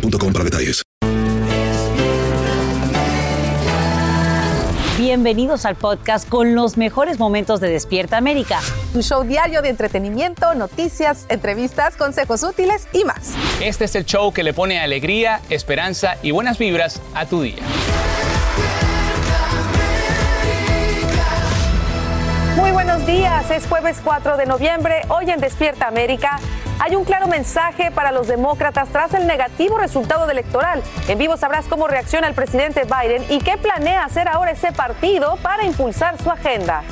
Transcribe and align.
boostmobile.com 0.00 0.32
para 0.32 0.44
detalles. 0.44 0.82
Bienvenidos 4.98 5.66
al 5.66 5.76
podcast 5.76 6.28
con 6.28 6.54
los 6.54 6.76
mejores 6.76 7.18
momentos 7.18 7.60
de 7.60 7.68
Despierta 7.68 8.16
América. 8.16 8.60
Tu 8.92 9.02
show 9.02 9.24
diario 9.24 9.62
de 9.62 9.68
entretenimiento, 9.68 10.54
noticias, 10.54 11.26
entrevistas, 11.28 11.96
consejos 11.96 12.42
útiles 12.42 12.88
y 12.92 13.04
más. 13.04 13.34
Este 13.60 13.84
es 13.84 13.94
el 13.94 14.04
show 14.04 14.32
que 14.32 14.42
le 14.42 14.52
pone 14.52 14.80
alegría, 14.80 15.40
esperanza 15.48 16.16
y 16.22 16.32
buenas 16.32 16.58
vibras 16.58 17.00
a 17.14 17.26
tu 17.26 17.42
día. 17.42 17.62
Muy 22.56 22.70
buenos 22.72 23.06
días, 23.06 23.50
es 23.50 23.66
jueves 23.66 23.98
4 24.02 24.36
de 24.38 24.46
noviembre, 24.46 25.02
hoy 25.08 25.30
en 25.30 25.40
Despierta 25.40 25.86
América. 25.88 26.40
Hay 26.78 26.94
un 26.94 27.04
claro 27.04 27.26
mensaje 27.26 27.90
para 27.90 28.12
los 28.12 28.28
demócratas 28.28 28.88
tras 28.90 29.14
el 29.14 29.26
negativo 29.26 29.78
resultado 29.78 30.28
electoral. 30.30 30.82
En 31.08 31.18
vivo 31.18 31.36
sabrás 31.36 31.66
cómo 31.66 31.88
reacciona 31.88 32.28
el 32.28 32.34
presidente 32.34 32.82
Biden 32.84 33.24
y 33.30 33.38
qué 33.38 33.56
planea 33.56 34.04
hacer 34.04 34.28
ahora 34.28 34.50
ese 34.50 34.72
partido 34.72 35.36
para 35.42 35.64
impulsar 35.64 36.20
su 36.22 36.30
agenda. 36.30 36.82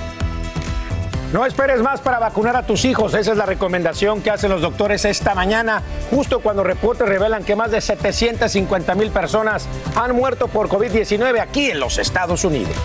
No 1.32 1.44
esperes 1.44 1.82
más 1.82 2.00
para 2.00 2.20
vacunar 2.20 2.54
a 2.54 2.62
tus 2.62 2.84
hijos. 2.84 3.12
Esa 3.12 3.32
es 3.32 3.36
la 3.36 3.44
recomendación 3.44 4.22
que 4.22 4.30
hacen 4.30 4.50
los 4.50 4.62
doctores 4.62 5.04
esta 5.04 5.34
mañana, 5.34 5.82
justo 6.08 6.40
cuando 6.40 6.62
reportes 6.62 7.08
revelan 7.08 7.42
que 7.42 7.56
más 7.56 7.72
de 7.72 7.80
750 7.80 8.94
mil 8.94 9.10
personas 9.10 9.66
han 9.96 10.14
muerto 10.14 10.46
por 10.46 10.68
COVID-19 10.68 11.40
aquí 11.40 11.72
en 11.72 11.80
los 11.80 11.98
Estados 11.98 12.44
Unidos. 12.44 12.76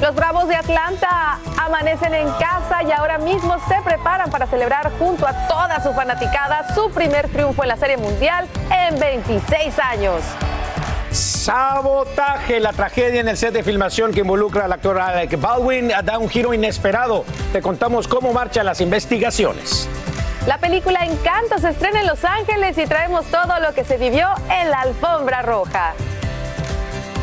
Los 0.00 0.14
Bravos 0.14 0.46
de 0.46 0.54
Atlanta 0.54 1.38
amanecen 1.56 2.12
en 2.12 2.30
casa 2.32 2.82
y 2.86 2.92
ahora 2.92 3.16
mismo 3.16 3.56
se 3.66 3.80
preparan 3.82 4.30
para 4.30 4.46
celebrar 4.46 4.92
junto 4.98 5.26
a 5.26 5.48
toda 5.48 5.82
su 5.82 5.94
fanaticada 5.94 6.74
su 6.74 6.90
primer 6.90 7.28
triunfo 7.28 7.62
en 7.62 7.68
la 7.68 7.76
Serie 7.78 7.96
Mundial 7.96 8.46
en 8.70 8.98
26 8.98 9.78
años. 9.78 10.22
Sabotaje, 11.10 12.60
la 12.60 12.74
tragedia 12.74 13.20
en 13.20 13.28
el 13.28 13.38
set 13.38 13.54
de 13.54 13.62
filmación 13.62 14.12
que 14.12 14.20
involucra 14.20 14.66
al 14.66 14.72
actor 14.72 15.00
Alec 15.00 15.40
Baldwin 15.40 15.90
da 16.04 16.18
un 16.18 16.28
giro 16.28 16.52
inesperado. 16.52 17.24
Te 17.52 17.62
contamos 17.62 18.06
cómo 18.06 18.34
marchan 18.34 18.66
las 18.66 18.82
investigaciones. 18.82 19.88
La 20.46 20.58
película 20.58 21.06
Encanto 21.06 21.58
se 21.58 21.70
estrena 21.70 22.00
en 22.00 22.06
Los 22.06 22.22
Ángeles 22.22 22.76
y 22.76 22.84
traemos 22.84 23.24
todo 23.26 23.60
lo 23.60 23.72
que 23.72 23.82
se 23.84 23.96
vivió 23.96 24.28
en 24.50 24.70
la 24.70 24.82
alfombra 24.82 25.40
roja 25.40 25.94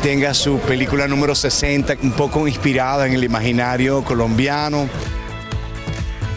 tenga 0.04 0.34
su 0.34 0.58
película 0.58 1.08
número 1.08 1.34
60, 1.34 1.94
un 2.02 2.12
poco 2.12 2.46
inspirada 2.46 3.06
en 3.06 3.14
el 3.14 3.24
imaginario 3.24 4.04
colombiano. 4.04 4.86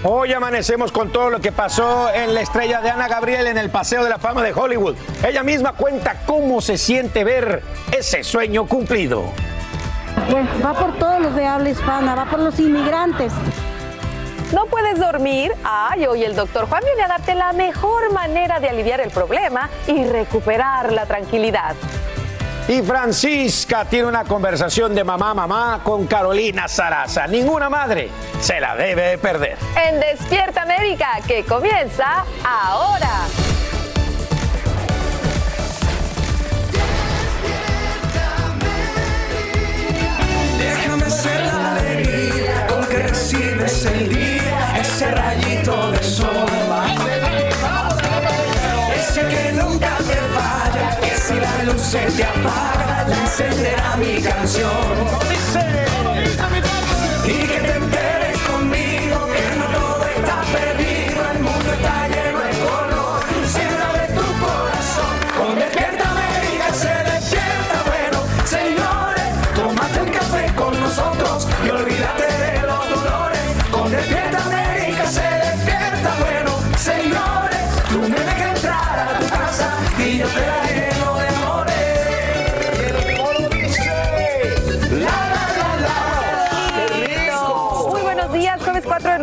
Hoy 0.05 0.31
amanecemos 0.31 0.93
con 0.93 1.11
todo 1.11 1.29
lo 1.29 1.41
que 1.41 1.51
pasó 1.51 2.09
en 2.13 2.33
la 2.33 2.39
estrella 2.39 2.79
de 2.79 2.91
Ana 2.91 3.09
Gabriel 3.09 3.45
en 3.45 3.57
el 3.57 3.69
Paseo 3.69 4.05
de 4.05 4.09
la 4.09 4.19
Fama 4.19 4.41
de 4.41 4.53
Hollywood. 4.53 4.95
Ella 5.21 5.43
misma 5.43 5.73
cuenta 5.73 6.21
cómo 6.25 6.61
se 6.61 6.77
siente 6.77 7.25
ver 7.25 7.61
ese 7.91 8.23
sueño 8.23 8.67
cumplido. 8.67 9.25
Pues 10.31 10.45
va 10.65 10.73
por 10.73 10.97
todos 10.97 11.19
los 11.19 11.35
de 11.35 11.45
habla 11.45 11.69
hispana, 11.69 12.15
va 12.15 12.23
por 12.23 12.39
los 12.39 12.57
inmigrantes. 12.61 13.33
¿No 14.53 14.67
puedes 14.67 14.97
dormir? 14.97 15.51
Ay, 15.65 16.05
hoy 16.05 16.23
el 16.23 16.37
doctor 16.37 16.69
Juan 16.69 16.83
viene 16.85 17.03
a 17.03 17.09
darte 17.09 17.35
la 17.35 17.51
mejor 17.51 18.13
manera 18.13 18.61
de 18.61 18.69
aliviar 18.69 19.01
el 19.01 19.09
problema 19.09 19.69
y 19.87 20.05
recuperar 20.05 20.93
la 20.93 21.05
tranquilidad. 21.05 21.75
Y 22.67 22.81
Francisca 22.81 23.85
tiene 23.85 24.07
una 24.07 24.25
conversación 24.25 24.93
de 24.93 25.01
mamá 25.01 25.33
mamá 25.33 25.79
con 25.83 26.05
Carolina 26.05 26.67
Sarasa. 26.67 27.25
Ninguna 27.25 27.69
madre 27.69 28.09
se 28.41 28.59
la 28.59 28.75
debe 28.75 29.17
perder. 29.17 29.57
En 29.87 30.01
Despierta 30.01 30.63
América, 30.63 31.19
que 31.25 31.45
comienza 31.45 32.25
ahora. 32.43 33.21
Déjame 40.59 41.09
ser 41.09 41.45
la 41.45 41.71
alegría 41.75 42.67
con 42.67 42.85
que 42.87 42.97
recibes 42.97 43.85
el 43.85 44.09
día, 44.09 44.77
ese 44.81 45.09
rayito 45.11 45.91
de 45.91 46.03
sol. 46.03 46.45
Ese 48.93 49.21
que 49.21 49.51
nunca 49.53 49.95
te 49.99 50.15
falla, 50.35 50.76
luz 51.67 51.81
se 51.81 51.99
te 51.99 52.23
apaga, 52.23 53.05
la 53.07 53.17
encenderá 53.21 53.97
mi 53.97 54.21
canción. 54.21 55.27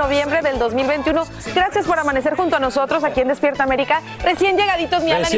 Noviembre 0.04 0.42
del 0.42 0.58
2021. 0.58 1.24
Gracias 1.54 1.86
por 1.86 1.98
amanecer 1.98 2.36
junto 2.36 2.56
a 2.56 2.60
nosotros 2.60 3.02
aquí 3.04 3.22
en 3.22 3.28
Despierta 3.28 3.62
América. 3.62 4.02
Recién 4.22 4.56
llegaditos, 4.56 5.02
mi 5.02 5.12
Alan 5.12 5.32
y. 5.32 5.36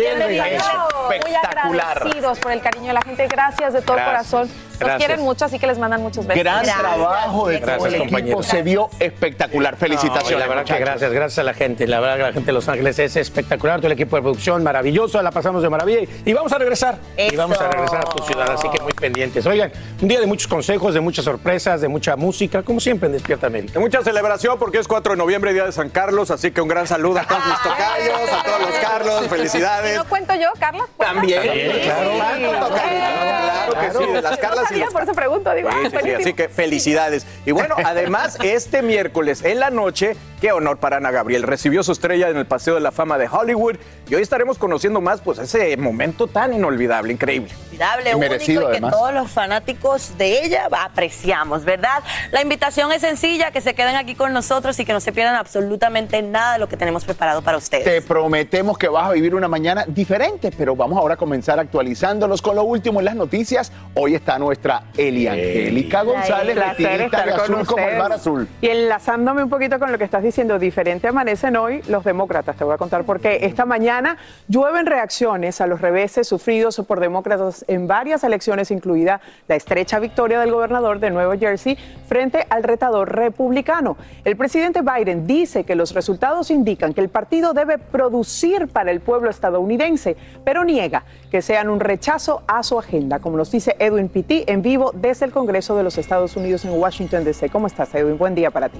Muy 1.69 1.78
agradecidos 1.78 2.38
por 2.41 2.50
el 2.50 2.60
cariño 2.60 2.88
de 2.88 2.93
la 2.94 3.03
gente. 3.03 3.28
Gracias 3.28 3.75
de 3.75 3.82
todo 3.82 3.97
Gracias. 3.97 4.31
corazón. 4.31 4.66
Nos 4.76 4.88
Gracias. 4.88 4.98
quieren 5.06 5.25
mucho, 5.25 5.44
así 5.44 5.59
que 5.59 5.66
les 5.66 5.78
mandan 5.78 6.03
muchos 6.03 6.26
besos. 6.26 6.42
Gran 6.42 6.64
trabajo 6.64 7.48
de 7.48 7.59
todo 7.59 7.66
Gracias, 7.66 7.87
el 7.88 7.94
equipo, 7.94 8.10
compañero. 8.10 8.42
se 8.42 8.62
vio 8.62 8.91
espectacular. 9.00 9.76
Felicitaciones. 9.76 10.32
No, 10.32 10.38
la 10.38 10.47
verdad 10.47 10.64
que 10.64 10.78
gracias, 10.81 11.12
gracias 11.12 11.38
a 11.38 11.42
la 11.42 11.54
gente. 11.54 11.87
La 11.87 12.00
verdad 12.00 12.16
que 12.16 12.22
la 12.22 12.32
gente 12.32 12.47
de 12.47 12.53
Los 12.53 12.69
Ángeles 12.69 12.98
es 12.98 13.16
espectacular. 13.16 13.78
Todo 13.78 13.86
el 13.86 13.92
equipo 13.94 14.16
de 14.16 14.22
producción 14.22 14.62
maravilloso. 14.62 15.20
La 15.22 15.31
pasamos 15.31 15.62
de 15.62 15.70
maravilla. 15.70 16.00
Y- 16.25 16.32
vamos 16.32 16.53
a 16.53 16.59
regresar. 16.59 16.98
Y 17.16 17.34
vamos 17.36 17.59
a 17.60 17.68
regresar 17.68 18.01
a 18.01 18.03
tu 18.10 18.22
ciudad. 18.24 18.51
Así 18.51 18.68
que 18.68 18.80
muy 18.83 18.92
pendientes. 18.92 19.45
Oigan, 19.47 19.72
un 20.01 20.09
día 20.09 20.21
de 20.21 20.27
muchos 20.27 20.47
consejos, 20.47 20.92
de 20.95 21.01
muchas 21.01 21.24
sorpresas, 21.24 21.80
de 21.80 21.89
mucha 21.89 22.16
música, 22.16 22.62
como 22.62 22.78
siempre 22.80 23.06
en 23.06 23.12
Despierta 23.12 23.47
América. 23.47 23.74
De 23.74 23.80
mucha 23.80 24.03
celebración 24.03 24.59
porque 24.59 24.78
es 24.78 24.86
4 24.89 25.12
de 25.12 25.16
noviembre, 25.18 25.53
Día 25.53 25.65
de 25.65 25.72
San 25.72 25.89
Carlos, 25.89 26.30
así 26.30 26.51
que 26.51 26.60
un 26.60 26.68
gran 26.68 26.86
saludo 26.86 27.21
a 27.21 27.24
todos 27.27 27.45
mis 27.47 27.60
tocayos, 27.62 28.33
a 28.33 28.42
todos 28.45 28.60
los 28.60 28.71
Carlos, 28.78 29.27
felicidades. 29.28 29.97
¿No 29.97 30.04
cuento 30.04 30.34
yo, 30.34 30.48
Carla? 30.59 30.84
También, 30.98 31.41
claro. 31.83 32.10
Claro, 32.16 32.68
Claro 32.68 33.74
que 33.80 34.04
sí, 34.06 34.12
de 34.12 34.22
las 34.22 34.36
Carlas 34.39 34.66
sabía, 34.68 34.86
por 34.86 35.03
eso 35.03 35.13
pregunto. 35.13 35.53
Digo, 35.54 35.71
Sí, 35.71 35.77
ah, 35.84 35.91
sí, 35.91 35.97
sí, 36.03 36.10
así 36.10 36.34
que 36.34 36.48
felicidades. 36.48 37.27
Y 37.45 37.53
bueno, 37.53 37.77
además, 37.84 38.39
este 38.42 38.83
miércoles 38.83 39.45
en 39.45 39.60
la 39.60 39.71
noche 39.71 40.16
Qué 40.41 40.53
honor 40.53 40.77
para 40.77 40.98
Ana 40.98 41.10
Gabriel. 41.10 41.45
Recibió 41.45 41.83
su 41.83 41.92
estrella 41.92 42.28
en 42.28 42.36
el 42.36 42.45
Paseo 42.45 42.74
de 42.74 42.80
la 42.83 42.92
Fama 42.92 43.16
de 43.16 43.27
Hollywood 43.27 43.77
y 44.09 44.15
hoy 44.15 44.22
estaremos 44.22 44.59
conociendo 44.59 45.01
más 45.01 45.22
pues 45.22 45.39
ese 45.39 45.74
momento 45.78 46.27
tan 46.27 46.53
inolvidable, 46.53 47.15
increíble. 47.15 47.51
Inolvidable, 47.72 48.15
único 48.15 48.18
merecido, 48.18 48.63
y 48.63 48.65
que 48.66 48.71
además. 48.72 48.92
todos 48.92 49.15
los 49.15 49.30
fanáticos 49.30 50.18
de 50.18 50.45
ella 50.45 50.68
apreciamos, 50.71 51.65
¿verdad? 51.65 52.03
La 52.33 52.42
invitación 52.42 52.92
es 52.92 53.01
sencilla, 53.01 53.51
que 53.51 53.63
se 53.63 53.74
queden 53.74 53.97
aquí 53.97 54.15
con 54.15 54.34
nosotros 54.34 54.78
y 54.78 54.84
que 54.84 54.92
no 54.92 55.01
se 55.01 55.10
pierdan 55.10 55.36
absolutamente 55.36 56.21
nada 56.21 56.54
de 56.54 56.59
lo 56.59 56.68
que 56.68 56.77
tenemos 56.77 57.04
preparado 57.04 57.41
para 57.41 57.57
ustedes. 57.57 57.84
Te 57.84 58.03
prometemos 58.03 58.77
que 58.77 58.89
vas 58.89 59.09
a 59.09 59.13
vivir 59.13 59.34
una 59.34 59.48
mañana 59.48 59.86
diferente, 59.86 60.51
pero 60.57 60.77
vamos 60.77 60.98
ahora 60.98 61.15
a 61.15 61.16
comenzar 61.16 61.59
actualizándonos 61.59 62.42
con 62.42 62.57
lo 62.57 62.65
último 62.65 62.98
en 62.98 63.07
las 63.07 63.16
noticias. 63.16 63.72
Hoy 63.95 64.15
está 64.15 64.39
nuestra 64.39 64.55
Eli 64.97 65.26
Angélica 65.26 66.03
González, 66.03 66.56
de 66.56 67.10
con 67.10 67.30
azul 67.30 67.66
como 67.66 67.88
el 67.88 67.98
mar 67.98 68.12
azul. 68.12 68.48
Y 68.60 68.68
enlazándome 68.68 69.42
un 69.42 69.50
poquito 69.50 69.78
con 69.78 69.92
lo 69.92 69.98
que 69.98 70.04
estás 70.04 70.22
diciendo, 70.22 70.58
diferente 70.58 71.08
amanecen 71.08 71.56
hoy 71.56 71.82
los 71.88 72.04
demócratas. 72.04 72.56
Te 72.56 72.64
voy 72.64 72.74
a 72.74 72.78
contar 72.78 73.04
por 73.04 73.20
qué. 73.20 73.38
Esta 73.42 73.64
mañana 73.64 74.16
llueven 74.48 74.86
reacciones 74.86 75.60
a 75.60 75.66
los 75.66 75.80
reveses 75.80 76.26
sufridos 76.26 76.80
por 76.86 77.00
demócratas 77.00 77.64
en 77.68 77.86
varias 77.86 78.24
elecciones, 78.24 78.70
incluida 78.70 79.20
la 79.48 79.56
estrecha 79.56 79.98
victoria 79.98 80.41
del 80.41 80.53
gobernador 80.53 81.00
de 81.00 81.10
Nueva 81.10 81.36
Jersey 81.36 81.76
frente 82.08 82.47
al 82.50 82.62
retador 82.62 83.14
republicano. 83.14 83.97
El 84.24 84.36
presidente 84.36 84.80
Biden 84.82 85.26
dice 85.26 85.64
que 85.64 85.74
los 85.74 85.94
resultados 85.94 86.50
indican 86.50 86.94
que 86.94 87.00
el 87.00 87.08
partido 87.08 87.53
debe 87.53 87.78
producir 87.78 88.68
para 88.68 88.91
el 88.91 89.00
pueblo 89.00 89.30
estadounidense, 89.30 90.16
pero 90.44 90.64
niega 90.64 91.04
que 91.30 91.42
sean 91.42 91.68
un 91.68 91.80
rechazo 91.80 92.42
a 92.47 92.62
su 92.62 92.78
agenda, 92.78 93.18
como 93.18 93.36
nos 93.36 93.50
dice 93.50 93.76
Edwin 93.78 94.08
Pitti 94.08 94.44
en 94.47 94.63
vivo 94.63 94.93
desde 94.95 95.27
el 95.27 95.33
Congreso 95.33 95.77
de 95.77 95.83
los 95.83 95.98
Estados 95.98 96.37
Unidos 96.37 96.65
en 96.65 96.72
Washington, 96.72 97.25
D.C. 97.25 97.48
¿Cómo 97.51 97.66
estás, 97.66 97.95
Edwin? 97.95 98.19
Buen 98.19 98.34
día 98.34 98.51
para 98.51 98.69
ti. 98.69 98.78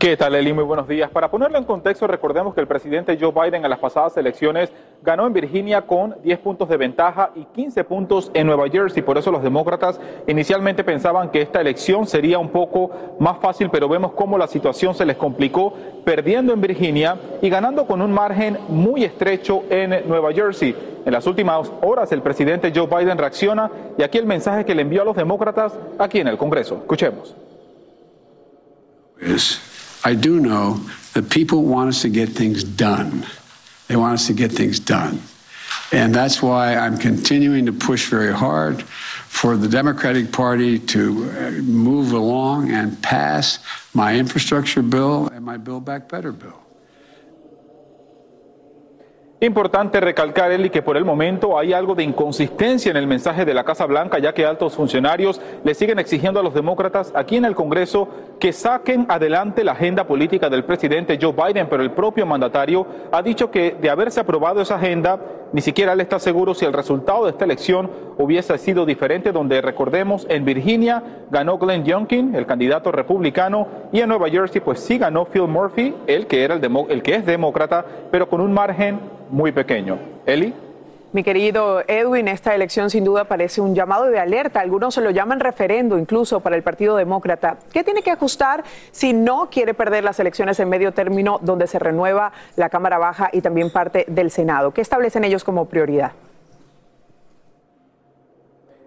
¿Qué 0.00 0.16
tal, 0.16 0.34
Eli? 0.34 0.54
Muy 0.54 0.64
buenos 0.64 0.88
días. 0.88 1.10
Para 1.10 1.30
ponerlo 1.30 1.58
en 1.58 1.64
contexto, 1.64 2.06
recordemos 2.06 2.54
que 2.54 2.62
el 2.62 2.66
presidente 2.66 3.18
Joe 3.20 3.32
Biden 3.32 3.64
en 3.64 3.68
las 3.68 3.80
pasadas 3.80 4.16
elecciones 4.16 4.72
ganó 5.02 5.26
en 5.26 5.34
Virginia 5.34 5.82
con 5.82 6.16
10 6.22 6.38
puntos 6.38 6.70
de 6.70 6.78
ventaja 6.78 7.32
y 7.34 7.44
15 7.44 7.84
puntos 7.84 8.30
en 8.32 8.46
Nueva 8.46 8.66
Jersey. 8.70 9.02
Por 9.02 9.18
eso 9.18 9.30
los 9.30 9.42
demócratas 9.42 10.00
inicialmente 10.26 10.84
pensaban 10.84 11.28
que 11.28 11.42
esta 11.42 11.60
elección 11.60 12.06
sería 12.06 12.38
un 12.38 12.48
poco 12.48 12.90
más 13.18 13.40
fácil, 13.40 13.68
pero 13.68 13.90
vemos 13.90 14.12
cómo 14.12 14.38
la 14.38 14.46
situación 14.46 14.94
se 14.94 15.04
les 15.04 15.18
complicó, 15.18 15.74
perdiendo 16.02 16.54
en 16.54 16.62
Virginia 16.62 17.18
y 17.42 17.50
ganando 17.50 17.86
con 17.86 18.00
un 18.00 18.10
margen 18.10 18.56
muy 18.68 19.04
estrecho 19.04 19.64
en 19.68 20.08
Nueva 20.08 20.32
Jersey. 20.32 20.74
En 21.04 21.12
las 21.12 21.26
últimas 21.26 21.70
horas, 21.82 22.10
el 22.12 22.22
presidente 22.22 22.72
Joe 22.74 22.86
Biden 22.86 23.18
reacciona 23.18 23.70
y 23.98 24.02
aquí 24.02 24.16
el 24.16 24.24
mensaje 24.24 24.64
que 24.64 24.74
le 24.74 24.80
envió 24.80 25.02
a 25.02 25.04
los 25.04 25.16
demócratas 25.16 25.74
aquí 25.98 26.20
en 26.20 26.28
el 26.28 26.38
Congreso. 26.38 26.76
Escuchemos. 26.76 27.36
is 29.22 29.79
I 30.04 30.14
do 30.14 30.40
know 30.40 30.80
that 31.14 31.30
people 31.30 31.64
want 31.64 31.88
us 31.88 32.02
to 32.02 32.08
get 32.08 32.30
things 32.30 32.64
done. 32.64 33.26
They 33.88 33.96
want 33.96 34.14
us 34.14 34.26
to 34.28 34.32
get 34.32 34.52
things 34.52 34.78
done. 34.78 35.20
And 35.92 36.14
that's 36.14 36.40
why 36.40 36.76
I'm 36.76 36.96
continuing 36.96 37.66
to 37.66 37.72
push 37.72 38.08
very 38.08 38.32
hard 38.32 38.82
for 38.82 39.56
the 39.56 39.68
Democratic 39.68 40.32
Party 40.32 40.78
to 40.78 41.30
uh, 41.30 41.50
move 41.62 42.12
along 42.12 42.70
and 42.70 43.00
pass 43.02 43.58
my 43.92 44.16
infrastructure 44.16 44.82
bill 44.82 45.28
and 45.28 45.44
my 45.44 45.56
Build 45.56 45.84
Back 45.84 46.08
Better 46.08 46.32
bill. 46.32 46.60
Importante 49.42 50.00
recalcar, 50.00 50.52
Eli, 50.52 50.68
que 50.68 50.82
por 50.82 50.98
el 50.98 51.06
momento 51.06 51.58
hay 51.58 51.72
algo 51.72 51.94
de 51.94 52.02
inconsistencia 52.02 52.90
en 52.90 52.98
el 52.98 53.06
mensaje 53.06 53.46
de 53.46 53.54
la 53.54 53.64
Casa 53.64 53.86
Blanca, 53.86 54.18
ya 54.18 54.34
que 54.34 54.44
altos 54.44 54.74
funcionarios 54.74 55.40
le 55.64 55.72
siguen 55.72 55.98
exigiendo 55.98 56.40
a 56.40 56.42
los 56.42 56.52
demócratas 56.52 57.10
aquí 57.14 57.38
en 57.38 57.46
el 57.46 57.54
Congreso 57.54 58.06
que 58.38 58.52
saquen 58.52 59.06
adelante 59.08 59.64
la 59.64 59.72
agenda 59.72 60.06
política 60.06 60.50
del 60.50 60.64
presidente 60.64 61.18
Joe 61.18 61.32
Biden, 61.32 61.68
pero 61.70 61.82
el 61.82 61.92
propio 61.92 62.26
mandatario 62.26 62.86
ha 63.10 63.22
dicho 63.22 63.50
que 63.50 63.78
de 63.80 63.88
haberse 63.88 64.20
aprobado 64.20 64.60
esa 64.60 64.74
agenda, 64.74 65.18
ni 65.54 65.62
siquiera 65.62 65.94
él 65.94 66.02
está 66.02 66.18
seguro 66.18 66.52
si 66.52 66.66
el 66.66 66.74
resultado 66.74 67.24
de 67.24 67.30
esta 67.30 67.46
elección 67.46 67.90
hubiese 68.18 68.58
sido 68.58 68.84
diferente, 68.84 69.32
donde 69.32 69.62
recordemos, 69.62 70.26
en 70.28 70.44
Virginia 70.44 71.02
ganó 71.30 71.56
Glenn 71.56 71.86
Youngkin, 71.86 72.34
el 72.34 72.44
candidato 72.44 72.92
republicano, 72.92 73.66
y 73.90 74.00
en 74.00 74.10
Nueva 74.10 74.28
Jersey 74.28 74.60
pues 74.60 74.80
sí 74.80 74.98
ganó 74.98 75.24
Phil 75.24 75.48
Murphy, 75.48 75.94
el 76.06 76.26
que, 76.26 76.44
era 76.44 76.56
el, 76.56 76.70
el 76.90 77.02
que 77.02 77.14
es 77.14 77.24
demócrata, 77.24 77.86
pero 78.10 78.28
con 78.28 78.42
un 78.42 78.52
margen 78.52 79.00
muy 79.30 79.52
pequeño. 79.52 79.98
Eli. 80.26 80.54
Mi 81.12 81.24
querido 81.24 81.82
Edwin, 81.88 82.28
esta 82.28 82.54
elección 82.54 82.88
sin 82.88 83.02
duda 83.02 83.24
parece 83.24 83.60
un 83.60 83.74
llamado 83.74 84.04
de 84.04 84.20
alerta. 84.20 84.60
Algunos 84.60 84.94
se 84.94 85.00
lo 85.00 85.10
llaman 85.10 85.40
referendo 85.40 85.98
incluso 85.98 86.38
para 86.38 86.54
el 86.54 86.62
Partido 86.62 86.94
Demócrata. 86.94 87.56
¿Qué 87.72 87.82
tiene 87.82 88.02
que 88.02 88.12
ajustar 88.12 88.62
si 88.92 89.12
no 89.12 89.48
quiere 89.50 89.74
perder 89.74 90.04
las 90.04 90.20
elecciones 90.20 90.60
en 90.60 90.68
medio 90.68 90.92
término 90.92 91.40
donde 91.42 91.66
se 91.66 91.80
renueva 91.80 92.30
la 92.54 92.68
Cámara 92.68 92.98
Baja 92.98 93.28
y 93.32 93.40
también 93.40 93.72
parte 93.72 94.04
del 94.06 94.30
Senado? 94.30 94.70
¿Qué 94.70 94.82
establecen 94.82 95.24
ellos 95.24 95.42
como 95.42 95.64
prioridad? 95.64 96.12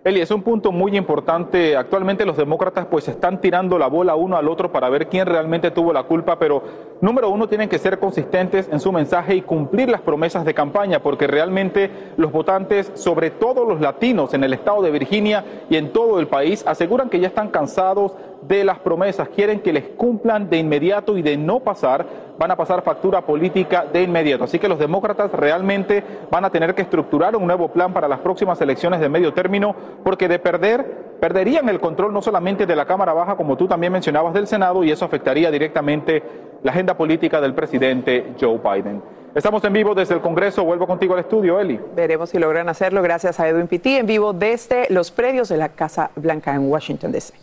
Eli, 0.05 0.19
es 0.19 0.31
un 0.31 0.41
punto 0.41 0.73
muy 0.73 0.97
importante. 0.97 1.77
Actualmente 1.77 2.25
los 2.25 2.35
demócratas 2.35 2.87
pues 2.87 3.07
están 3.07 3.39
tirando 3.39 3.77
la 3.77 3.87
bola 3.87 4.15
uno 4.15 4.35
al 4.35 4.49
otro 4.49 4.69
para 4.69 4.89
ver 4.89 5.07
quién 5.07 5.25
realmente 5.25 5.71
tuvo 5.71 5.93
la 5.93 6.03
culpa, 6.03 6.37
pero 6.37 6.61
número 6.99 7.29
uno 7.29 7.47
tienen 7.47 7.69
que 7.69 7.79
ser 7.79 7.99
consistentes 7.99 8.67
en 8.69 8.81
su 8.81 8.91
mensaje 8.91 9.33
y 9.33 9.41
cumplir 9.43 9.87
las 9.87 10.01
promesas 10.01 10.43
de 10.43 10.53
campaña, 10.53 11.01
porque 11.01 11.25
realmente 11.25 11.89
los 12.17 12.33
votantes, 12.33 12.91
sobre 12.95 13.29
todo 13.29 13.63
los 13.63 13.79
latinos 13.79 14.33
en 14.33 14.43
el 14.43 14.51
estado 14.51 14.81
de 14.81 14.91
Virginia 14.91 15.45
y 15.69 15.77
en 15.77 15.93
todo 15.93 16.19
el 16.19 16.27
país, 16.27 16.67
aseguran 16.67 17.09
que 17.09 17.21
ya 17.21 17.27
están 17.29 17.47
cansados 17.47 18.11
de 18.47 18.63
las 18.63 18.79
promesas, 18.79 19.29
quieren 19.29 19.59
que 19.61 19.73
les 19.73 19.83
cumplan 19.89 20.49
de 20.49 20.57
inmediato 20.57 21.17
y 21.17 21.21
de 21.21 21.37
no 21.37 21.59
pasar, 21.59 22.05
van 22.37 22.51
a 22.51 22.55
pasar 22.55 22.81
factura 22.83 23.21
política 23.21 23.85
de 23.91 24.03
inmediato. 24.03 24.43
Así 24.43 24.59
que 24.59 24.67
los 24.67 24.79
demócratas 24.79 25.31
realmente 25.31 26.03
van 26.29 26.45
a 26.45 26.49
tener 26.49 26.75
que 26.75 26.81
estructurar 26.81 27.35
un 27.35 27.47
nuevo 27.47 27.69
plan 27.69 27.93
para 27.93 28.07
las 28.07 28.19
próximas 28.19 28.59
elecciones 28.61 28.99
de 28.99 29.09
medio 29.09 29.33
término, 29.33 29.75
porque 30.03 30.27
de 30.27 30.39
perder, 30.39 31.17
perderían 31.19 31.69
el 31.69 31.79
control 31.79 32.13
no 32.13 32.21
solamente 32.21 32.65
de 32.65 32.75
la 32.75 32.85
Cámara 32.85 33.13
Baja, 33.13 33.35
como 33.35 33.55
tú 33.55 33.67
también 33.67 33.93
mencionabas, 33.93 34.33
del 34.33 34.47
Senado, 34.47 34.83
y 34.83 34.91
eso 34.91 35.05
afectaría 35.05 35.51
directamente 35.51 36.23
la 36.63 36.71
agenda 36.71 36.95
política 36.95 37.39
del 37.41 37.53
presidente 37.53 38.33
Joe 38.39 38.59
Biden. 38.59 39.01
Estamos 39.35 39.63
en 39.63 39.73
vivo 39.73 39.95
desde 39.95 40.13
el 40.13 40.21
Congreso, 40.21 40.63
vuelvo 40.63 40.85
contigo 40.85 41.15
al 41.15 41.21
estudio, 41.21 41.59
Eli. 41.59 41.79
Veremos 41.95 42.29
si 42.29 42.37
logran 42.37 42.69
hacerlo 42.69 43.01
gracias 43.01 43.39
a 43.39 43.47
Edwin 43.47 43.67
Pitti 43.67 43.95
en 43.95 44.05
vivo 44.05 44.31
desde 44.31 44.85
los 44.89 45.09
predios 45.09 45.49
de 45.49 45.57
la 45.57 45.69
Casa 45.69 46.11
Blanca 46.15 46.53
en 46.53 46.69
Washington, 46.69 47.11
D.C. 47.11 47.33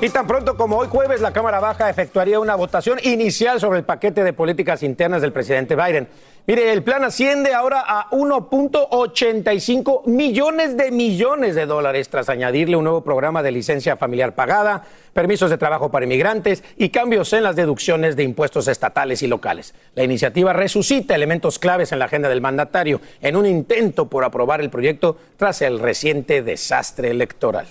Y 0.00 0.10
tan 0.10 0.28
pronto 0.28 0.56
como 0.56 0.76
hoy 0.76 0.86
jueves, 0.86 1.20
la 1.20 1.32
Cámara 1.32 1.58
Baja 1.58 1.90
efectuaría 1.90 2.38
una 2.38 2.54
votación 2.54 3.00
inicial 3.02 3.58
sobre 3.58 3.80
el 3.80 3.84
paquete 3.84 4.22
de 4.22 4.32
políticas 4.32 4.84
internas 4.84 5.22
del 5.22 5.32
presidente 5.32 5.74
Biden. 5.74 6.06
Mire, 6.46 6.72
el 6.72 6.84
plan 6.84 7.02
asciende 7.02 7.52
ahora 7.52 7.82
a 7.84 8.08
1.85 8.10 10.06
millones 10.06 10.76
de 10.76 10.92
millones 10.92 11.56
de 11.56 11.66
dólares 11.66 12.08
tras 12.10 12.28
añadirle 12.28 12.76
un 12.76 12.84
nuevo 12.84 13.02
programa 13.02 13.42
de 13.42 13.50
licencia 13.50 13.96
familiar 13.96 14.36
pagada, 14.36 14.84
permisos 15.12 15.50
de 15.50 15.58
trabajo 15.58 15.90
para 15.90 16.06
inmigrantes 16.06 16.62
y 16.76 16.90
cambios 16.90 17.32
en 17.32 17.42
las 17.42 17.56
deducciones 17.56 18.14
de 18.14 18.22
impuestos 18.22 18.68
estatales 18.68 19.24
y 19.24 19.26
locales. 19.26 19.74
La 19.96 20.04
iniciativa 20.04 20.52
resucita 20.52 21.16
elementos 21.16 21.58
claves 21.58 21.90
en 21.90 21.98
la 21.98 22.04
agenda 22.04 22.28
del 22.28 22.40
mandatario 22.40 23.00
en 23.20 23.34
un 23.34 23.46
intento 23.46 24.08
por 24.08 24.22
aprobar 24.22 24.60
el 24.60 24.70
proyecto 24.70 25.16
tras 25.36 25.60
el 25.60 25.80
reciente 25.80 26.40
desastre 26.42 27.10
electoral. 27.10 27.66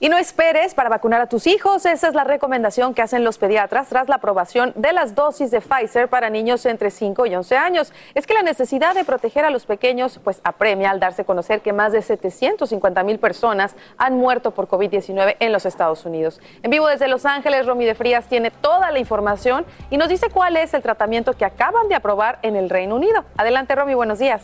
Y 0.00 0.08
no 0.08 0.16
esperes 0.16 0.74
para 0.74 0.88
vacunar 0.88 1.20
a 1.20 1.26
tus 1.26 1.48
hijos. 1.48 1.84
Esa 1.84 2.06
es 2.06 2.14
la 2.14 2.22
recomendación 2.22 2.94
que 2.94 3.02
hacen 3.02 3.24
los 3.24 3.36
pediatras 3.36 3.88
tras 3.88 4.08
la 4.08 4.16
aprobación 4.16 4.72
de 4.76 4.92
las 4.92 5.16
dosis 5.16 5.50
de 5.50 5.60
Pfizer 5.60 6.06
para 6.06 6.30
niños 6.30 6.64
entre 6.66 6.92
5 6.92 7.26
y 7.26 7.34
11 7.34 7.56
años. 7.56 7.92
Es 8.14 8.24
que 8.24 8.34
la 8.34 8.42
necesidad 8.42 8.94
de 8.94 9.04
proteger 9.04 9.44
a 9.44 9.50
los 9.50 9.66
pequeños 9.66 10.20
pues 10.22 10.40
apremia 10.44 10.90
al 10.90 11.00
darse 11.00 11.22
a 11.22 11.24
conocer 11.24 11.62
que 11.62 11.72
más 11.72 11.90
de 11.90 12.02
750 12.02 13.02
mil 13.02 13.18
personas 13.18 13.74
han 13.96 14.16
muerto 14.16 14.52
por 14.52 14.68
COVID-19 14.68 15.34
en 15.40 15.52
los 15.52 15.66
Estados 15.66 16.06
Unidos. 16.06 16.40
En 16.62 16.70
vivo 16.70 16.86
desde 16.86 17.08
Los 17.08 17.26
Ángeles, 17.26 17.66
Romy 17.66 17.84
de 17.84 17.96
Frías 17.96 18.28
tiene 18.28 18.52
toda 18.52 18.92
la 18.92 19.00
información 19.00 19.66
y 19.90 19.96
nos 19.96 20.08
dice 20.08 20.30
cuál 20.30 20.56
es 20.56 20.74
el 20.74 20.82
tratamiento 20.82 21.32
que 21.32 21.44
acaban 21.44 21.88
de 21.88 21.96
aprobar 21.96 22.38
en 22.42 22.54
el 22.54 22.70
Reino 22.70 22.94
Unido. 22.94 23.24
Adelante, 23.36 23.74
Romy, 23.74 23.94
buenos 23.94 24.20
días. 24.20 24.42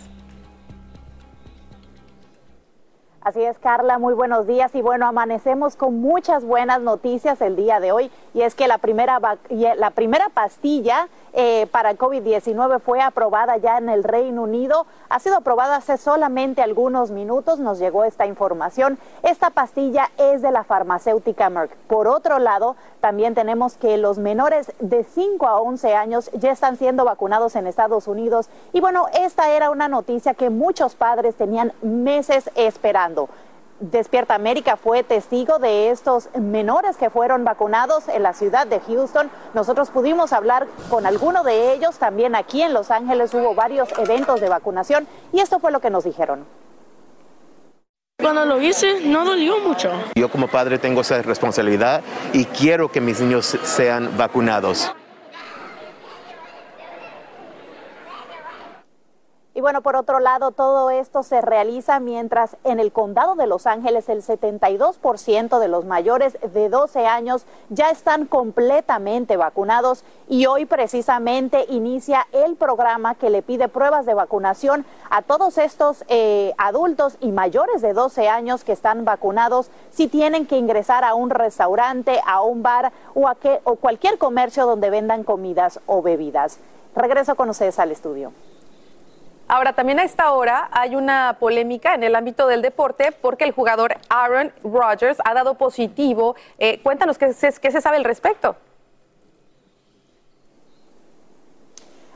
Así 3.25 3.43
es, 3.43 3.59
Carla, 3.59 3.99
muy 3.99 4.13
buenos 4.13 4.47
días. 4.47 4.75
Y 4.75 4.83
bueno, 4.83 5.07
amanecemos 5.07 5.77
con 5.77 5.99
muchas 5.99 6.45
buenas 6.45 6.83
noticias 6.83 7.41
el 7.41 7.57
día 7.57 7.81
de 7.81 7.91
hoy. 7.91 8.11
Y 8.35 8.43
es 8.43 8.55
que 8.55 8.69
la 8.69 8.77
primera, 8.77 9.19
eh, 9.49 9.73
la 9.79 9.93
primera 9.93 10.29
pastilla 10.29 11.09
eh, 11.37 11.67
para 11.73 11.91
el 11.91 11.99
COVID-19 11.99 12.81
fue 12.81 13.01
aprobada 13.01 13.57
ya 13.57 13.79
en 13.79 13.89
el 13.89 14.05
Reino 14.05 14.43
Unido, 14.43 14.87
ha 15.09 15.19
sido 15.19 15.37
aprobada 15.37 15.77
hace 15.77 15.97
solamente 15.97 16.63
algunos 16.63 17.11
minutos, 17.11 17.59
nos 17.59 17.81
llegó 17.81 18.05
esta 18.05 18.27
información. 18.27 18.99
Esta 19.23 19.51
pastilla 19.51 20.11
es 20.17 20.43
de 20.43 20.53
la 20.53 20.63
farmacéutica 20.63 21.51
Merck. 21.51 21.75
Por 21.89 22.07
otro 22.07 22.39
lado, 22.39 22.77
también 23.01 23.35
tenemos 23.35 23.77
que 23.77 23.97
los 23.97 24.19
menores 24.19 24.73
de 24.79 25.03
5 25.03 25.47
a 25.47 25.61
11 25.61 25.95
años 25.95 26.31
ya 26.35 26.53
están 26.53 26.77
siendo 26.77 27.05
vacunados 27.05 27.57
en 27.57 27.67
Estados 27.67 28.07
Unidos 28.07 28.49
y 28.73 28.81
bueno, 28.81 29.07
esta 29.13 29.51
era 29.51 29.71
una 29.71 29.89
noticia 29.89 30.35
que 30.35 30.51
muchos 30.51 30.95
padres 30.95 31.35
tenían 31.35 31.73
meses 31.83 32.49
esperando. 32.55 33.29
Despierta 33.91 34.35
América 34.35 34.79
fue 34.79 35.03
testigo 35.03 35.59
de 35.59 35.91
estos 35.91 36.31
menores 36.41 36.97
que 36.97 37.11
fueron 37.11 37.45
vacunados 37.45 38.09
en 38.09 38.23
la 38.23 38.33
ciudad 38.33 38.67
de 38.67 38.81
Houston. 38.81 39.31
Nosotros 39.53 39.91
pudimos 39.91 40.33
hablar 40.33 40.67
con 40.89 41.05
alguno 41.05 41.43
de 41.45 41.75
ellos. 41.75 41.99
También 41.99 42.35
aquí 42.35 42.63
en 42.63 42.73
Los 42.73 42.91
Ángeles 42.91 43.35
hubo 43.35 43.55
varios 43.55 43.91
eventos 43.99 44.41
de 44.41 44.49
vacunación 44.49 45.07
y 45.35 45.41
esto 45.41 45.59
fue 45.59 45.71
lo 45.71 45.81
que 45.81 45.91
nos 45.91 46.05
dijeron. 46.05 46.47
Cuando 48.19 48.47
lo 48.47 48.59
hice, 48.59 49.03
no 49.05 49.23
dolió 49.23 49.61
mucho. 49.61 49.91
Yo 50.15 50.31
como 50.31 50.49
padre 50.49 50.79
tengo 50.79 51.03
esa 51.03 51.21
responsabilidad 51.21 52.03
y 52.33 52.47
quiero 52.47 52.91
que 52.91 53.03
mis 53.03 53.21
niños 53.21 53.45
sean 53.65 54.17
vacunados. 54.17 54.95
Y 59.57 59.61
bueno, 59.61 59.83
por 59.83 59.95
otro 59.95 60.19
lado, 60.19 60.51
todo 60.51 60.91
esto 60.91 61.23
se 61.23 61.41
realiza 61.41 62.01
mientras 62.01 62.57
en 62.65 62.81
el 62.81 62.91
condado 62.91 63.37
de 63.37 63.47
Los 63.47 63.69
Ángeles 63.69 64.09
el 64.09 64.21
72% 64.21 65.61
de 65.61 65.69
los 65.69 65.85
mayores 65.85 66.37
de 66.53 66.69
12 66.69 67.07
años 67.07 67.47
ya 67.69 67.91
están 67.91 68.27
completamente 68.27 69.37
vacunados 69.37 70.03
y 70.29 70.47
hoy 70.47 70.67
precisamente 70.67 71.67
inicia 71.69 72.27
el 72.33 72.57
programa 72.57 73.15
que 73.15 73.31
le 73.31 73.43
pide 73.43 73.69
pruebas 73.69 74.07
de 74.07 74.15
vacunación 74.15 74.85
a 75.09 75.23
todos 75.23 75.57
estos 75.59 76.05
eh, 76.09 76.53
adultos 76.59 77.17
y 77.21 77.31
mayores 77.31 77.81
de 77.81 77.93
12 77.93 78.29
años 78.29 78.65
que 78.65 78.73
están 78.73 79.05
vacunados 79.05 79.71
si 79.93 80.09
tienen 80.09 80.47
que 80.47 80.59
ingresar 80.59 81.05
a 81.05 81.15
un 81.15 81.31
restaurante, 81.31 82.21
a 82.27 82.43
un 82.43 82.65
bar 82.65 82.93
o, 83.15 83.29
a 83.29 83.37
que, 83.37 83.61
o 83.63 83.77
cualquier 83.77 84.19
comercio 84.19 84.67
donde 84.67 84.91
vendan 84.91 85.23
comidas 85.23 85.79
o 85.87 86.03
bebidas. 86.03 86.59
Regreso 86.97 87.37
con 87.37 87.51
ustedes 87.51 87.79
al 87.79 87.93
estudio. 87.93 88.33
Ahora, 89.47 89.75
también 89.75 89.99
a 89.99 90.05
esta 90.05 90.33
hora 90.33 90.69
hay 90.73 90.97
una 90.97 91.37
polémica 91.39 91.95
en 91.95 92.03
el 92.03 92.15
ámbito 92.15 92.47
del 92.47 92.63
deporte 92.63 93.13
porque 93.13 93.45
el 93.45 93.53
jugador 93.53 93.97
Aaron 94.09 94.53
Rodgers 94.63 95.19
ha 95.23 95.35
dado 95.35 95.55
positivo. 95.55 96.35
Eh, 96.59 96.81
cuéntanos 96.83 97.19
qué 97.19 97.33
se, 97.35 97.81
sabe 97.81 97.99
al 97.99 98.05
respecto. 98.05 98.57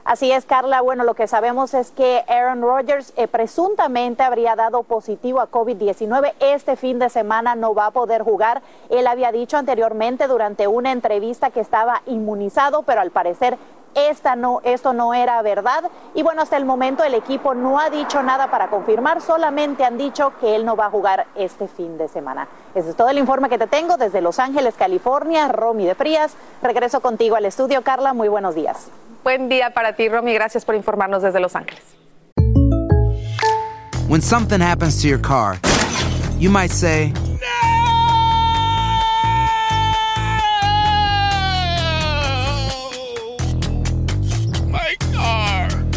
Así 0.04 0.32
es, 0.32 0.46
Carla. 0.46 0.80
Bueno, 0.80 1.04
lo 1.04 1.12
que 1.12 1.26
sabemos 1.26 1.74
es 1.74 1.90
que 1.90 2.24
Aaron 2.28 2.62
Rodgers 2.62 3.12
eh, 3.16 3.28
presuntamente 3.28 4.22
habría 4.22 4.56
dado 4.56 4.82
positivo 4.82 5.40
a 5.42 5.50
COVID-19. 5.50 6.32
Este 6.40 6.76
fin 6.76 6.98
de 6.98 7.10
semana 7.10 7.54
no 7.54 7.74
va 7.74 7.86
a 7.86 7.90
poder 7.90 8.22
jugar. 8.22 8.62
Él 8.88 9.06
había 9.06 9.32
dicho 9.32 9.58
anteriormente 9.58 10.26
durante 10.26 10.66
una 10.66 10.92
entrevista 10.92 11.50
que 11.50 11.60
estaba 11.60 12.00
inmunizado, 12.06 12.84
pero 12.84 13.02
al 13.02 13.10
parecer 13.10 13.58
esta 13.98 14.36
no, 14.36 14.60
esto 14.64 14.92
no 14.92 15.14
era 15.14 15.40
verdad. 15.42 15.84
Y 16.14 16.22
bueno, 16.22 16.42
hasta 16.42 16.56
el 16.56 16.64
momento 16.64 17.04
el 17.04 17.14
equipo 17.14 17.54
no 17.54 17.78
ha 17.78 17.90
dicho 17.90 18.22
nada 18.22 18.50
para 18.50 18.68
confirmar, 18.68 19.20
solamente 19.20 19.84
han 19.84 19.98
dicho 19.98 20.32
que 20.40 20.54
él 20.56 20.64
no 20.64 20.76
va 20.76 20.86
a 20.86 20.90
jugar 20.90 21.26
este 21.34 21.68
fin 21.68 21.98
de 21.98 22.08
semana. 22.08 22.48
Ese 22.74 22.90
es 22.90 22.96
todo 22.96 23.08
el 23.08 23.18
informe 23.18 23.48
que 23.48 23.58
te 23.58 23.66
tengo 23.66 23.96
desde 23.96 24.20
Los 24.20 24.38
Ángeles, 24.38 24.74
California. 24.76 25.48
Romy 25.48 25.86
de 25.86 25.94
Frías, 25.94 26.34
regreso 26.62 27.00
contigo 27.00 27.36
al 27.36 27.44
estudio. 27.44 27.82
Carla, 27.82 28.12
muy 28.12 28.28
buenos 28.28 28.54
días. 28.54 28.88
Buen 29.24 29.48
día 29.48 29.74
para 29.74 29.94
ti, 29.94 30.08
Romy. 30.08 30.32
Gracias 30.32 30.64
por 30.64 30.74
informarnos 30.74 31.22
desde 31.22 31.40
Los 31.40 31.56
Ángeles. 31.56 31.82
When 34.08 34.22
something 34.22 34.62
happens 34.62 35.02
to 35.02 35.08
your 35.08 35.20
car, 35.20 35.58
you 36.38 36.50
might 36.50 36.70
say, 36.70 37.12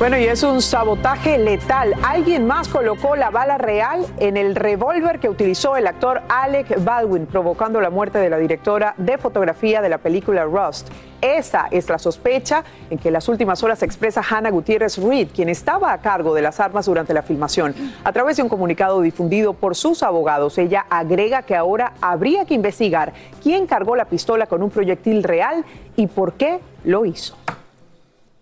Bueno, 0.00 0.16
y 0.16 0.24
es 0.24 0.42
un 0.44 0.62
sabotaje 0.62 1.36
letal. 1.36 1.94
Alguien 2.02 2.46
más 2.46 2.68
colocó 2.68 3.16
la 3.16 3.28
bala 3.28 3.58
real 3.58 4.06
en 4.16 4.38
el 4.38 4.54
revólver 4.54 5.20
que 5.20 5.28
utilizó 5.28 5.76
el 5.76 5.86
actor 5.86 6.22
Alec 6.30 6.82
Baldwin, 6.82 7.26
provocando 7.26 7.82
la 7.82 7.90
muerte 7.90 8.16
de 8.16 8.30
la 8.30 8.38
directora 8.38 8.94
de 8.96 9.18
fotografía 9.18 9.82
de 9.82 9.90
la 9.90 9.98
película 9.98 10.44
Rust. 10.44 10.88
Esa 11.20 11.68
es 11.70 11.90
la 11.90 11.98
sospecha 11.98 12.64
en 12.88 12.96
que 12.96 13.08
en 13.08 13.12
las 13.12 13.28
últimas 13.28 13.62
horas 13.62 13.82
expresa 13.82 14.22
Hannah 14.26 14.48
Gutiérrez 14.48 14.96
Reed, 14.96 15.28
quien 15.34 15.50
estaba 15.50 15.92
a 15.92 15.98
cargo 16.00 16.32
de 16.32 16.40
las 16.40 16.60
armas 16.60 16.86
durante 16.86 17.12
la 17.12 17.20
filmación. 17.20 17.74
A 18.02 18.10
través 18.10 18.38
de 18.38 18.42
un 18.42 18.48
comunicado 18.48 19.02
difundido 19.02 19.52
por 19.52 19.76
sus 19.76 20.02
abogados, 20.02 20.56
ella 20.56 20.86
agrega 20.88 21.42
que 21.42 21.56
ahora 21.56 21.92
habría 22.00 22.46
que 22.46 22.54
investigar 22.54 23.12
quién 23.42 23.66
cargó 23.66 23.96
la 23.96 24.06
pistola 24.06 24.46
con 24.46 24.62
un 24.62 24.70
proyectil 24.70 25.22
real 25.22 25.62
y 25.94 26.06
por 26.06 26.32
qué 26.32 26.60
lo 26.84 27.04
hizo. 27.04 27.36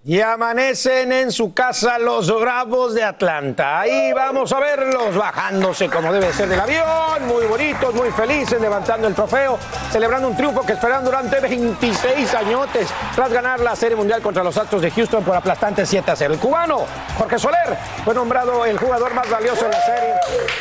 Y 0.05 0.21
amanecen 0.21 1.11
en 1.11 1.33
su 1.33 1.53
casa 1.53 1.99
los 1.99 2.33
Bravos 2.41 2.95
de 2.95 3.03
Atlanta. 3.03 3.81
Ahí 3.81 4.13
vamos 4.13 4.53
a 4.53 4.61
verlos 4.61 5.17
bajándose 5.17 5.89
como 5.89 6.13
debe 6.13 6.33
ser 6.33 6.49
del 6.49 6.61
avión, 6.61 7.27
muy 7.27 7.45
bonitos, 7.47 7.93
muy 7.93 8.09
felices, 8.13 8.61
levantando 8.61 9.09
el 9.09 9.15
trofeo, 9.15 9.59
celebrando 9.91 10.29
un 10.29 10.37
triunfo 10.37 10.65
que 10.65 10.75
esperan 10.75 11.05
durante 11.05 11.41
26 11.41 12.33
añotes 12.33 12.89
tras 13.17 13.33
ganar 13.33 13.59
la 13.59 13.75
Serie 13.75 13.97
Mundial 13.97 14.23
contra 14.23 14.45
los 14.45 14.57
Astros 14.57 14.83
de 14.83 14.93
Houston 14.93 15.25
por 15.25 15.35
aplastante 15.35 15.85
7 15.85 16.13
a 16.13 16.17
0. 16.17 16.35
El 16.35 16.41
cubano 16.41 16.85
Jorge 17.19 17.39
Soler 17.39 17.77
fue 18.05 18.15
nombrado 18.15 18.65
el 18.65 18.79
jugador 18.79 19.13
más 19.15 19.29
valioso 19.29 19.65
en 19.65 19.73
la 19.73 19.85
serie 19.85 20.15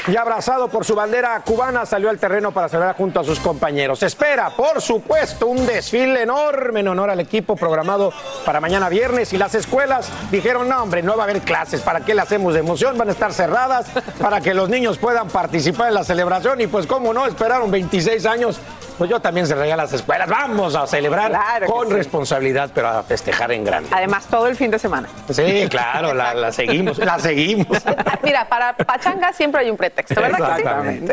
y 0.07 0.15
abrazado 0.17 0.67
por 0.67 0.83
su 0.83 0.95
bandera 0.95 1.39
cubana 1.45 1.85
salió 1.85 2.09
al 2.09 2.17
terreno 2.17 2.51
para 2.51 2.69
celebrar 2.69 2.95
junto 2.95 3.19
a 3.19 3.23
sus 3.23 3.39
compañeros. 3.39 4.01
Espera, 4.01 4.49
por 4.49 4.81
supuesto, 4.81 5.45
un 5.45 5.63
desfile 5.67 6.23
enorme 6.23 6.79
en 6.79 6.87
honor 6.87 7.11
al 7.11 7.19
equipo 7.19 7.55
programado 7.55 8.11
para 8.43 8.59
mañana 8.59 8.89
viernes 8.89 9.26
y 9.33 9.37
las 9.37 9.55
escuelas 9.55 10.09
dijeron, 10.31 10.67
no 10.69 10.81
hombre, 10.83 11.01
no 11.03 11.15
va 11.15 11.23
a 11.23 11.25
haber 11.25 11.41
clases, 11.41 11.81
¿para 11.81 12.01
qué 12.01 12.13
le 12.15 12.21
hacemos 12.21 12.53
de 12.53 12.59
emoción? 12.61 12.97
Van 12.97 13.09
a 13.09 13.11
estar 13.11 13.33
cerradas 13.33 13.87
para 14.19 14.41
que 14.41 14.53
los 14.53 14.69
niños 14.69 14.97
puedan 14.97 15.27
participar 15.27 15.89
en 15.89 15.93
la 15.95 16.03
celebración 16.03 16.61
y 16.61 16.67
pues 16.67 16.85
cómo 16.87 17.13
no, 17.13 17.25
esperaron 17.25 17.69
26 17.71 18.25
años. 18.25 18.59
Pues 18.97 19.11
yo 19.11 19.19
también 19.19 19.45
cerraría 19.45 19.75
las 19.77 19.93
escuelas. 19.93 20.27
Vamos 20.27 20.73
a 20.75 20.87
celebrar 20.87 21.29
Claro 21.29 21.67
con 21.67 21.87
sí. 21.87 21.93
responsabilidad, 21.93 22.71
pero 22.73 22.87
a 22.87 23.03
festejar 23.03 23.51
en 23.51 23.63
grande. 23.63 23.89
Además, 23.93 24.25
todo 24.25 24.47
el 24.47 24.55
fin 24.55 24.71
de 24.71 24.79
semana. 24.79 25.07
Sí, 25.29 25.67
claro, 25.69 26.15
la, 26.15 26.33
la 26.33 26.51
seguimos, 26.51 26.97
la 26.97 27.19
seguimos. 27.19 27.77
Mira, 28.23 28.49
para 28.49 28.75
pachanga 28.75 29.33
siempre 29.33 29.61
hay 29.61 29.69
un 29.69 29.77
pretexto, 29.77 30.19
¿verdad? 30.19 30.57
que 30.57 31.03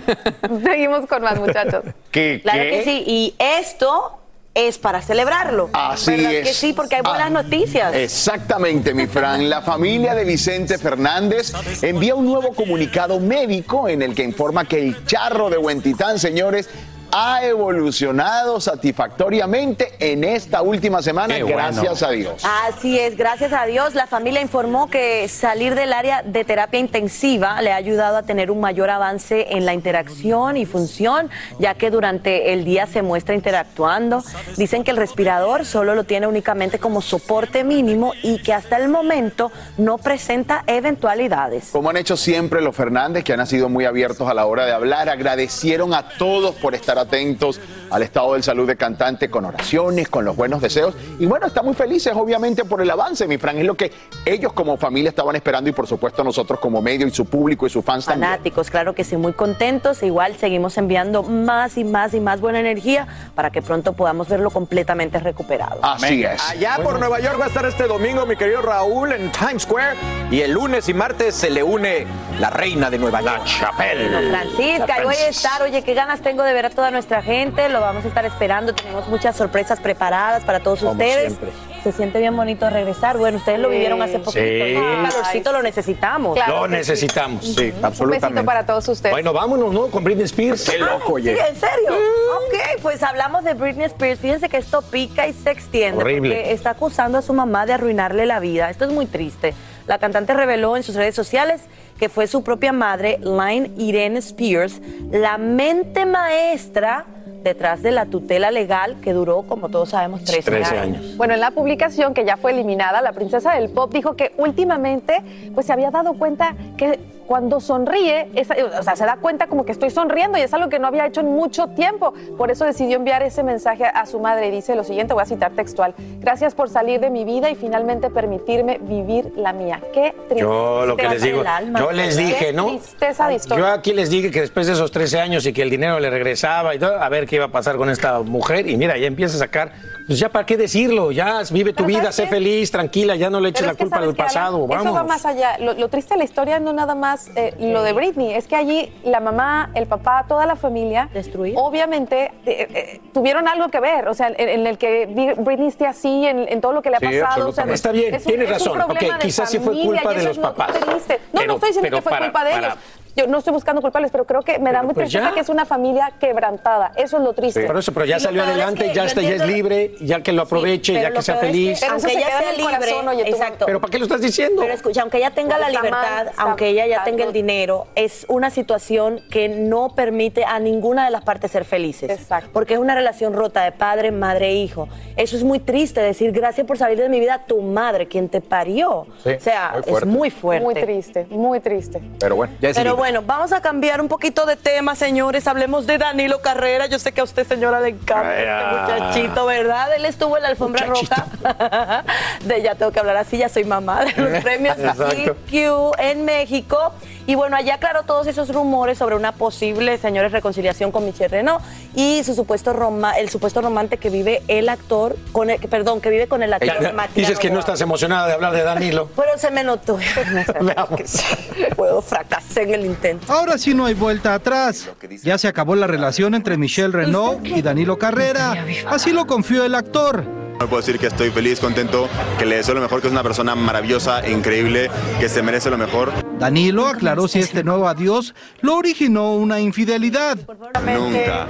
sí? 0.00 0.62
Seguimos 0.64 1.06
con 1.06 1.20
más 1.22 1.38
muchachos. 1.38 1.84
¿Qué, 2.10 2.40
Claro 2.42 2.62
qué? 2.62 2.70
que 2.70 2.84
sí, 2.84 3.04
y 3.06 3.34
esto 3.38 4.20
es 4.54 4.78
para 4.78 5.02
celebrarlo. 5.02 5.68
Así 5.72 6.12
¿Verdad 6.12 6.32
es. 6.32 6.48
que 6.48 6.54
sí? 6.54 6.72
Porque 6.72 6.96
hay 6.96 7.02
buenas 7.02 7.26
Ah, 7.26 7.30
noticias. 7.30 7.94
Exactamente, 7.94 8.94
mi 8.94 9.06
Fran. 9.06 9.50
La 9.50 9.62
familia 9.62 10.14
de 10.14 10.24
Vicente 10.24 10.78
Fernández 10.78 11.52
envía 11.82 12.14
un 12.14 12.24
nuevo 12.26 12.54
comunicado 12.54 13.18
médico 13.20 13.88
en 13.88 14.02
el 14.02 14.14
que 14.14 14.22
informa 14.22 14.64
que 14.64 14.80
el 14.80 15.04
charro 15.06 15.50
de 15.50 15.58
Huentitán, 15.58 16.18
señores, 16.18 16.68
ha 17.16 17.44
evolucionado 17.44 18.60
satisfactoriamente 18.60 19.92
en 20.00 20.24
esta 20.24 20.62
última 20.62 21.00
semana, 21.00 21.36
Qué 21.36 21.44
bueno. 21.44 21.58
gracias 21.58 22.02
a 22.02 22.10
Dios. 22.10 22.42
Así 22.44 22.98
es, 22.98 23.16
gracias 23.16 23.52
a 23.52 23.66
Dios, 23.66 23.94
la 23.94 24.08
familia 24.08 24.40
informó 24.40 24.90
que 24.90 25.28
salir 25.28 25.76
del 25.76 25.92
área 25.92 26.22
de 26.22 26.44
terapia 26.44 26.80
intensiva 26.80 27.62
le 27.62 27.70
ha 27.72 27.76
ayudado 27.76 28.16
a 28.16 28.24
tener 28.24 28.50
un 28.50 28.60
mayor 28.60 28.90
avance 28.90 29.46
en 29.50 29.64
la 29.64 29.74
interacción 29.74 30.56
y 30.56 30.66
función, 30.66 31.30
ya 31.60 31.74
que 31.74 31.90
durante 31.92 32.52
el 32.52 32.64
día 32.64 32.86
se 32.86 33.02
muestra 33.02 33.36
interactuando. 33.36 34.24
Dicen 34.56 34.82
que 34.82 34.90
el 34.90 34.96
respirador 34.96 35.66
solo 35.66 35.94
lo 35.94 36.02
tiene 36.02 36.26
únicamente 36.26 36.80
como 36.80 37.00
soporte 37.00 37.62
mínimo 37.62 38.12
y 38.24 38.42
que 38.42 38.52
hasta 38.52 38.76
el 38.76 38.88
momento 38.88 39.52
no 39.78 39.98
presenta 39.98 40.64
eventualidades. 40.66 41.68
Como 41.70 41.90
han 41.90 41.96
hecho 41.96 42.16
siempre 42.16 42.60
los 42.60 42.74
Fernández, 42.74 43.22
que 43.22 43.32
han 43.32 43.46
sido 43.46 43.68
muy 43.68 43.84
abiertos 43.84 44.28
a 44.28 44.34
la 44.34 44.46
hora 44.46 44.66
de 44.66 44.72
hablar, 44.72 45.08
agradecieron 45.08 45.94
a 45.94 46.08
todos 46.18 46.56
por 46.56 46.74
estar 46.74 47.03
atentos 47.04 47.60
al 47.90 48.02
estado 48.02 48.34
de 48.34 48.42
salud 48.42 48.66
de 48.66 48.76
cantante 48.76 49.30
con 49.30 49.44
oraciones, 49.44 50.08
con 50.08 50.24
los 50.24 50.36
buenos 50.36 50.60
deseos. 50.60 50.94
Y 51.18 51.26
bueno, 51.26 51.46
están 51.46 51.64
muy 51.64 51.74
felices, 51.74 52.12
obviamente, 52.14 52.64
por 52.64 52.80
el 52.80 52.90
avance, 52.90 53.26
mi 53.26 53.38
Fran. 53.38 53.58
Es 53.58 53.64
lo 53.64 53.74
que 53.74 53.92
ellos 54.24 54.52
como 54.52 54.76
familia 54.76 55.10
estaban 55.10 55.36
esperando 55.36 55.70
y, 55.70 55.72
por 55.72 55.86
supuesto, 55.86 56.24
nosotros 56.24 56.60
como 56.60 56.80
medio 56.82 57.06
y 57.06 57.10
su 57.10 57.26
público 57.26 57.66
y 57.66 57.70
sus 57.70 57.84
fans 57.84 58.06
también. 58.06 58.30
Fanáticos, 58.30 58.70
claro 58.70 58.94
que 58.94 59.04
sí, 59.04 59.16
muy 59.16 59.32
contentos. 59.32 60.02
Igual 60.02 60.36
seguimos 60.36 60.76
enviando 60.78 61.22
más 61.22 61.76
y 61.78 61.84
más 61.84 62.14
y 62.14 62.20
más 62.20 62.40
buena 62.40 62.60
energía 62.60 63.06
para 63.34 63.50
que 63.50 63.62
pronto 63.62 63.92
podamos 63.92 64.28
verlo 64.28 64.50
completamente 64.50 65.18
recuperado. 65.18 65.78
Así 65.82 66.24
es. 66.24 66.40
Allá 66.50 66.78
por 66.82 66.98
Nueva 66.98 67.20
York 67.20 67.38
va 67.40 67.46
a 67.46 67.48
estar 67.48 67.64
este 67.66 67.86
domingo 67.86 68.26
mi 68.26 68.36
querido 68.36 68.62
Raúl 68.62 69.12
en 69.12 69.30
Times 69.32 69.62
Square 69.62 69.96
y 70.30 70.40
el 70.40 70.52
lunes 70.52 70.88
y 70.88 70.94
martes 70.94 71.34
se 71.34 71.50
le 71.50 71.62
une 71.62 72.06
la 72.38 72.50
reina 72.50 72.90
de 72.90 72.98
Nueva 72.98 73.20
York, 73.20 73.44
Chapelle. 73.44 74.30
Francisca, 74.30 75.00
y 75.00 75.04
voy 75.04 75.14
a 75.14 75.28
estar, 75.28 75.62
oye, 75.62 75.82
qué 75.82 75.94
ganas 75.94 76.20
tengo 76.20 76.42
de 76.42 76.52
ver 76.52 76.66
a 76.66 76.70
toda 76.70 76.90
nuestra 76.90 77.22
gente, 77.22 77.68
lo 77.74 77.80
vamos 77.80 78.04
a 78.04 78.08
estar 78.08 78.24
esperando, 78.24 78.72
tenemos 78.74 79.06
muchas 79.08 79.36
sorpresas 79.36 79.80
preparadas 79.80 80.44
para 80.44 80.60
todos 80.60 80.78
Como 80.78 80.92
ustedes. 80.92 81.34
siempre. 81.34 81.50
Se 81.82 81.92
siente 81.92 82.18
bien 82.18 82.34
bonito 82.34 82.70
regresar. 82.70 83.18
Bueno, 83.18 83.36
ustedes 83.36 83.58
lo 83.58 83.68
vivieron 83.68 84.00
hace 84.00 84.18
poquito. 84.18 84.40
Sí. 84.64 84.74
Calorcito 85.10 85.52
lo 85.52 85.62
necesitamos. 85.62 86.38
lo 86.48 86.66
necesitamos. 86.66 87.44
Sí, 87.44 87.74
Un 88.00 88.10
besito 88.10 88.44
para 88.44 88.64
todos 88.64 88.88
ustedes. 88.88 89.12
Bueno, 89.12 89.34
vámonos, 89.34 89.70
¿no? 89.74 89.88
Con 89.88 90.02
Britney 90.02 90.24
Spears. 90.24 90.70
Qué 90.70 90.78
loco, 90.78 91.18
Sí, 91.18 91.28
en 91.28 91.36
serio. 91.56 91.90
Ok, 91.90 92.80
pues 92.80 93.02
hablamos 93.02 93.44
de 93.44 93.52
Britney 93.52 93.84
Spears. 93.86 94.18
Fíjense 94.18 94.48
que 94.48 94.56
esto 94.56 94.80
pica 94.80 95.26
y 95.26 95.34
se 95.34 95.50
extiende 95.50 96.00
Horrible. 96.00 96.34
porque 96.34 96.52
está 96.52 96.70
acusando 96.70 97.18
a 97.18 97.22
su 97.22 97.34
mamá 97.34 97.66
de 97.66 97.74
arruinarle 97.74 98.24
la 98.24 98.40
vida. 98.40 98.70
Esto 98.70 98.86
es 98.86 98.90
muy 98.90 99.04
triste. 99.04 99.52
La 99.86 99.98
cantante 99.98 100.32
reveló 100.32 100.78
en 100.78 100.82
sus 100.84 100.94
redes 100.94 101.14
sociales 101.14 101.60
que 101.98 102.08
fue 102.08 102.26
su 102.26 102.42
propia 102.42 102.72
madre, 102.72 103.18
Line 103.22 103.70
Irene 103.76 104.18
Spears, 104.20 104.80
la 105.12 105.36
mente 105.38 106.06
maestra 106.06 107.04
detrás 107.44 107.82
de 107.82 107.92
la 107.92 108.06
tutela 108.06 108.50
legal 108.50 108.96
que 109.00 109.12
duró, 109.12 109.42
como 109.42 109.68
todos 109.68 109.90
sabemos, 109.90 110.24
13, 110.24 110.50
13 110.50 110.78
años. 110.78 110.98
años. 110.98 111.16
Bueno, 111.16 111.34
en 111.34 111.40
la 111.40 111.52
publicación 111.52 112.14
que 112.14 112.24
ya 112.24 112.36
fue 112.36 112.52
eliminada, 112.52 113.02
la 113.02 113.12
princesa 113.12 113.54
del 113.54 113.68
pop 113.70 113.92
dijo 113.92 114.16
que 114.16 114.32
últimamente 114.38 115.22
pues 115.54 115.66
se 115.66 115.72
había 115.72 115.90
dado 115.90 116.14
cuenta 116.14 116.56
que 116.76 116.98
cuando 117.26 117.60
sonríe, 117.60 118.28
esa- 118.34 118.54
o 118.78 118.82
sea, 118.82 118.96
se 118.96 119.04
da 119.04 119.16
cuenta 119.16 119.46
como 119.46 119.64
que 119.64 119.72
estoy 119.72 119.90
sonriendo 119.90 120.38
y 120.38 120.42
es 120.42 120.52
algo 120.54 120.68
que 120.68 120.78
no 120.78 120.86
había 120.86 121.06
hecho 121.06 121.20
en 121.20 121.26
mucho 121.32 121.68
tiempo. 121.68 122.12
Por 122.36 122.50
eso 122.50 122.64
decidió 122.64 122.96
enviar 122.96 123.22
ese 123.22 123.42
mensaje 123.42 123.84
a 123.84 124.06
su 124.06 124.20
madre 124.20 124.48
y 124.48 124.50
dice 124.50 124.74
lo 124.74 124.84
siguiente, 124.84 125.14
voy 125.14 125.22
a 125.22 125.26
citar 125.26 125.52
textual. 125.52 125.94
Gracias 126.20 126.54
por 126.54 126.68
salir 126.68 127.00
de 127.00 127.10
mi 127.10 127.24
vida 127.24 127.50
y 127.50 127.54
finalmente 127.54 128.10
permitirme 128.10 128.78
vivir 128.80 129.32
la 129.36 129.52
mía. 129.52 129.80
Qué 129.92 130.14
tristeza. 130.28 130.40
Yo 130.40 130.86
lo 130.86 130.96
que 130.96 131.08
les 131.08 131.22
digo, 131.22 131.42
yo 131.78 131.92
les 131.92 132.16
dije, 132.16 132.52
¿no? 132.52 132.66
Tristeza 132.68 133.28
de 133.28 133.34
historia. 133.34 133.64
Yo 133.64 133.70
aquí 133.72 133.92
les 133.92 134.10
dije 134.10 134.30
que 134.30 134.40
después 134.42 134.66
de 134.66 134.74
esos 134.74 134.90
13 134.90 135.20
años 135.20 135.46
y 135.46 135.52
que 135.52 135.62
el 135.62 135.70
dinero 135.70 135.98
le 136.00 136.10
regresaba 136.10 136.74
y 136.74 136.78
todo, 136.78 137.00
a 137.00 137.08
ver 137.08 137.26
qué 137.26 137.36
iba 137.36 137.46
a 137.46 137.48
pasar 137.52 137.76
con 137.76 137.90
esta 137.90 138.20
mujer. 138.20 138.68
Y 138.68 138.76
mira, 138.76 138.96
ya 138.96 139.06
empieza 139.06 139.36
a 139.36 139.38
sacar, 139.38 139.72
pues 140.06 140.18
ya 140.18 140.28
para 140.28 140.44
qué 140.44 140.56
decirlo, 140.56 141.12
ya 141.12 141.40
vive 141.50 141.72
tu 141.72 141.84
vida, 141.84 142.00
¿sabes 142.02 142.16
sé 142.16 142.22
qué? 142.24 142.28
feliz, 142.28 142.70
tranquila, 142.70 143.16
ya 143.16 143.30
no 143.30 143.40
le 143.40 143.48
eches 143.50 143.66
la 143.66 143.74
culpa 143.74 143.96
¿sabes 143.96 144.08
del 144.08 144.16
qué, 144.16 144.22
Alan? 144.22 144.32
pasado, 144.34 144.66
vamos. 144.66 144.84
Eso 144.86 144.94
va 144.94 145.02
más 145.04 145.24
allá. 145.24 145.58
Lo, 145.58 145.72
lo 145.74 145.88
triste 145.88 146.14
de 146.14 146.18
la 146.18 146.24
historia 146.24 146.60
no 146.60 146.72
nada 146.72 146.94
más 146.94 147.30
eh, 147.36 147.54
lo 147.58 147.82
de 147.82 147.92
Britney, 147.92 148.34
es 148.34 148.46
que 148.46 148.56
allí 148.56 148.92
la 149.04 149.20
mamá, 149.20 149.70
el 149.74 149.86
papá, 149.86 150.26
toda 150.28 150.44
la 150.46 150.56
familia, 150.56 151.08
obviamente 151.56 152.32
eh, 152.46 152.68
eh, 152.74 153.00
tuvieron 153.12 153.48
algo 153.48 153.68
que 153.68 153.80
ver, 153.80 154.08
o 154.08 154.14
sea, 154.14 154.28
en, 154.28 154.48
en 154.48 154.66
el 154.66 154.78
que 154.78 155.06
Britney 155.38 155.68
esté 155.68 155.86
así, 155.86 156.26
en, 156.26 156.46
en 156.48 156.60
todo 156.60 156.72
lo 156.72 156.82
que 156.82 156.90
le 156.90 156.96
ha 156.96 157.00
Sí, 157.00 157.06
pasado. 157.20 157.48
o 157.48 157.52
sea. 157.52 157.64
Está 157.64 157.92
bien, 157.92 158.14
es 158.14 158.22
un- 158.24 158.28
tienes 158.28 158.46
es 158.48 158.52
razón. 158.54 158.80
Ok, 158.80 158.86
problema 158.92 159.18
de 159.18 159.24
quizás 159.24 159.50
sí 159.50 159.58
fue 159.58 159.66
familia 159.74 160.02
culpa 160.02 160.12
y 160.12 160.14
de 160.16 160.20
eso 160.20 160.28
los 160.28 160.36
es 160.38 160.42
lo 160.42 160.54
papás. 160.54 160.80
triste. 160.80 161.20
No, 161.32 161.40
Pero- 161.40 161.46
no 161.46 161.54
estoy 161.54 161.68
diciendo 161.70 161.96
que 161.96 162.02
fue 162.02 162.10
para- 162.10 162.24
culpa 162.26 162.44
de 162.44 162.50
para- 162.50 162.66
ellos. 162.66 162.78
Yo 163.16 163.26
no 163.26 163.38
estoy 163.38 163.52
buscando 163.52 163.80
culpables, 163.80 164.10
pero 164.10 164.24
creo 164.24 164.42
que 164.42 164.58
me 164.58 164.72
da 164.72 164.82
muy 164.82 164.94
pues 164.94 165.08
tristeza 165.08 165.28
ya. 165.30 165.34
que 165.34 165.40
es 165.40 165.48
una 165.48 165.64
familia 165.64 166.12
quebrantada. 166.18 166.92
Eso 166.96 167.18
es 167.18 167.22
lo 167.22 167.32
triste. 167.32 167.64
Por 167.66 167.76
eso, 167.76 167.92
pero 167.92 168.06
ya 168.06 168.16
Y 168.16 168.20
salió 168.20 168.42
es 168.42 168.48
adelante, 168.48 168.88
que 168.88 168.94
ya 168.94 169.04
está, 169.04 169.22
ya 169.22 169.36
es 169.36 169.46
libre, 169.46 169.94
ya 170.00 170.22
que 170.22 170.32
lo 170.32 170.42
aproveche, 170.42 170.94
ya 170.94 171.12
que 171.12 171.22
sea 171.22 171.36
feliz. 171.36 171.80
que 171.80 171.86
aunque 171.86 172.12
ella 172.12 172.26
sea 172.38 172.52
libre, 172.52 172.76
corazón, 172.76 173.08
oye, 173.08 173.24
tú. 173.24 173.30
exacto. 173.30 173.66
Pero 173.66 173.80
¿para 173.80 173.90
qué 173.90 173.98
lo 173.98 174.04
estás 174.04 174.20
diciendo? 174.20 174.62
Pero 174.62 174.74
escucha, 174.74 175.02
aunque 175.02 175.18
ella 175.18 175.30
tenga 175.30 175.58
la 175.58 175.66
mal, 175.66 175.72
libertad, 175.72 176.26
aunque 176.36 176.68
ella 176.68 176.86
ya 176.86 177.04
tenga 177.04 177.24
el 177.24 177.32
dinero, 177.32 177.86
es 177.94 178.26
una 178.28 178.50
situación 178.50 179.20
que 179.30 179.48
no 179.48 179.94
permite 179.94 180.44
a 180.44 180.58
ninguna 180.58 181.04
de 181.04 181.10
las 181.10 181.22
partes 181.22 181.52
ser 181.52 181.64
felices. 181.64 182.10
Exacto. 182.10 182.50
Porque 182.52 182.74
es 182.74 182.80
una 182.80 182.94
relación 182.94 183.32
rota 183.32 183.62
de 183.62 183.72
padre, 183.72 184.10
madre 184.10 184.48
e 184.48 184.54
hijo. 184.54 184.88
Eso 185.16 185.36
es 185.36 185.44
muy 185.44 185.60
triste 185.60 186.00
decir 186.00 186.32
gracias 186.32 186.66
por 186.66 186.78
salir 186.78 186.98
de 186.98 187.08
mi 187.08 187.20
vida 187.20 187.44
tu 187.46 187.60
madre, 187.62 188.08
quien 188.08 188.28
te 188.28 188.40
parió. 188.40 189.06
Sí, 189.22 189.30
o 189.30 189.40
sea, 189.40 189.74
muy 189.86 189.96
es 189.96 190.06
muy 190.06 190.30
fuerte. 190.30 190.64
Muy 190.64 190.74
triste, 190.74 191.26
muy 191.30 191.60
triste. 191.60 192.00
Pero 192.18 192.36
bueno, 192.36 192.54
ya 192.60 192.70
es 192.70 192.76
Pero 192.76 192.90
libre. 192.90 193.03
Bueno, 193.04 193.20
vamos 193.20 193.52
a 193.52 193.60
cambiar 193.60 194.00
un 194.00 194.08
poquito 194.08 194.46
de 194.46 194.56
tema, 194.56 194.94
señores. 194.94 195.46
Hablemos 195.46 195.86
de 195.86 195.98
Danilo 195.98 196.40
Carrera. 196.40 196.86
Yo 196.86 196.98
sé 196.98 197.12
que 197.12 197.20
a 197.20 197.24
usted, 197.24 197.46
señora, 197.46 197.78
le 197.80 197.90
encanta 197.90 198.30
Ay, 198.30 198.44
este 198.46 199.02
muchachito, 199.20 199.44
¿verdad? 199.44 199.94
Él 199.94 200.06
estuvo 200.06 200.38
en 200.38 200.42
la 200.42 200.48
alfombra 200.48 200.86
roja 200.86 201.26
de 202.46 202.62
ya 202.62 202.76
tengo 202.76 202.92
que 202.92 203.00
hablar 203.00 203.18
así, 203.18 203.36
ya 203.36 203.50
soy 203.50 203.64
mamá 203.64 204.06
de 204.06 204.12
los 204.16 204.42
premios. 204.42 204.78
EQ 204.78 205.92
en 205.98 206.24
México. 206.24 206.94
Y 207.26 207.34
bueno, 207.36 207.56
allá 207.56 207.74
aclaró 207.76 208.02
todos 208.04 208.26
esos 208.26 208.52
rumores 208.52 208.96
sobre 208.98 209.16
una 209.16 209.32
posible, 209.32 209.96
señores, 209.98 210.32
reconciliación 210.32 210.90
con 210.92 211.04
Michelle 211.06 211.28
Renault 211.28 211.62
y 211.94 212.22
su 212.24 212.34
supuesto 212.34 212.72
roma- 212.74 213.12
el 213.18 213.30
supuesto 213.30 213.60
romance 213.62 213.96
que 213.98 214.10
vive 214.10 214.42
el 214.48 214.68
actor, 214.68 215.16
con 215.32 215.48
el, 215.48 215.58
perdón, 215.68 216.00
que 216.02 216.10
vive 216.10 216.26
con 216.26 216.42
el 216.42 216.52
actor 216.52 216.92
Matías 216.92 217.14
dices 217.28 217.38
que 217.38 217.50
no 217.50 217.60
estás 217.60 217.80
emocionada 217.80 218.26
de 218.28 218.34
hablar 218.34 218.52
de 218.52 218.62
Danilo. 218.62 219.08
Pero 219.16 219.38
se 219.38 219.50
me 219.50 219.62
notó. 219.64 219.98
Puedo 221.76 222.02
fracasar 222.02 222.64
en 222.64 222.74
el 222.74 222.86
intento. 222.94 223.32
Ahora 223.32 223.58
sí 223.58 223.74
no 223.74 223.86
hay 223.86 223.94
vuelta 223.94 224.34
atrás. 224.34 224.88
Ya 225.22 225.38
se 225.38 225.48
acabó 225.48 225.74
la 225.74 225.86
relación 225.86 226.34
entre 226.34 226.56
Michelle 226.56 226.92
Renault 226.92 227.46
y 227.46 227.62
Danilo 227.62 227.98
Carrera. 227.98 228.64
Así 228.88 229.12
lo 229.12 229.26
confió 229.26 229.64
el 229.64 229.74
actor. 229.74 230.24
No 230.60 230.68
puedo 230.68 230.80
decir 230.80 231.00
que 231.00 231.08
estoy 231.08 231.30
feliz, 231.30 231.58
contento, 231.58 232.08
que 232.38 232.46
le 232.46 232.56
deseo 232.56 232.74
lo 232.74 232.80
mejor, 232.80 233.00
que 233.00 233.08
es 233.08 233.12
una 233.12 233.24
persona 233.24 233.56
maravillosa 233.56 234.20
e 234.20 234.30
increíble, 234.30 234.88
que 235.18 235.28
se 235.28 235.42
merece 235.42 235.68
lo 235.68 235.76
mejor. 235.76 236.12
Danilo 236.38 236.86
aclaró 236.86 237.26
si 237.26 237.40
este 237.40 237.64
nuevo 237.64 237.88
adiós 237.88 238.34
lo 238.60 238.76
originó 238.76 239.34
una 239.34 239.58
infidelidad. 239.60 240.38
Nunca, 240.86 241.46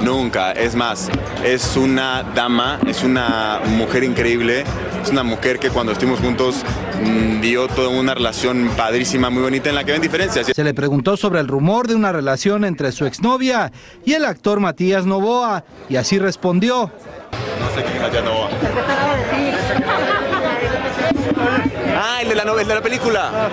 nunca. 0.00 0.52
Es 0.52 0.74
más, 0.74 1.10
es 1.44 1.76
una 1.76 2.22
dama, 2.34 2.80
es 2.86 3.04
una 3.04 3.60
mujer 3.66 4.04
increíble, 4.04 4.64
es 5.02 5.10
una 5.10 5.22
mujer 5.22 5.58
que 5.58 5.70
cuando 5.70 5.92
estuvimos 5.92 6.20
juntos 6.20 6.64
mm, 7.02 7.40
dio 7.40 7.68
toda 7.68 7.88
una 7.88 8.14
relación 8.14 8.70
padrísima, 8.76 9.30
muy 9.30 9.42
bonita, 9.42 9.68
en 9.68 9.74
la 9.74 9.84
que 9.84 9.92
ven 9.92 10.02
diferencias. 10.02 10.46
Se 10.46 10.64
le 10.64 10.74
preguntó 10.74 11.16
sobre 11.16 11.40
el 11.40 11.48
rumor 11.48 11.88
de 11.88 11.94
una 11.94 12.12
relación 12.12 12.64
entre 12.64 12.92
su 12.92 13.06
exnovia 13.06 13.72
y 14.04 14.14
el 14.14 14.24
actor 14.24 14.60
Matías 14.60 15.06
Novoa 15.06 15.64
y 15.88 15.96
así 15.96 16.18
respondió. 16.18 16.90
No 17.60 17.74
sé 17.74 17.82
quién 17.82 17.96
es 17.96 18.02
Matías 18.02 18.24
Novoa. 18.24 18.48
Ah, 21.96 22.22
el 22.22 22.28
de 22.28 22.34
la 22.34 22.44
novela, 22.44 22.62
el 22.62 22.68
de 22.68 22.74
la 22.74 22.82
película. 22.82 23.50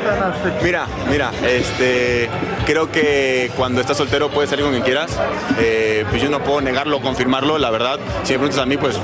Mira, 0.63 0.85
mira, 1.09 1.31
este, 1.45 2.29
creo 2.67 2.91
que 2.91 3.49
cuando 3.55 3.79
estás 3.79 3.95
soltero 3.95 4.29
puedes 4.29 4.49
salir 4.49 4.65
con 4.65 4.73
quien 4.73 4.83
quieras. 4.83 5.17
Eh, 5.57 6.05
pues 6.09 6.21
yo 6.21 6.29
no 6.29 6.43
puedo 6.43 6.59
negarlo 6.59 6.97
o 6.97 7.01
confirmarlo, 7.01 7.57
la 7.57 7.71
verdad. 7.71 7.97
Si 8.23 8.33
me 8.33 8.39
preguntas 8.39 8.59
a 8.59 8.65
mí, 8.65 8.75
pues 8.75 8.99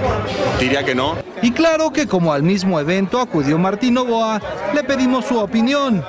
diría 0.59 0.83
que 0.83 0.93
no. 0.93 1.15
Y 1.41 1.51
claro 1.51 1.91
que 1.93 2.05
como 2.05 2.33
al 2.33 2.43
mismo 2.43 2.79
evento 2.79 3.21
acudió 3.21 3.57
Martín 3.57 3.93
Novoa, 3.93 4.41
le 4.73 4.83
pedimos 4.83 5.25
su 5.25 5.39
opinión. 5.39 6.03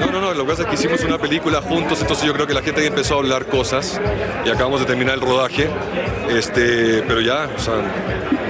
No, 0.00 0.10
no, 0.10 0.20
no, 0.20 0.32
lo 0.32 0.44
que 0.44 0.50
pasa 0.50 0.62
es 0.62 0.68
que 0.68 0.74
hicimos 0.74 1.04
una 1.04 1.18
película 1.18 1.60
juntos, 1.60 2.00
entonces 2.00 2.26
yo 2.26 2.32
creo 2.32 2.46
que 2.46 2.54
la 2.54 2.62
gente 2.62 2.86
empezó 2.86 3.16
a 3.16 3.18
hablar 3.18 3.46
cosas 3.46 4.00
y 4.46 4.48
acabamos 4.48 4.80
de 4.80 4.86
terminar 4.86 5.16
el 5.16 5.20
rodaje, 5.20 5.68
este, 6.30 7.02
pero 7.02 7.20
ya, 7.20 7.50
o 7.54 7.58
sea, 7.58 7.74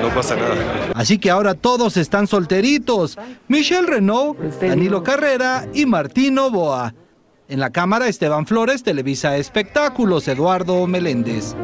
no 0.01 0.09
pasa 0.15 0.37
nada. 0.37 0.55
Así 0.95 1.19
que 1.19 1.31
ahora 1.31 1.55
todos 1.55 1.97
están 1.97 2.29
solteritos. 2.29 3.19
Michelle 3.49 3.87
Renault, 3.87 4.39
Danilo 4.61 5.03
Carrera 5.03 5.67
y 5.75 5.87
Martín 5.87 6.35
Novoa. 6.35 6.95
En 7.51 7.59
la 7.59 7.71
cámara 7.71 8.07
Esteban 8.07 8.47
Flores, 8.47 8.85
Televisa 8.85 9.37
Espectáculos, 9.37 10.29
Eduardo 10.29 10.87
Meléndez. 10.87 11.57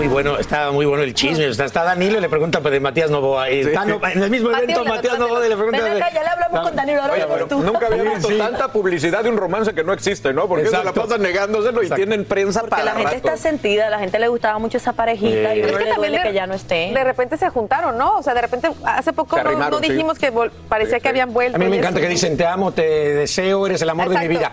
Muy 0.00 0.08
bueno, 0.08 0.38
estaba 0.38 0.72
muy 0.72 0.86
bueno 0.86 1.02
el 1.04 1.12
chisme. 1.12 1.52
Sea, 1.52 1.66
está 1.66 1.84
Danilo 1.84 2.16
y 2.16 2.20
le 2.22 2.28
pregunta 2.30 2.60
pues, 2.60 2.72
de 2.72 2.80
Matías 2.80 3.10
Novoa. 3.10 3.50
Y 3.50 3.60
está 3.60 3.84
no- 3.84 4.00
en 4.06 4.22
el 4.22 4.30
mismo 4.30 4.50
evento 4.50 4.82
Matías 4.84 5.18
Novoa 5.18 5.44
y 5.44 5.48
le 5.50 5.56
pregunta 5.56 5.82
Ven 5.84 5.96
acá, 6.02 6.10
ya 6.14 6.22
le 6.22 6.28
hablamos 6.28 6.60
con 6.68 6.76
Danilo. 6.76 7.02
ahora 7.02 7.12
Oye, 7.14 7.22
vamos 7.24 7.34
pero 7.36 7.46
tú. 7.48 7.62
nunca 7.62 7.86
había 7.86 8.02
visto 8.02 8.28
Sí. 8.28 8.38
tanta 8.38 8.68
publicidad 8.72 9.22
de 9.22 9.28
un 9.30 9.36
romance 9.36 9.74
que 9.74 9.84
no 9.84 9.92
existe, 9.92 10.32
¿no? 10.32 10.48
Porque 10.48 10.64
se 10.66 10.72
la 10.72 10.78
Exacto. 10.78 11.02
pasan 11.02 11.20
negándoselo 11.22 11.82
y 11.82 11.86
Exacto. 11.86 11.96
tienen 12.06 12.24
prensa 12.24 12.60
Porque 12.60 12.70
para 12.70 12.84
la 12.84 12.90
gente 12.92 13.04
rato. 13.16 13.16
está 13.16 13.36
sentida, 13.36 13.88
a 13.88 13.90
la 13.90 13.98
gente 13.98 14.18
le 14.18 14.28
gustaba 14.28 14.58
mucho 14.58 14.78
esa 14.78 14.92
parejita 14.94 15.54
y 15.54 15.60
Es 15.60 15.66
que 15.66 15.72
le 15.72 15.90
también 15.90 15.96
duele 15.96 16.16
de- 16.18 16.22
que 16.22 16.32
ya 16.32 16.46
no 16.46 16.54
esté. 16.54 16.92
De 16.94 17.04
repente 17.04 17.36
se 17.36 17.50
juntaron, 17.50 17.98
¿no? 17.98 18.16
O 18.16 18.22
sea, 18.22 18.32
de 18.32 18.40
repente, 18.40 18.70
hace 18.84 19.12
poco 19.12 19.36
no, 19.42 19.70
no 19.70 19.78
sí. 19.80 19.90
dijimos 19.90 20.18
que 20.18 20.32
vol- 20.32 20.50
parecía 20.68 20.98
que 21.00 21.08
habían 21.08 21.32
vuelto. 21.34 21.56
A 21.56 21.58
mí 21.58 21.66
me 21.68 21.76
encanta 21.76 22.00
que 22.00 22.08
dicen 22.08 22.36
te 22.36 22.46
amo, 22.46 22.72
te 22.72 22.82
deseo, 22.82 23.66
eres 23.66 23.82
el 23.82 23.90
amor 23.90 24.08
de 24.08 24.18
mi 24.18 24.28
vida. 24.28 24.52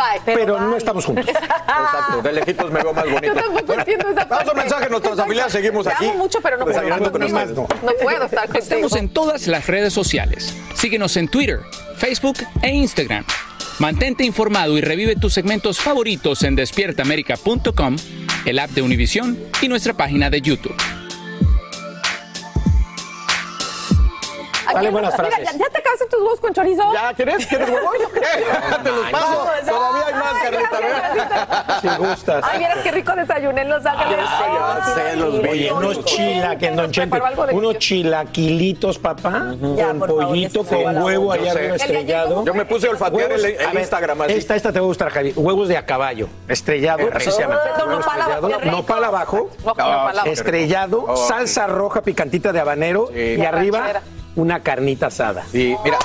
Bye. 0.00 0.20
Pero, 0.24 0.58
no 0.60 0.76
estamos 0.76 1.04
juntos. 1.04 1.26
Exacto, 1.28 2.22
de 2.22 2.32
lejitos 2.32 2.70
me 2.72 2.82
veo 2.82 2.92
más 2.92 3.04
bonita. 3.04 3.26
Yo 3.26 3.34
tampoco 3.34 3.74
entiendo 3.74 4.08
esa 4.10 4.24
Vamos 4.24 4.32
a 4.32 4.36
parte. 4.36 4.50
un 4.50 4.56
mensaje 4.56 4.84
a 4.84 4.88
nuestras 4.88 5.18
afiliadas, 5.18 5.52
seguimos 5.52 5.86
Te 5.86 5.92
aquí. 5.92 6.06
amo 6.06 6.14
mucho, 6.18 6.40
pero 6.40 6.56
no 6.58 6.64
puedo 6.64 6.80
estar 6.80 6.98
contigo. 6.98 7.38
Ernesto. 7.38 7.66
No 7.82 7.92
puedo 8.02 8.24
estar 8.24 8.44
contigo. 8.46 8.58
Estamos 8.62 8.96
en 8.96 9.08
todas 9.08 9.46
las 9.46 9.66
redes 9.66 9.92
sociales. 9.92 10.54
Síguenos 10.74 11.16
en 11.16 11.28
Twitter, 11.28 11.60
Facebook 11.96 12.38
e 12.62 12.70
Instagram. 12.70 13.24
Mantente 13.78 14.24
informado 14.24 14.76
y 14.76 14.80
revive 14.82 15.16
tus 15.16 15.32
segmentos 15.32 15.78
favoritos 15.80 16.42
en 16.42 16.54
despiertaamerica.com, 16.56 17.96
el 18.44 18.58
app 18.58 18.70
de 18.70 18.82
Univision 18.82 19.38
y 19.62 19.68
nuestra 19.68 19.94
página 19.94 20.28
de 20.28 20.40
YouTube. 20.42 20.76
Dale 24.74 24.86
en- 24.88 24.92
buenas 24.92 25.12
Mira, 25.18 25.28
frases. 25.30 25.52
¿ya, 25.52 25.58
ya 25.58 25.68
te 25.70 25.78
acabaste 25.78 26.06
tus 26.06 26.20
huevos 26.20 26.40
con 26.40 26.54
chorizo? 26.54 26.92
¿Ya 26.92 27.14
quieres? 27.14 27.46
¿Quieres 27.46 27.68
huevos? 27.68 27.92
Te 28.82 28.90
los 28.90 29.10
paso. 29.10 29.46
Todavía 29.66 30.06
hay 30.06 30.14
más, 30.14 30.32
Carlita. 30.42 31.80
Si 31.80 31.88
gustas. 32.02 32.44
Ay, 32.50 32.58
vieras 32.58 32.78
qué 32.82 32.90
rico 32.92 33.12
desayuné 33.16 33.62
en 33.62 33.68
Los 33.68 33.84
Ángeles. 33.86 34.24
ya 34.24 34.94
sé, 34.94 35.16
los. 35.16 35.34
Oye, 35.34 35.72
unos 35.72 36.04
chilaquiles, 36.04 36.76
don 36.76 36.90
Chente, 36.90 37.20
unos 37.52 37.78
chilaquilitos, 37.78 38.98
papá, 38.98 39.54
con 39.60 39.98
pollito, 40.00 40.64
con 40.64 41.02
huevo 41.02 41.32
allá 41.32 41.52
arriba 41.52 41.74
El 41.74 41.80
estrellado. 41.80 42.44
Yo 42.44 42.54
me 42.54 42.64
puse 42.64 42.86
a 42.86 42.90
olfatear 42.90 43.32
el, 43.32 43.56
Instagram 43.78 44.22
así. 44.22 44.32
Esta, 44.34 44.56
esta 44.56 44.72
te 44.72 44.78
va 44.80 44.84
a 44.84 44.88
gustar, 44.88 45.10
Javi. 45.10 45.32
Huevos 45.36 45.68
de 45.68 45.76
a 45.76 45.86
caballo, 45.86 46.28
estrellado, 46.48 47.08
así 47.12 47.30
se 47.30 47.40
llama. 47.42 47.58
No, 48.42 48.70
nopal 48.70 49.04
abajo, 49.04 49.50
estrellado, 50.26 51.04
Oh, 51.08 51.16
salsa 51.16 51.66
roja 51.66 52.02
picantita 52.02 52.52
de 52.52 52.60
habanero 52.60 53.10
y 53.14 53.40
arriba. 53.44 54.02
Una 54.36 54.60
carnita 54.60 55.06
asada. 55.06 55.44
Sí, 55.50 55.76
mira, 55.84 55.98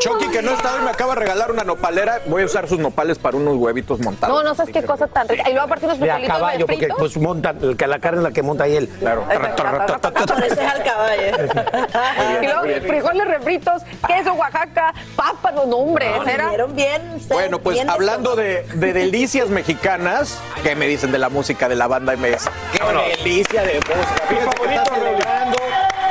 Chucky 0.00 0.26
que 0.28 0.42
no 0.42 0.52
está 0.52 0.74
hoy 0.74 0.82
me 0.82 0.90
acaba 0.90 1.14
de 1.14 1.20
regalar 1.20 1.50
una 1.50 1.64
nopalera. 1.64 2.20
Voy 2.26 2.42
a 2.42 2.46
usar 2.46 2.68
sus 2.68 2.78
nopales 2.78 3.18
para 3.18 3.36
unos 3.36 3.56
huevitos 3.56 4.00
montados. 4.00 4.36
No, 4.36 4.42
no 4.42 4.54
sabes 4.54 4.72
qué 4.72 4.82
cosa 4.82 5.06
tan 5.06 5.28
rica. 5.28 5.48
Y 5.48 5.52
luego 5.52 5.66
aparte 5.66 5.86
unos 5.86 6.00
De 6.00 6.10
a 6.10 6.20
caballo, 6.26 6.66
porque 6.66 6.88
pues 6.98 7.16
monta, 7.16 7.54
el 7.60 7.76
que 7.76 7.86
la 7.86 7.98
carne 8.00 8.18
es 8.18 8.24
la 8.24 8.32
que 8.32 8.42
monta 8.42 8.64
ahí 8.64 8.76
él. 8.76 8.88
Claro. 8.98 9.24
Pareces 9.28 10.58
al 10.58 10.82
caballo. 10.82 11.22
Y 12.42 12.46
luego 12.46 12.62
frijoles 12.86 13.28
refritos, 13.28 13.82
queso 14.06 14.32
Oaxaca, 14.34 14.92
papas, 15.14 15.54
no, 15.54 15.66
no, 15.66 15.76
hombre, 15.76 16.10
era... 16.26 16.48
Vieron 16.48 16.74
bien. 16.74 17.20
Bueno, 17.28 17.60
pues 17.60 17.80
hablando 17.88 18.34
de, 18.34 18.66
de 18.74 18.92
delicias 18.92 19.48
mexicanas, 19.48 20.38
¿qué 20.62 20.74
me 20.74 20.86
dicen 20.86 21.12
de 21.12 21.18
la 21.18 21.28
música 21.28 21.68
de 21.68 21.76
la 21.76 21.86
banda 21.86 22.16
MS? 22.16 22.50
¡Qué 22.72 23.16
delicia 23.16 23.62
de 23.62 23.74
música! 23.74 24.32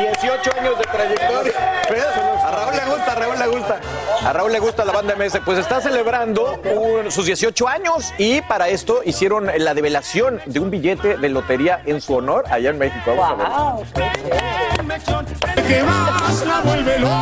Fíjense 0.01 0.21
que 0.21 0.27
está 0.27 0.49
celebrando 0.49 0.51
18 0.51 0.59
años 0.59 0.77
de 0.79 0.83
trayectoria. 0.85 2.40
A 2.51 2.55
Raúl 2.55 2.75
le 2.75 2.85
gusta, 2.85 3.11
a 3.11 3.15
Raúl 3.15 3.39
le 3.39 3.47
gusta. 3.47 3.79
A 4.25 4.33
Raúl 4.33 4.51
le 4.51 4.59
gusta 4.59 4.85
la 4.85 4.91
banda 4.91 5.15
MS. 5.15 5.39
Pues 5.45 5.57
está 5.59 5.79
celebrando 5.81 6.59
un- 6.65 7.11
sus 7.11 7.25
18 7.25 7.67
años 7.67 8.13
y 8.17 8.41
para 8.41 8.67
esto 8.69 9.01
hicieron 9.05 9.49
la 9.57 9.73
develación 9.73 10.39
de 10.45 10.59
un 10.59 10.69
billete 10.69 11.17
de 11.17 11.29
lotería 11.29 11.81
en 11.85 12.01
su 12.01 12.13
honor 12.15 12.43
allá 12.49 12.69
en 12.71 12.77
México. 12.77 13.15
Vamos 13.15 13.87
a 13.95 13.99
ver. 13.99 14.11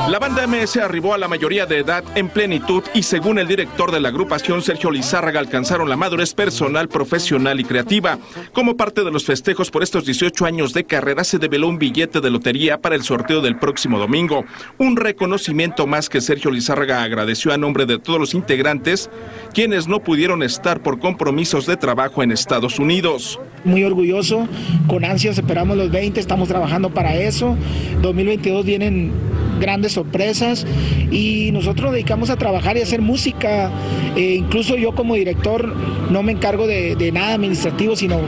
La 0.09 0.17
banda 0.19 0.43
MS 0.47 0.77
arribó 0.81 1.13
a 1.13 1.17
la 1.17 1.27
mayoría 1.27 1.65
de 1.65 1.79
edad 1.79 2.03
en 2.15 2.29
plenitud 2.29 2.83
y 2.93 3.03
según 3.03 3.37
el 3.37 3.47
director 3.47 3.91
de 3.91 3.99
la 3.99 4.09
agrupación 4.09 4.61
Sergio 4.61 4.89
Lizárraga 4.91 5.39
alcanzaron 5.39 5.87
la 5.89 5.95
madurez 5.95 6.33
personal, 6.33 6.87
profesional 6.89 7.59
y 7.59 7.63
creativa. 7.65 8.17
Como 8.53 8.75
parte 8.75 9.03
de 9.03 9.11
los 9.11 9.25
festejos 9.25 9.69
por 9.69 9.83
estos 9.83 10.05
18 10.05 10.45
años 10.45 10.73
de 10.73 10.83
carrera 10.85 11.23
se 11.23 11.37
develó 11.37 11.67
un 11.67 11.77
billete 11.79 12.21
de 12.21 12.29
lotería 12.29 12.79
para 12.79 12.95
el 12.95 13.03
sorteo 13.03 13.41
del 13.41 13.57
próximo 13.57 13.99
domingo. 13.99 14.45
Un 14.77 14.95
reconocimiento 15.19 15.85
más 15.85 16.07
que 16.07 16.21
Sergio 16.21 16.49
Lizárraga 16.49 17.03
agradeció 17.03 17.51
a 17.51 17.57
nombre 17.57 17.85
de 17.85 17.99
todos 17.99 18.21
los 18.21 18.33
integrantes 18.33 19.09
quienes 19.53 19.85
no 19.85 20.01
pudieron 20.01 20.43
estar 20.43 20.81
por 20.81 20.97
compromisos 20.97 21.65
de 21.65 21.75
trabajo 21.75 22.23
en 22.23 22.31
Estados 22.31 22.79
Unidos. 22.79 23.37
muy 23.65 23.83
orgulloso, 23.83 24.47
con 24.87 25.03
ansias 25.03 25.37
esperamos 25.37 25.75
los 25.75 25.91
20, 25.91 26.21
estamos 26.21 26.47
trabajando 26.47 26.93
para 26.93 27.17
eso. 27.17 27.57
2022 28.01 28.65
vienen 28.65 29.11
grandes 29.59 29.91
sorpresas 29.91 30.65
y 31.11 31.51
nosotros 31.51 31.87
nos 31.87 31.93
dedicamos 31.95 32.29
a 32.29 32.37
trabajar 32.37 32.77
y 32.77 32.81
hacer 32.81 33.01
música. 33.01 33.71
Eh, 34.15 34.35
incluso 34.35 34.77
yo 34.77 34.95
como 34.95 35.15
director 35.15 35.75
no 36.09 36.23
me 36.23 36.31
encargo 36.31 36.65
de 36.65 37.11
nada 37.11 37.33
administrativo, 37.33 37.97
sino 37.97 38.21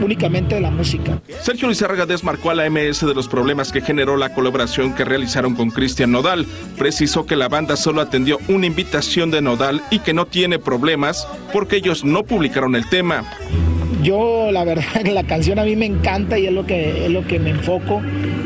únicamente 0.00 0.54
de 0.54 0.60
la 0.60 0.70
música. 0.70 1.20
Sergio 1.40 1.68
Lizárraga 1.68 2.06
desmarcó 2.06 2.50
a 2.50 2.54
la 2.54 2.68
MS 2.68 3.06
de 3.06 3.14
los 3.14 3.28
problemas 3.28 3.72
que 3.72 3.80
generó 3.80 4.16
la 4.16 4.34
colaboración 4.34 4.94
que 4.94 5.04
realizaron 5.04 5.54
con 5.54 5.70
Cristian 5.70 6.12
Nodal. 6.12 6.46
Precisó 6.76 7.26
que 7.26 7.36
la 7.36 7.48
banda 7.48 7.76
solo 7.76 8.00
atendió 8.00 8.38
una 8.48 8.66
invitación 8.66 9.30
de 9.30 9.42
Nodal 9.42 9.82
y 9.90 10.00
que 10.00 10.14
no 10.14 10.26
tiene 10.26 10.58
problemas 10.58 11.26
porque 11.52 11.76
ellos 11.76 12.04
no 12.04 12.24
publicaron 12.24 12.76
el 12.76 12.88
tema. 12.88 13.24
Yo 14.02 14.50
la 14.50 14.64
verdad 14.64 14.84
la 15.12 15.24
canción 15.24 15.58
a 15.58 15.64
mí 15.64 15.76
me 15.76 15.86
encanta 15.86 16.38
y 16.38 16.46
es 16.46 16.52
lo 16.52 16.64
que 16.64 17.04
es 17.06 17.10
lo 17.10 17.26
que 17.26 17.38
me 17.38 17.50
enfoco, 17.50 18.00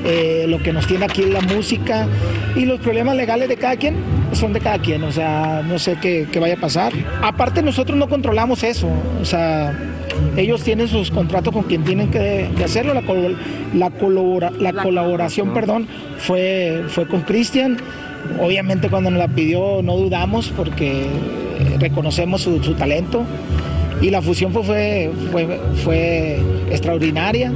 eh, 0.05 0.47
lo 0.49 0.63
que 0.63 0.73
nos 0.73 0.87
tiene 0.87 1.05
aquí 1.05 1.23
es 1.23 1.31
la 1.31 1.41
música 1.41 2.09
y 2.57 2.65
los 2.65 2.81
problemas 2.81 3.17
legales 3.17 3.49
de 3.49 3.57
cada 3.57 3.77
quien 3.77 3.97
son 4.33 4.53
de 4.53 4.61
cada 4.61 4.79
quien, 4.79 5.05
o 5.05 5.13
sea, 5.13 5.63
no 5.67 5.79
sé 5.79 5.97
qué, 6.01 6.27
qué 6.31 6.41
vaya 6.41 6.55
a 6.55 6.61
pasar. 6.61 6.93
Aparte 7.23 7.63
nosotros 7.63 7.97
no 7.97 8.09
controlamos 8.09 8.65
eso, 8.65 8.89
o 9.21 9.25
sea, 9.25 9.73
ellos 10.37 10.63
tienen 10.63 10.89
sus 10.89 11.11
contratos 11.11 11.53
con 11.53 11.63
quien 11.65 11.85
tienen 11.85 12.11
que, 12.11 12.49
que 12.57 12.65
hacerlo, 12.65 12.95
la, 12.95 13.03
col- 13.03 13.37
la, 13.75 13.91
colabora- 13.91 14.51
la 14.59 14.73
colaboración, 14.73 15.53
perdón, 15.55 15.87
fue, 16.19 16.85
fue 16.89 17.07
con 17.07 17.23
Cristian. 17.23 17.77
Obviamente 18.41 18.89
cuando 18.89 19.11
nos 19.11 19.19
la 19.19 19.29
pidió 19.29 19.83
no 19.83 19.97
dudamos 19.97 20.49
porque 20.57 21.07
reconocemos 21.79 22.41
su, 22.41 22.63
su 22.63 22.73
talento 22.75 23.23
y 24.01 24.11
la 24.11 24.23
fusión 24.23 24.51
fue, 24.53 24.65
fue, 24.65 25.11
fue, 25.31 25.61
fue 25.85 26.39
extraordinaria 26.71 27.53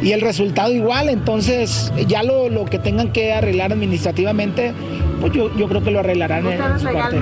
y 0.00 0.12
el 0.12 0.20
resultado 0.20 0.72
igual, 0.72 1.08
entonces 1.08 1.92
ya 2.06 2.22
lo, 2.22 2.48
lo 2.48 2.64
que 2.64 2.78
tengan 2.78 3.10
que 3.12 3.32
arreglar 3.32 3.72
administrativamente, 3.72 4.72
pues 5.20 5.32
yo, 5.32 5.54
yo 5.56 5.68
creo 5.68 5.82
que 5.82 5.90
lo 5.90 5.98
arreglarán 5.98 6.46
en 6.46 6.78
su 6.78 6.86
parte. 6.92 7.16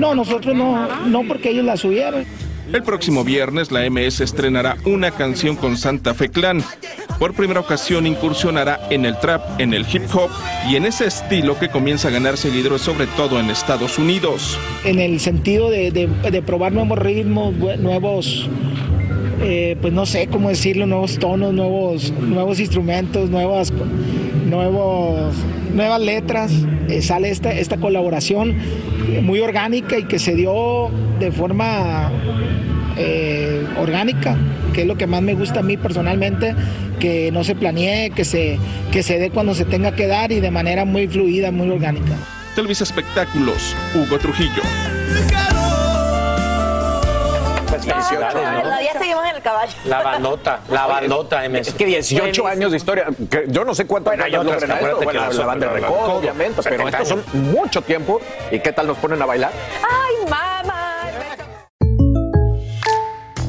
No, 0.00 0.14
nosotros 0.14 0.54
no, 0.54 0.88
no 1.06 1.22
porque 1.26 1.50
ellos 1.50 1.64
la 1.64 1.76
subieron. 1.76 2.24
El 2.72 2.82
próximo 2.82 3.24
viernes 3.24 3.72
la 3.72 3.88
MS 3.88 4.20
estrenará 4.20 4.76
una 4.84 5.10
canción 5.10 5.56
con 5.56 5.78
Santa 5.78 6.12
Fe 6.12 6.28
Clan. 6.28 6.62
Por 7.18 7.32
primera 7.32 7.60
ocasión 7.60 8.06
incursionará 8.06 8.78
en 8.90 9.06
el 9.06 9.18
trap, 9.18 9.58
en 9.58 9.72
el 9.72 9.86
hip 9.90 10.02
hop 10.14 10.28
y 10.70 10.76
en 10.76 10.84
ese 10.84 11.06
estilo 11.06 11.58
que 11.58 11.70
comienza 11.70 12.08
a 12.08 12.10
ganar 12.10 12.36
seguidores 12.36 12.82
sobre 12.82 13.06
todo 13.06 13.40
en 13.40 13.48
Estados 13.48 13.98
Unidos. 13.98 14.58
En 14.84 14.98
el 14.98 15.18
sentido 15.18 15.70
de, 15.70 16.42
probar 16.44 16.72
nuevos 16.72 16.98
ritmos, 16.98 17.54
nuevos, 17.78 18.50
eh, 19.40 19.76
pues 19.80 19.94
no 19.94 20.04
sé 20.04 20.26
cómo 20.26 20.50
decirlo, 20.50 20.84
nuevos 20.84 21.18
tonos, 21.18 21.54
nuevos, 21.54 22.12
nuevos 22.20 22.60
instrumentos, 22.60 23.30
nuevas, 23.30 23.72
nuevos, 24.46 25.34
nuevas 25.72 26.00
letras. 26.00 26.52
Eh, 26.88 27.02
sale 27.02 27.30
esta, 27.30 27.52
esta 27.52 27.76
colaboración 27.76 28.56
eh, 29.08 29.20
muy 29.22 29.40
orgánica 29.40 29.98
y 29.98 30.04
que 30.04 30.18
se 30.18 30.34
dio 30.34 30.90
de 31.18 31.30
forma 31.32 32.10
eh, 32.96 33.66
orgánica, 33.78 34.36
que 34.72 34.82
es 34.82 34.86
lo 34.86 34.96
que 34.96 35.06
más 35.06 35.22
me 35.22 35.34
gusta 35.34 35.60
a 35.60 35.62
mí 35.62 35.76
personalmente, 35.76 36.54
que 36.98 37.30
no 37.32 37.44
se 37.44 37.54
planee, 37.54 38.10
que 38.10 38.24
se, 38.24 38.58
que 38.90 39.02
se 39.02 39.18
dé 39.18 39.30
cuando 39.30 39.54
se 39.54 39.64
tenga 39.64 39.94
que 39.94 40.06
dar 40.06 40.32
y 40.32 40.40
de 40.40 40.50
manera 40.50 40.84
muy 40.84 41.06
fluida, 41.08 41.50
muy 41.50 41.70
orgánica. 41.70 42.12
Televisa 42.54 42.84
Espectáculos, 42.84 43.76
Hugo 43.94 44.18
Trujillo. 44.18 44.62
Pues 47.68 47.84
felicidades, 47.84 48.34
¿no? 48.34 48.62
Todavía 48.62 48.92
seguimos 48.98 49.24
en 49.28 49.36
el 49.36 49.42
caballo. 49.42 49.72
La 49.84 50.02
bandota, 50.02 50.60
la 50.70 50.86
bandota 50.86 51.48
MS. 51.48 51.68
Es 51.68 51.74
que 51.74 51.86
18 51.86 52.46
años 52.46 52.70
de 52.70 52.76
historia. 52.76 53.06
que 53.30 53.44
yo 53.48 53.64
no 53.64 53.74
sé 53.74 53.86
cuántas 53.86 54.12
Bueno, 54.12 54.24
hay 54.24 54.34
otras 54.36 54.64
que 54.64 54.72
acuérdate 54.72 55.04
Bueno, 55.04 55.28
que 55.28 55.34
la 55.36 55.44
banda 55.46 55.72
de 55.74 55.84
obviamente, 55.86 56.62
pero 56.62 56.76
70 56.76 56.98
estos 57.02 57.08
son 57.08 57.24
mucho 57.52 57.82
tiempo. 57.82 58.20
¿Y 58.50 58.60
qué 58.60 58.72
tal 58.72 58.86
nos 58.86 58.96
ponen 58.98 59.20
a 59.20 59.26
bailar? 59.26 59.52
Ay, 59.82 60.14
mamá. 60.30 60.84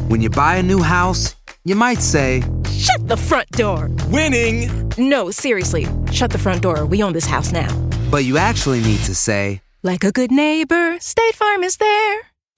When 0.10 0.22
you 0.22 0.30
buy 0.30 0.58
a 0.58 0.64
new 0.64 0.82
house, 0.82 1.36
you 1.66 1.76
might 1.76 2.02
say, 2.02 2.42
Shut 2.72 3.08
the 3.08 3.18
front 3.18 3.50
door. 3.52 3.90
Winning. 4.10 4.70
No, 4.98 5.30
seriously. 5.32 5.88
Shut 6.12 6.32
the 6.32 6.38
front 6.38 6.62
door. 6.62 6.86
We 6.86 7.04
own 7.04 7.14
this 7.14 7.26
house 7.28 7.52
now. 7.52 7.68
but 8.10 8.24
you 8.24 8.38
actually 8.38 8.82
need 8.82 9.00
to 9.06 9.14
say, 9.14 9.62
Like 9.84 10.04
a 10.04 10.12
good 10.12 10.32
neighbor, 10.32 10.98
State 11.00 11.36
Farm 11.36 11.64
is 11.64 11.78
there. 11.78 12.29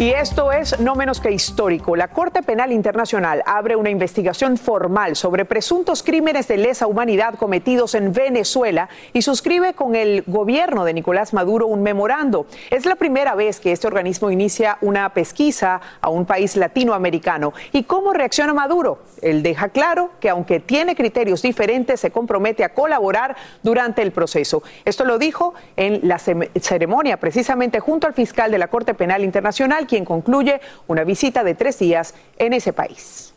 Y 0.00 0.10
esto 0.10 0.52
es 0.52 0.78
no 0.78 0.94
menos 0.94 1.20
que 1.20 1.32
histórico. 1.32 1.96
La 1.96 2.06
Corte 2.06 2.44
Penal 2.44 2.70
Internacional 2.70 3.42
abre 3.44 3.74
una 3.74 3.90
investigación 3.90 4.56
formal 4.56 5.16
sobre 5.16 5.44
presuntos 5.44 6.04
crímenes 6.04 6.46
de 6.46 6.56
lesa 6.56 6.86
humanidad 6.86 7.34
cometidos 7.34 7.96
en 7.96 8.12
Venezuela 8.12 8.88
y 9.12 9.22
suscribe 9.22 9.74
con 9.74 9.96
el 9.96 10.22
gobierno 10.28 10.84
de 10.84 10.94
Nicolás 10.94 11.34
Maduro 11.34 11.66
un 11.66 11.82
memorando. 11.82 12.46
Es 12.70 12.86
la 12.86 12.94
primera 12.94 13.34
vez 13.34 13.58
que 13.58 13.72
este 13.72 13.88
organismo 13.88 14.30
inicia 14.30 14.78
una 14.82 15.12
pesquisa 15.12 15.80
a 16.00 16.10
un 16.10 16.26
país 16.26 16.54
latinoamericano. 16.54 17.52
¿Y 17.72 17.82
cómo 17.82 18.12
reacciona 18.12 18.54
Maduro? 18.54 19.00
Él 19.20 19.42
deja 19.42 19.70
claro 19.70 20.10
que 20.20 20.30
aunque 20.30 20.60
tiene 20.60 20.94
criterios 20.94 21.42
diferentes, 21.42 21.98
se 21.98 22.12
compromete 22.12 22.62
a 22.62 22.72
colaborar 22.72 23.34
durante 23.64 24.02
el 24.02 24.12
proceso. 24.12 24.62
Esto 24.84 25.04
lo 25.04 25.18
dijo 25.18 25.54
en 25.76 26.06
la 26.06 26.20
ceremonia 26.20 27.16
precisamente 27.16 27.80
junto 27.80 28.06
al 28.06 28.14
fiscal 28.14 28.52
de 28.52 28.58
la 28.58 28.68
Corte 28.68 28.94
Penal 28.94 29.24
Internacional 29.24 29.87
quien 29.88 30.04
concluye 30.04 30.60
una 30.86 31.02
visita 31.02 31.42
de 31.42 31.56
tres 31.56 31.80
días 31.80 32.14
en 32.38 32.52
ese 32.52 32.72
país. 32.72 33.34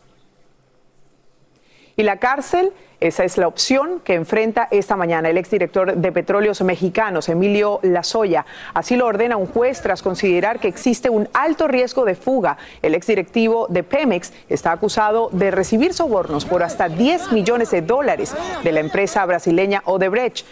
Y 1.96 2.04
la 2.04 2.18
cárcel, 2.18 2.72
esa 3.00 3.24
es 3.24 3.36
la 3.36 3.46
opción 3.46 4.00
que 4.00 4.14
enfrenta 4.14 4.66
esta 4.70 4.96
mañana 4.96 5.28
el 5.28 5.36
exdirector 5.36 5.94
de 5.94 6.12
Petróleos 6.12 6.62
Mexicanos, 6.62 7.28
Emilio 7.28 7.80
Lazoya. 7.82 8.46
Así 8.72 8.96
lo 8.96 9.06
ordena 9.06 9.36
un 9.36 9.46
juez 9.46 9.82
tras 9.82 10.02
considerar 10.02 10.58
que 10.58 10.68
existe 10.68 11.10
un 11.10 11.28
alto 11.34 11.68
riesgo 11.68 12.04
de 12.04 12.14
fuga. 12.14 12.56
El 12.80 12.94
exdirectivo 12.94 13.66
de 13.68 13.82
Pemex 13.82 14.32
está 14.48 14.72
acusado 14.72 15.28
de 15.32 15.50
recibir 15.50 15.92
sobornos 15.92 16.46
por 16.46 16.62
hasta 16.62 16.88
10 16.88 17.32
millones 17.32 17.70
de 17.70 17.82
dólares 17.82 18.34
de 18.64 18.72
la 18.72 18.80
empresa 18.80 19.26
brasileña 19.26 19.82
Odebrecht. 19.84 20.46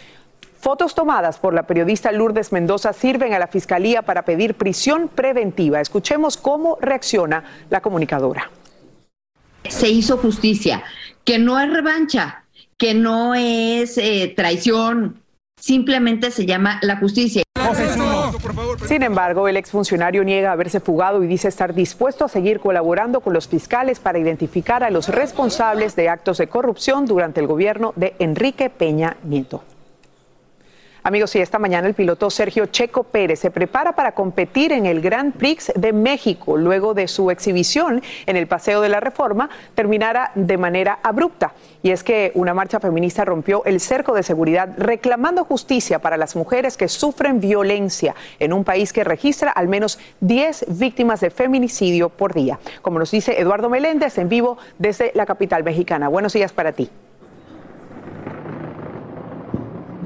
Fotos 0.61 0.95
tomadas 0.95 1.39
por 1.39 1.55
la 1.55 1.63
periodista 1.63 2.13
Lourdes 2.13 2.53
Mendoza 2.53 2.93
sirven 2.93 3.33
a 3.33 3.39
la 3.39 3.47
Fiscalía 3.47 4.03
para 4.03 4.27
pedir 4.27 4.55
prisión 4.55 5.09
preventiva. 5.09 5.81
Escuchemos 5.81 6.37
cómo 6.37 6.77
reacciona 6.83 7.45
la 7.71 7.81
comunicadora. 7.81 8.51
Se 9.67 9.89
hizo 9.89 10.19
justicia, 10.19 10.83
que 11.25 11.39
no 11.39 11.59
es 11.59 11.73
revancha, 11.73 12.45
que 12.77 12.93
no 12.93 13.35
es 13.35 13.97
eh, 13.97 14.35
traición, 14.37 15.23
simplemente 15.59 16.31
se 16.31 16.45
llama 16.45 16.79
la 16.83 16.99
justicia. 16.99 17.43
Sin 18.87 19.03
embargo, 19.03 19.49
el 19.49 19.57
exfuncionario 19.57 20.25
niega 20.25 20.53
haberse 20.53 20.81
fugado 20.81 21.25
y 21.25 21.27
dice 21.27 21.49
estar 21.49 21.73
dispuesto 21.73 22.27
a 22.27 22.29
seguir 22.29 22.61
colaborando 22.61 23.21
con 23.21 23.33
los 23.33 23.49
fiscales 23.49 23.99
para 23.99 24.19
identificar 24.19 24.85
a 24.85 24.91
los 24.91 25.09
responsables 25.09 25.97
de 25.97 26.11
actos 26.11 26.37
de 26.37 26.49
corrupción 26.49 27.07
durante 27.07 27.41
el 27.41 27.47
gobierno 27.47 27.95
de 27.97 28.15
Enrique 28.19 28.69
Peña 28.69 29.17
Nieto. 29.23 29.65
Amigos, 31.03 31.35
y 31.35 31.39
esta 31.39 31.59
mañana 31.59 31.89
el 31.89 31.95
piloto 31.95 32.29
Sergio 32.29 32.67
Checo 32.67 33.05
Pérez 33.05 33.41
se 33.41 33.51
prepara 33.51 33.93
para 33.93 34.13
competir 34.13 34.71
en 34.73 34.85
el 34.85 35.01
Grand 35.01 35.33
Prix 35.33 35.73
de 35.75 35.95
México 35.95 36.59
luego 36.59 36.93
de 36.93 37.09
su 37.09 37.31
exhibición 37.31 38.03
en 38.27 38.37
el 38.37 38.47
Paseo 38.47 38.83
de 38.83 38.91
la 38.91 39.01
Reforma 39.01 39.49
terminara 39.75 40.31
de 40.35 40.59
manera 40.59 40.99
abrupta. 41.03 41.55
Y 41.83 41.93
es 41.93 42.05
que 42.05 42.33
una 42.35 42.53
marcha 42.53 42.81
feminista 42.81 43.25
rompió 43.25 43.65
el 43.65 43.81
cerco 43.81 44.13
de 44.13 44.23
seguridad 44.23 44.75
reclamando 44.77 45.45
justicia 45.45 46.01
para 46.01 46.19
las 46.19 46.37
mujeres 46.37 46.77
que 46.77 46.89
sufren 46.89 47.41
violencia 47.41 48.15
en 48.39 48.53
un 48.53 48.65
país 48.65 48.93
que 48.93 49.03
registra 49.03 49.51
al 49.51 49.69
menos 49.69 49.99
10 50.21 50.67
víctimas 50.79 51.21
de 51.21 51.31
feminicidio 51.31 52.11
por 52.11 52.35
día. 52.35 52.59
Como 52.83 52.99
nos 52.99 53.11
dice 53.11 53.41
Eduardo 53.41 53.71
Meléndez 53.71 54.19
en 54.19 54.29
vivo 54.29 54.59
desde 54.79 55.13
la 55.15 55.25
capital 55.25 55.65
mexicana. 55.65 56.09
Buenos 56.09 56.35
días 56.35 56.53
para 56.53 56.73
ti. 56.73 56.91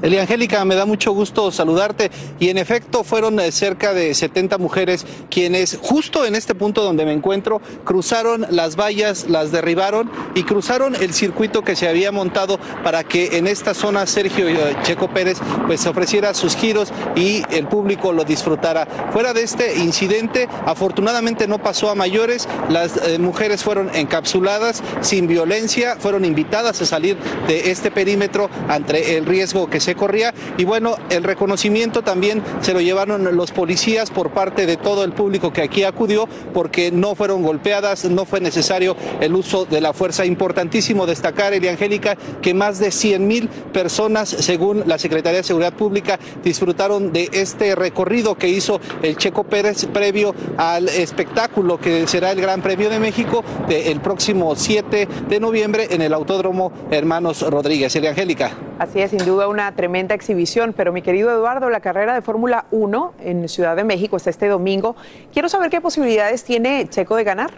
Elia 0.01 0.21
Angélica, 0.21 0.63
me 0.65 0.75
da 0.75 0.85
mucho 0.85 1.11
gusto 1.11 1.51
saludarte. 1.51 2.11
Y 2.39 2.49
en 2.49 2.57
efecto, 2.57 3.03
fueron 3.03 3.39
eh, 3.39 3.51
cerca 3.51 3.93
de 3.93 4.13
70 4.13 4.57
mujeres 4.57 5.05
quienes, 5.29 5.77
justo 5.81 6.25
en 6.25 6.35
este 6.35 6.55
punto 6.55 6.83
donde 6.83 7.05
me 7.05 7.13
encuentro, 7.13 7.61
cruzaron 7.83 8.45
las 8.49 8.75
vallas, 8.75 9.29
las 9.29 9.51
derribaron 9.51 10.11
y 10.35 10.43
cruzaron 10.43 10.95
el 10.95 11.13
circuito 11.13 11.63
que 11.63 11.75
se 11.75 11.87
había 11.87 12.11
montado 12.11 12.59
para 12.83 13.03
que 13.03 13.37
en 13.37 13.47
esta 13.47 13.73
zona 13.73 14.05
Sergio 14.05 14.47
eh, 14.47 14.75
Checo 14.83 15.09
Pérez 15.09 15.37
pues 15.65 15.85
ofreciera 15.85 16.33
sus 16.33 16.55
giros 16.55 16.91
y 17.15 17.43
el 17.51 17.67
público 17.67 18.11
lo 18.11 18.23
disfrutara. 18.23 19.09
Fuera 19.11 19.33
de 19.33 19.43
este 19.43 19.77
incidente, 19.77 20.47
afortunadamente 20.65 21.47
no 21.47 21.59
pasó 21.59 21.89
a 21.89 21.95
mayores. 21.95 22.47
Las 22.69 22.97
eh, 22.97 23.17
mujeres 23.19 23.63
fueron 23.63 23.89
encapsuladas 23.95 24.83
sin 25.01 25.27
violencia, 25.27 25.95
fueron 25.97 26.25
invitadas 26.25 26.81
a 26.81 26.85
salir 26.85 27.17
de 27.47 27.71
este 27.71 27.91
perímetro 27.91 28.49
ante 28.67 29.17
el 29.17 29.25
riesgo 29.25 29.69
que 29.69 29.79
se 29.85 29.95
corría 29.95 30.33
y 30.57 30.65
bueno, 30.65 30.95
el 31.09 31.23
reconocimiento 31.23 32.01
también 32.01 32.41
se 32.61 32.73
lo 32.73 32.81
llevaron 32.81 33.35
los 33.35 33.51
policías 33.51 34.09
por 34.09 34.31
parte 34.31 34.65
de 34.65 34.77
todo 34.77 35.03
el 35.03 35.13
público 35.13 35.53
que 35.53 35.61
aquí 35.61 35.83
acudió 35.83 36.27
porque 36.53 36.91
no 36.91 37.15
fueron 37.15 37.43
golpeadas, 37.43 38.05
no 38.05 38.25
fue 38.25 38.41
necesario 38.41 38.95
el 39.21 39.35
uso 39.35 39.65
de 39.65 39.81
la 39.81 39.93
fuerza. 39.93 40.25
Importantísimo 40.25 41.05
destacar, 41.05 41.53
Elia 41.53 41.71
Angélica, 41.71 42.17
que 42.41 42.53
más 42.53 42.79
de 42.79 42.91
100 42.91 43.27
mil 43.27 43.47
personas, 43.47 44.29
según 44.29 44.83
la 44.87 44.97
Secretaría 44.97 45.37
de 45.37 45.43
Seguridad 45.43 45.73
Pública, 45.73 46.19
disfrutaron 46.43 47.13
de 47.13 47.29
este 47.31 47.75
recorrido 47.75 48.35
que 48.35 48.49
hizo 48.49 48.81
el 49.03 49.17
Checo 49.17 49.43
Pérez 49.43 49.85
previo 49.85 50.33
al 50.57 50.89
espectáculo 50.89 51.79
que 51.79 52.07
será 52.07 52.31
el 52.31 52.41
Gran 52.41 52.61
Premio 52.61 52.89
de 52.89 52.99
México 52.99 53.43
el 53.69 54.01
próximo 54.01 54.55
7 54.55 55.07
de 55.29 55.39
noviembre 55.39 55.87
en 55.91 56.01
el 56.01 56.13
Autódromo 56.13 56.71
Hermanos 56.89 57.41
Rodríguez. 57.41 57.95
Elia 57.95 58.09
Angélica. 58.11 58.74
Así 58.77 58.99
es, 58.99 59.11
sin 59.11 59.23
duda 59.23 59.47
una 59.47 59.73
tremenda 59.73 60.15
exhibición, 60.15 60.73
pero 60.75 60.91
mi 60.91 61.01
querido 61.01 61.31
Eduardo, 61.31 61.69
la 61.69 61.79
carrera 61.79 62.13
de 62.13 62.21
Fórmula 62.21 62.65
1 62.71 63.13
en 63.21 63.47
Ciudad 63.47 63.73
de 63.77 63.85
México 63.85 64.17
está 64.17 64.29
este 64.29 64.49
domingo. 64.49 64.97
Quiero 65.31 65.47
saber 65.47 65.69
qué 65.69 65.79
posibilidades 65.79 66.43
tiene 66.43 66.85
Checo 66.89 67.15
de 67.15 67.23
ganar. 67.23 67.51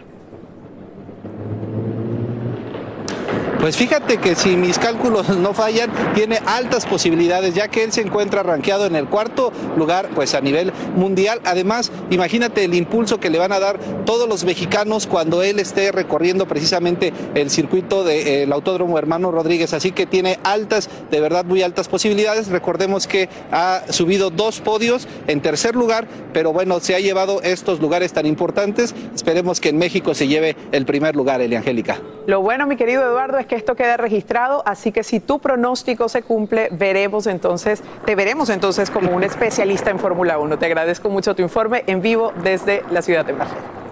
Pues 3.60 3.76
fíjate 3.76 4.18
que 4.18 4.36
si 4.36 4.56
mis 4.56 4.78
cálculos 4.78 5.28
no 5.36 5.52
fallan, 5.52 5.90
tiene 6.14 6.38
altas 6.46 6.86
posibilidades, 6.86 7.54
ya 7.54 7.66
que 7.66 7.82
él 7.82 7.90
se 7.90 8.02
encuentra 8.02 8.44
rankeado 8.44 8.86
en 8.86 8.94
el 8.94 9.08
cuarto 9.08 9.52
lugar, 9.76 10.10
pues 10.14 10.34
a 10.34 10.40
nivel 10.40 10.72
mundial. 10.94 11.40
Además, 11.44 11.90
imagínate 12.10 12.62
el 12.64 12.74
impulso 12.74 13.18
que 13.18 13.30
le 13.30 13.38
van 13.38 13.50
a 13.50 13.58
dar 13.58 13.78
todos 14.06 14.28
los 14.28 14.44
mexicanos 14.44 15.08
cuando 15.08 15.42
él 15.42 15.58
esté 15.58 15.90
recorriendo 15.90 16.46
precisamente 16.46 17.12
el 17.34 17.50
circuito 17.50 18.04
del 18.04 18.52
Autódromo 18.52 18.96
Hermano 18.96 19.32
Rodríguez. 19.32 19.74
Así 19.74 19.90
que 19.90 20.06
tiene 20.06 20.38
altas, 20.44 20.88
de 21.10 21.20
verdad 21.20 21.44
muy 21.44 21.62
altas 21.62 21.88
posibilidades. 21.88 22.48
Recordemos 22.48 23.08
que 23.08 23.28
ha 23.50 23.82
subido 23.90 24.30
dos 24.30 24.60
podios 24.60 25.08
en 25.26 25.40
tercer 25.40 25.74
lugar, 25.74 26.06
pero 26.32 26.52
bueno, 26.52 26.78
se 26.78 26.94
ha 26.94 27.00
llevado 27.00 27.42
estos 27.42 27.80
lugares 27.80 28.12
tan 28.12 28.24
importantes. 28.24 28.94
Esperemos 29.16 29.60
que 29.60 29.70
en 29.70 29.78
México 29.78 30.14
se 30.14 30.28
lleve 30.28 30.54
el 30.70 30.86
primer 30.86 31.16
lugar, 31.16 31.40
Elia 31.40 31.58
Angélica. 31.58 31.98
Lo 32.28 32.42
bueno, 32.42 32.66
mi 32.66 32.76
querido 32.76 33.02
Eduardo, 33.02 33.38
es 33.38 33.46
que 33.48 33.56
esto 33.56 33.74
queda 33.74 33.96
registrado, 33.96 34.62
así 34.66 34.92
que 34.92 35.02
si 35.02 35.18
tu 35.18 35.40
pronóstico 35.40 36.08
se 36.08 36.22
cumple, 36.22 36.68
veremos 36.70 37.26
entonces, 37.26 37.82
te 38.04 38.14
veremos 38.14 38.50
entonces 38.50 38.90
como 38.90 39.10
un 39.10 39.24
especialista 39.24 39.90
en 39.90 39.98
Fórmula 39.98 40.38
1. 40.38 40.58
Te 40.58 40.66
agradezco 40.66 41.08
mucho 41.08 41.34
tu 41.34 41.42
informe 41.42 41.82
en 41.86 42.00
vivo 42.00 42.32
desde 42.42 42.84
la 42.90 43.02
ciudad 43.02 43.24
de 43.24 43.32
México. 43.32 43.87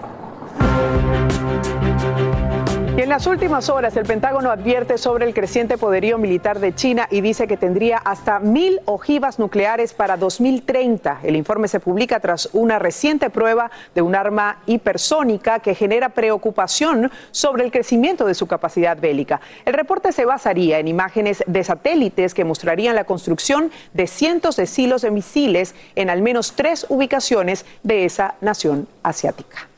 Y 2.96 3.02
en 3.02 3.10
las 3.10 3.26
últimas 3.26 3.68
horas, 3.68 3.94
el 3.98 4.06
Pentágono 4.06 4.50
advierte 4.50 4.96
sobre 4.96 5.26
el 5.26 5.34
creciente 5.34 5.76
poderío 5.76 6.16
militar 6.16 6.60
de 6.60 6.74
China 6.74 7.06
y 7.10 7.20
dice 7.20 7.46
que 7.46 7.58
tendría 7.58 7.98
hasta 7.98 8.40
mil 8.40 8.80
ojivas 8.86 9.38
nucleares 9.38 9.92
para 9.92 10.16
2030. 10.16 11.20
El 11.22 11.36
informe 11.36 11.68
se 11.68 11.78
publica 11.78 12.20
tras 12.20 12.48
una 12.54 12.78
reciente 12.78 13.28
prueba 13.28 13.70
de 13.94 14.00
un 14.00 14.14
arma 14.14 14.62
hipersónica 14.64 15.58
que 15.58 15.74
genera 15.74 16.08
preocupación 16.08 17.12
sobre 17.32 17.64
el 17.64 17.70
crecimiento 17.70 18.24
de 18.24 18.32
su 18.32 18.46
capacidad 18.46 18.98
bélica. 18.98 19.42
El 19.66 19.74
reporte 19.74 20.10
se 20.10 20.24
basaría 20.24 20.78
en 20.78 20.88
imágenes 20.88 21.44
de 21.46 21.64
satélites 21.64 22.32
que 22.32 22.46
mostrarían 22.46 22.94
la 22.94 23.04
construcción 23.04 23.70
de 23.92 24.06
cientos 24.06 24.56
de 24.56 24.66
silos 24.66 25.02
de 25.02 25.10
misiles 25.10 25.74
en 25.96 26.08
al 26.08 26.22
menos 26.22 26.54
tres 26.56 26.86
ubicaciones 26.88 27.66
de 27.82 28.06
esa 28.06 28.36
nación 28.40 28.88
asiática 29.02 29.68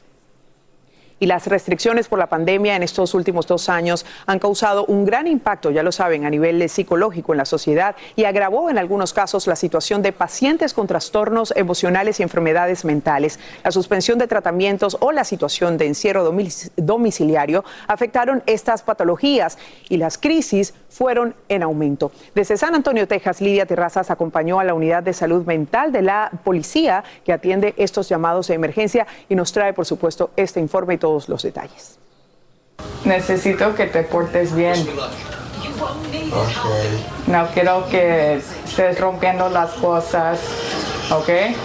y 1.20 1.26
las 1.26 1.46
restricciones 1.46 2.08
por 2.08 2.18
la 2.18 2.28
pandemia 2.28 2.76
en 2.76 2.82
estos 2.82 3.14
últimos 3.14 3.46
dos 3.46 3.68
años 3.68 4.06
han 4.26 4.38
causado 4.38 4.84
un 4.86 5.04
gran 5.04 5.26
impacto, 5.26 5.70
ya 5.70 5.82
lo 5.82 5.92
saben, 5.92 6.24
a 6.24 6.30
nivel 6.30 6.68
psicológico 6.68 7.32
en 7.32 7.38
la 7.38 7.44
sociedad 7.44 7.96
y 8.16 8.24
agravó 8.24 8.70
en 8.70 8.78
algunos 8.78 9.12
casos 9.12 9.46
la 9.46 9.56
situación 9.56 10.02
de 10.02 10.12
pacientes 10.12 10.74
con 10.74 10.86
trastornos 10.86 11.52
emocionales 11.56 12.20
y 12.20 12.22
enfermedades 12.22 12.84
mentales. 12.84 13.38
La 13.64 13.70
suspensión 13.70 14.18
de 14.18 14.26
tratamientos 14.26 14.96
o 15.00 15.12
la 15.12 15.24
situación 15.24 15.78
de 15.78 15.86
encierro 15.86 16.32
domiciliario 16.76 17.64
afectaron 17.86 18.42
estas 18.46 18.82
patologías 18.82 19.58
y 19.88 19.96
las 19.96 20.18
crisis 20.18 20.74
fueron 20.88 21.34
en 21.48 21.62
aumento. 21.62 22.12
Desde 22.34 22.56
San 22.56 22.74
Antonio, 22.74 23.06
Texas, 23.06 23.40
Lidia 23.40 23.66
Terrazas 23.66 24.10
acompañó 24.10 24.60
a 24.60 24.64
la 24.64 24.74
unidad 24.74 25.02
de 25.02 25.12
salud 25.12 25.44
mental 25.46 25.92
de 25.92 26.02
la 26.02 26.30
policía 26.44 27.04
que 27.24 27.32
atiende 27.32 27.74
estos 27.76 28.08
llamados 28.08 28.48
de 28.48 28.54
emergencia 28.54 29.06
y 29.28 29.34
nos 29.34 29.52
trae, 29.52 29.72
por 29.72 29.86
supuesto, 29.86 30.30
este 30.36 30.60
informe 30.60 30.94
y 30.94 30.98
todos 30.98 31.28
los 31.28 31.42
detalles. 31.42 31.98
Necesito 33.04 33.74
que 33.74 33.86
te 33.86 34.02
portes 34.02 34.54
bien. 34.54 34.86
No 37.26 37.46
quiero 37.52 37.86
que 37.88 38.36
estés 38.36 39.00
rompiendo 39.00 39.48
las 39.48 39.72
cosas, 39.72 40.40
¿ok? 41.10 41.56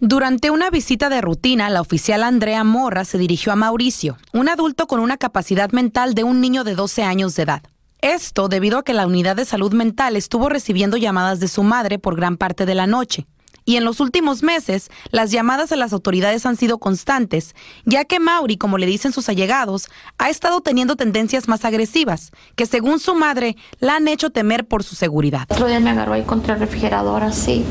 Durante 0.00 0.50
una 0.50 0.70
visita 0.70 1.08
de 1.08 1.20
rutina, 1.20 1.70
la 1.70 1.80
oficial 1.80 2.24
Andrea 2.24 2.64
Morra 2.64 3.04
se 3.04 3.16
dirigió 3.16 3.52
a 3.52 3.56
Mauricio, 3.56 4.18
un 4.32 4.48
adulto 4.48 4.86
con 4.86 5.00
una 5.00 5.16
capacidad 5.16 5.70
mental 5.70 6.14
de 6.14 6.24
un 6.24 6.40
niño 6.40 6.64
de 6.64 6.74
12 6.74 7.04
años 7.04 7.36
de 7.36 7.44
edad. 7.44 7.62
Esto 8.04 8.48
debido 8.48 8.76
a 8.76 8.82
que 8.82 8.92
la 8.92 9.06
unidad 9.06 9.34
de 9.34 9.46
salud 9.46 9.72
mental 9.72 10.14
estuvo 10.14 10.50
recibiendo 10.50 10.98
llamadas 10.98 11.40
de 11.40 11.48
su 11.48 11.62
madre 11.62 11.98
por 11.98 12.16
gran 12.16 12.36
parte 12.36 12.66
de 12.66 12.74
la 12.74 12.86
noche. 12.86 13.24
Y 13.64 13.76
en 13.76 13.84
los 13.84 13.98
últimos 13.98 14.42
meses, 14.42 14.90
las 15.10 15.30
llamadas 15.30 15.72
a 15.72 15.76
las 15.76 15.94
autoridades 15.94 16.44
han 16.44 16.56
sido 16.56 16.76
constantes, 16.76 17.54
ya 17.86 18.04
que 18.04 18.20
Mauri, 18.20 18.58
como 18.58 18.76
le 18.76 18.84
dicen 18.84 19.14
sus 19.14 19.30
allegados, 19.30 19.88
ha 20.18 20.28
estado 20.28 20.60
teniendo 20.60 20.96
tendencias 20.96 21.48
más 21.48 21.64
agresivas, 21.64 22.32
que 22.56 22.66
según 22.66 23.00
su 23.00 23.14
madre, 23.14 23.56
la 23.78 23.96
han 23.96 24.06
hecho 24.06 24.28
temer 24.28 24.66
por 24.68 24.82
su 24.84 24.96
seguridad. 24.96 25.46
Otro 25.48 25.66
día 25.66 25.80
me 25.80 25.88
agarró 25.88 26.12
ahí 26.12 26.24
contra 26.24 26.52
el 26.52 26.60
refrigerador 26.60 27.22
así. 27.22 27.64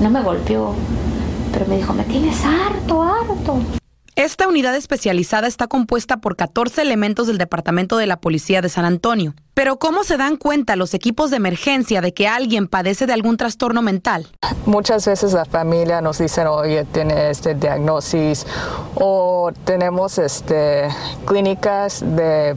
No 0.00 0.10
me 0.10 0.22
golpeó, 0.22 0.74
pero 1.52 1.66
me 1.66 1.76
dijo, 1.76 1.92
me 1.92 2.02
tienes 2.02 2.44
harto, 2.44 3.00
harto. 3.00 3.60
Esta 4.16 4.48
unidad 4.48 4.74
especializada 4.74 5.46
está 5.46 5.66
compuesta 5.66 6.16
por 6.16 6.36
14 6.36 6.80
elementos 6.80 7.26
del 7.26 7.36
Departamento 7.36 7.98
de 7.98 8.06
la 8.06 8.16
Policía 8.16 8.62
de 8.62 8.70
San 8.70 8.86
Antonio. 8.86 9.34
Pero 9.52 9.78
¿cómo 9.78 10.04
se 10.04 10.16
dan 10.16 10.38
cuenta 10.38 10.74
los 10.74 10.94
equipos 10.94 11.30
de 11.30 11.36
emergencia 11.36 12.00
de 12.00 12.14
que 12.14 12.26
alguien 12.26 12.66
padece 12.66 13.04
de 13.06 13.12
algún 13.12 13.36
trastorno 13.36 13.82
mental? 13.82 14.26
Muchas 14.64 15.06
veces 15.06 15.34
la 15.34 15.44
familia 15.44 16.00
nos 16.00 16.16
dice, 16.16 16.46
oye, 16.46 16.86
tiene 16.86 17.28
este 17.28 17.56
diagnosis 17.56 18.46
o 18.94 19.52
tenemos 19.66 20.16
este, 20.16 20.88
clínicas 21.26 22.00
de 22.00 22.56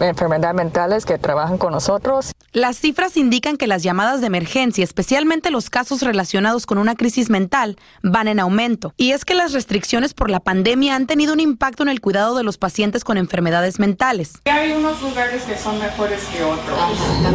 enfermedades 0.00 0.54
mentales 0.54 1.04
que 1.04 1.18
trabajan 1.18 1.58
con 1.58 1.72
nosotros. 1.72 2.32
Las 2.52 2.76
cifras 2.76 3.16
indican 3.16 3.56
que 3.56 3.66
las 3.66 3.82
llamadas 3.82 4.20
de 4.20 4.28
emergencia, 4.28 4.84
especialmente 4.84 5.50
los 5.50 5.70
casos 5.70 6.02
relacionados 6.02 6.66
con 6.66 6.78
una 6.78 6.94
crisis 6.94 7.30
mental, 7.30 7.76
van 8.02 8.28
en 8.28 8.40
aumento. 8.40 8.94
Y 8.96 9.10
es 9.10 9.24
que 9.24 9.34
las 9.34 9.52
restricciones 9.52 10.14
por 10.14 10.30
la 10.30 10.40
pandemia 10.40 10.94
han 10.94 11.06
tenido 11.06 11.32
un 11.32 11.40
impacto 11.40 11.82
en 11.82 11.88
el 11.88 12.00
cuidado 12.00 12.36
de 12.36 12.44
los 12.44 12.58
pacientes 12.58 13.04
con 13.04 13.16
enfermedades 13.16 13.78
mentales. 13.78 14.34
Hay 14.44 14.72
unos 14.72 15.00
lugares 15.02 15.42
que 15.42 15.56
son 15.56 15.78
mejores 15.78 16.22
que 16.26 16.42
otros. 16.42 16.78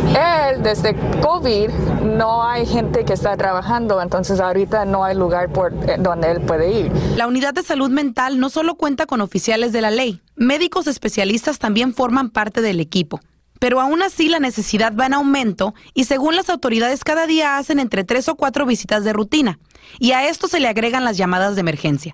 Él, 0.09 0.63
desde 0.63 0.95
COVID, 1.21 1.69
no 2.17 2.43
hay 2.43 2.65
gente 2.65 3.05
que 3.05 3.13
está 3.13 3.35
trabajando, 3.37 4.01
entonces 4.01 4.39
ahorita 4.39 4.85
no 4.85 5.03
hay 5.03 5.15
lugar 5.15 5.49
por 5.49 5.73
eh, 5.73 5.97
donde 5.99 6.31
él 6.31 6.41
puede 6.41 6.71
ir. 6.71 6.91
La 7.15 7.27
unidad 7.27 7.53
de 7.53 7.63
salud 7.63 7.89
mental 7.89 8.39
no 8.39 8.49
solo 8.49 8.75
cuenta 8.75 9.05
con 9.05 9.21
oficiales 9.21 9.71
de 9.71 9.81
la 9.81 9.91
ley, 9.91 10.21
médicos 10.39 10.87
especialistas 10.87 11.59
también 11.59 11.93
forman 11.93 12.29
parte 12.29 12.61
del 12.61 12.79
equipo. 12.79 13.19
Pero 13.59 13.81
aún 13.81 14.01
así 14.01 14.29
la 14.29 14.39
necesidad 14.39 14.95
va 14.95 15.05
en 15.05 15.13
aumento 15.13 15.75
y 15.93 16.05
según 16.05 16.37
las 16.37 16.49
autoridades 16.49 17.03
cada 17.03 17.27
día 17.27 17.57
hacen 17.57 17.77
entre 17.77 18.05
tres 18.05 18.29
o 18.29 18.35
cuatro 18.35 18.65
visitas 18.65 19.03
de 19.03 19.11
rutina. 19.11 19.59
Y 19.99 20.13
a 20.13 20.29
esto 20.29 20.47
se 20.47 20.61
le 20.61 20.69
agregan 20.69 21.03
las 21.03 21.17
llamadas 21.17 21.55
de 21.55 21.61
emergencia. 21.61 22.13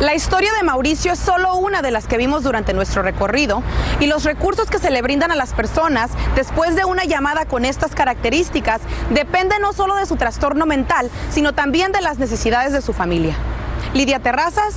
La 0.00 0.14
historia 0.14 0.50
de 0.54 0.64
Mauricio 0.64 1.12
es 1.12 1.18
solo 1.18 1.54
una 1.56 1.82
de 1.82 1.90
las 1.90 2.06
que 2.06 2.16
vimos 2.16 2.42
durante 2.42 2.72
nuestro 2.72 3.02
recorrido 3.02 3.62
y 4.00 4.06
los 4.06 4.24
recursos 4.24 4.68
que 4.68 4.78
se 4.78 4.90
le 4.90 5.02
brindan 5.02 5.30
a 5.30 5.36
las 5.36 5.52
personas 5.52 6.10
después 6.34 6.74
de 6.74 6.86
una 6.86 7.04
llamada 7.04 7.44
con 7.44 7.64
estas 7.64 7.94
características 7.94 8.80
dependen 9.10 9.60
no 9.60 9.74
solo 9.74 9.94
de 9.94 10.06
su 10.06 10.16
trastorno 10.16 10.66
mental, 10.66 11.08
sino 11.30 11.52
también 11.52 11.92
de 11.92 12.00
las 12.00 12.18
necesidades 12.18 12.72
de 12.72 12.80
su 12.80 12.94
familia. 12.94 13.36
Lidia 13.92 14.20
Terrazas, 14.20 14.74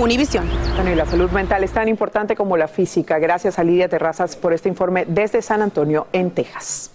Univisión. 0.00 0.48
Bueno, 0.76 0.92
y 0.92 0.94
la 0.94 1.04
salud 1.04 1.30
mental 1.30 1.62
es 1.62 1.72
tan 1.72 1.86
importante 1.86 2.34
como 2.34 2.56
la 2.56 2.68
física. 2.68 3.18
Gracias 3.18 3.58
a 3.58 3.64
Lidia 3.64 3.86
Terrazas 3.86 4.34
por 4.34 4.54
este 4.54 4.70
informe 4.70 5.04
desde 5.06 5.42
San 5.42 5.60
Antonio, 5.60 6.06
en 6.14 6.30
Texas. 6.30 6.90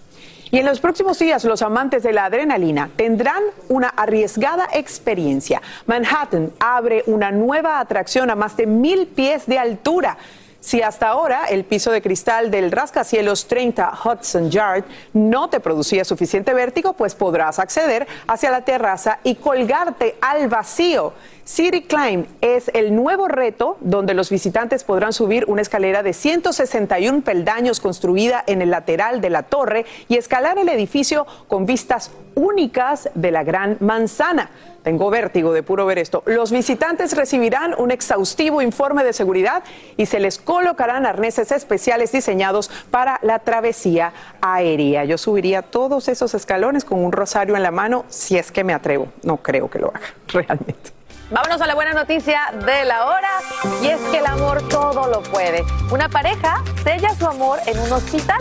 Y 0.50 0.58
en 0.58 0.66
los 0.66 0.80
próximos 0.80 1.16
días, 1.16 1.44
los 1.44 1.62
amantes 1.62 2.02
de 2.02 2.12
la 2.12 2.24
adrenalina 2.24 2.90
tendrán 2.96 3.44
una 3.68 3.90
arriesgada 3.90 4.66
experiencia. 4.72 5.62
Manhattan 5.86 6.50
abre 6.58 7.04
una 7.06 7.30
nueva 7.30 7.78
atracción 7.78 8.28
a 8.28 8.34
más 8.34 8.56
de 8.56 8.66
mil 8.66 9.06
pies 9.06 9.46
de 9.46 9.60
altura. 9.60 10.18
Si 10.66 10.82
hasta 10.82 11.06
ahora 11.06 11.44
el 11.44 11.64
piso 11.64 11.92
de 11.92 12.02
cristal 12.02 12.50
del 12.50 12.72
rascacielos 12.72 13.46
30 13.46 14.00
Hudson 14.04 14.50
Yard 14.50 14.82
no 15.12 15.48
te 15.48 15.60
producía 15.60 16.04
suficiente 16.04 16.54
vértigo, 16.54 16.94
pues 16.94 17.14
podrás 17.14 17.60
acceder 17.60 18.08
hacia 18.26 18.50
la 18.50 18.62
terraza 18.62 19.20
y 19.22 19.36
colgarte 19.36 20.16
al 20.20 20.48
vacío. 20.48 21.12
City 21.44 21.82
Climb 21.82 22.26
es 22.40 22.68
el 22.74 22.96
nuevo 22.96 23.28
reto 23.28 23.76
donde 23.80 24.12
los 24.12 24.28
visitantes 24.28 24.82
podrán 24.82 25.12
subir 25.12 25.44
una 25.46 25.62
escalera 25.62 26.02
de 26.02 26.12
161 26.12 27.20
peldaños 27.20 27.78
construida 27.78 28.42
en 28.48 28.60
el 28.60 28.72
lateral 28.72 29.20
de 29.20 29.30
la 29.30 29.44
torre 29.44 29.86
y 30.08 30.16
escalar 30.16 30.58
el 30.58 30.68
edificio 30.68 31.28
con 31.46 31.64
vistas 31.64 32.10
únicas 32.34 33.08
de 33.14 33.30
la 33.30 33.44
Gran 33.44 33.76
Manzana. 33.78 34.50
Tengo 34.86 35.10
vértigo 35.10 35.52
de 35.52 35.64
puro 35.64 35.84
ver 35.84 35.98
esto. 35.98 36.22
Los 36.26 36.52
visitantes 36.52 37.16
recibirán 37.16 37.74
un 37.76 37.90
exhaustivo 37.90 38.62
informe 38.62 39.02
de 39.02 39.12
seguridad 39.12 39.64
y 39.96 40.06
se 40.06 40.20
les 40.20 40.38
colocarán 40.38 41.06
arneses 41.06 41.50
especiales 41.50 42.12
diseñados 42.12 42.70
para 42.92 43.18
la 43.22 43.40
travesía 43.40 44.12
aérea. 44.40 45.04
Yo 45.04 45.18
subiría 45.18 45.62
todos 45.62 46.06
esos 46.06 46.34
escalones 46.34 46.84
con 46.84 47.04
un 47.04 47.10
rosario 47.10 47.56
en 47.56 47.64
la 47.64 47.72
mano 47.72 48.04
si 48.08 48.38
es 48.38 48.52
que 48.52 48.62
me 48.62 48.74
atrevo. 48.74 49.08
No 49.24 49.38
creo 49.38 49.68
que 49.68 49.80
lo 49.80 49.88
haga, 49.88 50.06
realmente. 50.28 50.92
Vámonos 51.32 51.60
a 51.60 51.66
la 51.66 51.74
buena 51.74 51.92
noticia 51.92 52.52
de 52.64 52.84
la 52.84 53.06
hora 53.06 53.40
y 53.82 53.88
es 53.88 53.98
que 54.12 54.18
el 54.18 54.26
amor 54.26 54.68
todo 54.68 55.08
lo 55.08 55.20
puede. 55.24 55.64
Una 55.90 56.08
pareja 56.08 56.62
sella 56.84 57.12
su 57.18 57.26
amor 57.26 57.58
en 57.66 57.76
un 57.80 57.90
hospital. 57.90 58.38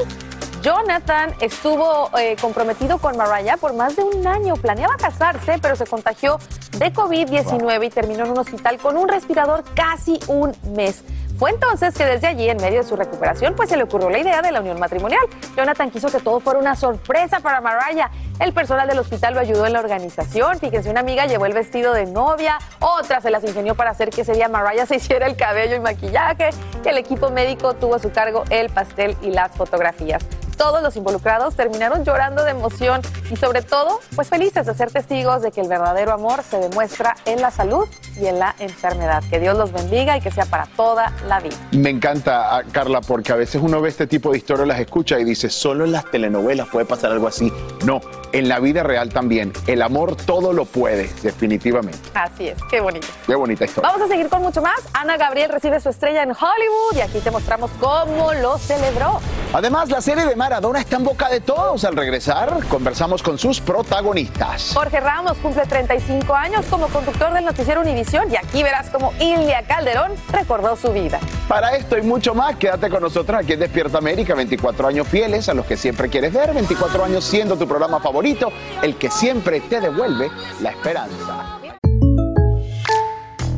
Jonathan 0.66 1.32
estuvo 1.42 2.10
eh, 2.18 2.36
comprometido 2.42 2.98
con 2.98 3.16
Mariah 3.16 3.56
por 3.56 3.76
más 3.76 3.96
de 3.96 4.02
un 4.02 4.26
año. 4.26 4.56
Planeaba 4.56 4.98
casarse, 4.98 5.60
pero 5.62 5.76
se 5.76 5.86
contagió 5.86 6.40
de 6.80 6.92
COVID-19 6.92 7.86
y 7.86 7.90
terminó 7.92 8.26
en 8.26 8.32
un 8.32 8.40
hospital 8.40 8.80
con 8.80 8.98
un 8.98 9.08
respirador 9.08 9.64
casi 9.76 10.20
un 10.28 10.56
mes. 10.76 11.04
Fue 11.38 11.52
entonces 11.52 11.94
que 11.94 12.04
desde 12.04 12.26
allí, 12.26 12.50
en 12.50 12.58
medio 12.58 12.82
de 12.82 12.88
su 12.88 12.96
recuperación, 12.96 13.54
pues 13.56 13.70
se 13.70 13.78
le 13.78 13.84
ocurrió 13.84 14.10
la 14.10 14.18
idea 14.18 14.42
de 14.42 14.52
la 14.52 14.62
unión 14.62 14.80
matrimonial. 14.80 15.22
Jonathan 15.56 15.92
quiso 15.92 16.08
que 16.08 16.20
todo 16.20 16.40
fuera 16.40 16.58
una 16.58 16.76
sorpresa 16.76 17.42
para 17.42 17.62
Mariah. 17.62 18.10
El 18.40 18.52
personal 18.52 18.88
del 18.88 18.98
hospital 18.98 19.36
lo 19.36 19.42
ayudó 19.42 19.68
en 19.68 19.74
la 19.74 19.82
organización. 19.82 20.58
Fíjense, 20.58 20.90
una 20.90 21.02
amiga 21.02 21.28
llevó 21.28 21.46
el 21.46 21.54
vestido 21.54 21.94
de 21.94 22.08
novia, 22.08 22.58
otra 22.80 23.22
se 23.22 23.30
las 23.30 23.44
ingenió 23.44 23.76
para 23.76 23.92
hacer 23.92 24.10
que 24.10 24.22
ese 24.22 24.34
día 24.34 24.50
Mariah 24.50 24.86
se 24.88 24.96
hiciera 24.96 25.28
el 25.28 25.36
cabello 25.36 25.76
y 25.76 25.80
maquillaje. 25.80 26.50
El 26.84 26.98
equipo 26.98 27.30
médico 27.30 27.76
tuvo 27.76 27.94
a 27.94 28.00
su 28.00 28.12
cargo 28.12 28.46
el 28.50 28.72
pastel 28.72 29.16
y 29.22 29.30
las 29.30 29.52
fotografías. 29.52 30.26
Todos 30.58 30.82
los 30.82 30.96
involucrados 30.96 31.56
terminaron 31.56 32.04
llorando 32.04 32.44
de 32.44 32.52
emoción 32.52 33.02
y 33.30 33.36
sobre 33.36 33.62
todo, 33.62 34.00
pues 34.16 34.30
felices 34.30 34.66
de 34.66 34.74
ser 34.74 34.92
testigos 34.92 35.42
de 35.42 35.52
que 35.52 35.62
el 35.62 35.68
verdadero 35.68 36.14
amor 36.14 36.44
se 36.44 36.58
demuestra 36.58 37.16
en 37.26 37.42
la 37.42 37.52
salud 37.52 37.88
y 38.20 38.28
en 38.28 38.40
la 38.40 38.56
enfermedad. 38.60 39.24
Que 39.30 39.40
Dios 39.40 39.58
los 39.58 39.72
bendiga 39.72 40.18
y 40.18 40.22
que 40.22 40.32
sea 40.32 40.46
para 40.46 40.66
toda 40.78 41.12
la 41.28 41.40
vida. 41.40 41.56
Me 41.72 41.90
encanta, 41.90 42.58
ah, 42.58 42.64
Carla, 42.72 43.02
porque 43.02 43.32
a 43.34 43.36
veces 43.36 43.62
uno 43.62 43.82
ve 43.82 43.90
este 43.90 44.08
tipo 44.08 44.32
de 44.32 44.38
historias, 44.38 44.68
las 44.68 44.80
escucha 44.80 45.20
y 45.20 45.24
dice, 45.24 45.50
solo 45.50 45.86
en 45.86 45.92
las 45.92 46.10
telenovelas 46.10 46.68
puede 46.70 46.86
pasar 46.86 47.12
algo 47.12 47.28
así. 47.28 47.52
No, 47.86 48.02
en 48.32 48.48
la 48.48 48.60
vida 48.60 48.84
real 48.84 49.10
también. 49.10 49.54
El 49.68 49.82
amor 49.82 50.16
todo 50.16 50.54
lo 50.54 50.66
puede, 50.66 51.10
definitivamente. 51.22 52.00
Así 52.14 52.48
es, 52.48 52.58
qué 52.70 52.80
bonito. 52.80 53.08
Qué 53.26 53.36
bonita 53.36 53.66
historia. 53.66 53.90
Vamos 53.90 54.06
a 54.06 54.12
seguir 54.12 54.30
con 54.30 54.42
mucho 54.42 54.62
más. 54.62 54.76
Ana 54.94 55.18
Gabriel 55.18 55.50
recibe 55.52 55.80
su 55.80 55.90
estrella 55.90 56.24
en 56.24 56.32
Hollywood 56.32 56.96
y 56.96 57.02
aquí 57.02 57.20
te 57.20 57.32
mostramos 57.32 57.72
cómo 57.80 58.34
lo 58.34 58.58
celebró. 58.58 59.20
Además, 59.54 59.90
la 59.90 60.02
serie 60.02 60.26
de 60.26 60.36
Maradona 60.46 60.80
está 60.80 60.98
en 60.98 61.04
boca 61.04 61.28
de 61.28 61.42
todos. 61.42 61.84
Al 61.86 61.96
regresar, 61.96 62.60
conversamos 62.68 63.24
con 63.24 63.40
sus 63.40 63.60
protagonistas. 63.60 64.74
Jorge 64.76 65.00
Ramos 65.00 65.40
cumple 65.40 65.66
35 65.66 66.36
años 66.36 66.68
como 66.70 66.88
conductor 66.90 67.34
del 67.34 67.46
noticiero 67.46 67.82
Univisión 67.82 68.32
y 68.32 68.36
aquí 68.36 68.62
verás 68.62 68.92
cómo 68.92 69.12
Ilia 69.20 69.64
Calderón 69.68 70.12
recordó 70.32 70.76
su 70.76 70.94
vida. 70.94 71.20
Para 71.48 71.76
esto 71.76 71.98
y 71.98 72.04
mucho 72.04 72.36
más, 72.36 72.58
quédate 72.58 72.92
con 72.92 73.02
nosotros 73.02 73.40
aquí 73.40 73.54
en 73.54 73.60
Despierta 73.62 73.98
América, 73.98 74.36
24 74.36 74.88
años 74.88 75.08
fieles 75.08 75.50
a 75.50 75.56
los 75.56 75.66
que 75.66 75.78
siempre 75.78 76.10
quieres 76.10 76.32
ver, 76.32 76.54
24 76.54 77.04
años 77.04 77.26
siendo 77.26 77.58
tu 77.58 77.68
programa 77.68 78.00
favorito, 78.00 78.52
el 78.84 78.98
que 78.98 79.10
siempre 79.10 79.62
te 79.62 79.82
devuelve 79.82 80.30
la 80.62 80.70
esperanza. 80.70 81.60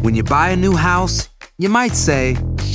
When 0.04 0.16
you 0.16 0.24
buy 0.24 0.54
a 0.54 0.56
new 0.56 0.78
house, 0.78 1.30
you 1.58 1.70
might 1.70 1.94
say, 1.94 2.38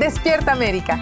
Despierta 0.00 0.52
América. 0.52 0.98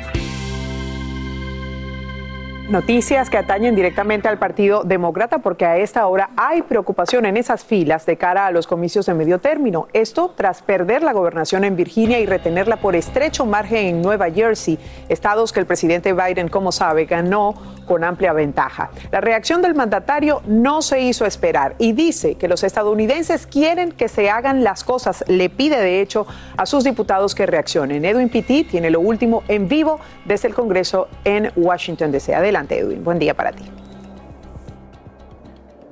Noticias 2.68 3.30
que 3.30 3.38
atañen 3.38 3.76
directamente 3.76 4.26
al 4.26 4.40
Partido 4.40 4.82
Demócrata 4.82 5.38
porque 5.38 5.64
a 5.64 5.76
esta 5.76 6.04
hora 6.08 6.30
hay 6.36 6.62
preocupación 6.62 7.24
en 7.24 7.36
esas 7.36 7.64
filas 7.64 8.06
de 8.06 8.16
cara 8.16 8.46
a 8.46 8.50
los 8.50 8.66
comicios 8.66 9.06
de 9.06 9.14
medio 9.14 9.38
término. 9.38 9.86
Esto 9.92 10.34
tras 10.36 10.62
perder 10.62 11.04
la 11.04 11.12
gobernación 11.12 11.62
en 11.62 11.76
Virginia 11.76 12.18
y 12.18 12.26
retenerla 12.26 12.78
por 12.78 12.96
estrecho 12.96 13.46
margen 13.46 13.86
en 13.86 14.02
Nueva 14.02 14.32
Jersey, 14.32 14.80
estados 15.08 15.52
que 15.52 15.60
el 15.60 15.66
presidente 15.66 16.12
Biden, 16.12 16.48
como 16.48 16.72
sabe, 16.72 17.04
ganó 17.04 17.54
con 17.88 18.04
amplia 18.04 18.32
ventaja. 18.32 18.90
La 19.10 19.20
reacción 19.20 19.62
del 19.62 19.74
mandatario 19.74 20.42
no 20.46 20.82
se 20.82 21.00
hizo 21.00 21.24
esperar 21.24 21.74
y 21.78 21.92
dice 21.92 22.36
que 22.36 22.46
los 22.46 22.62
estadounidenses 22.62 23.46
quieren 23.46 23.90
que 23.90 24.08
se 24.08 24.30
hagan 24.30 24.62
las 24.62 24.84
cosas. 24.84 25.24
Le 25.26 25.48
pide, 25.48 25.80
de 25.80 26.00
hecho, 26.00 26.26
a 26.56 26.66
sus 26.66 26.84
diputados 26.84 27.34
que 27.34 27.46
reaccionen. 27.46 28.04
Edwin 28.04 28.28
Pitti 28.28 28.64
tiene 28.64 28.90
lo 28.90 29.00
último 29.00 29.42
en 29.48 29.66
vivo 29.66 29.98
desde 30.26 30.48
el 30.48 30.54
Congreso 30.54 31.08
en 31.24 31.50
Washington, 31.56 32.12
D.C. 32.12 32.34
Adelante, 32.34 32.78
Edwin. 32.78 33.02
Buen 33.02 33.18
día 33.18 33.34
para 33.34 33.52
ti. 33.52 33.64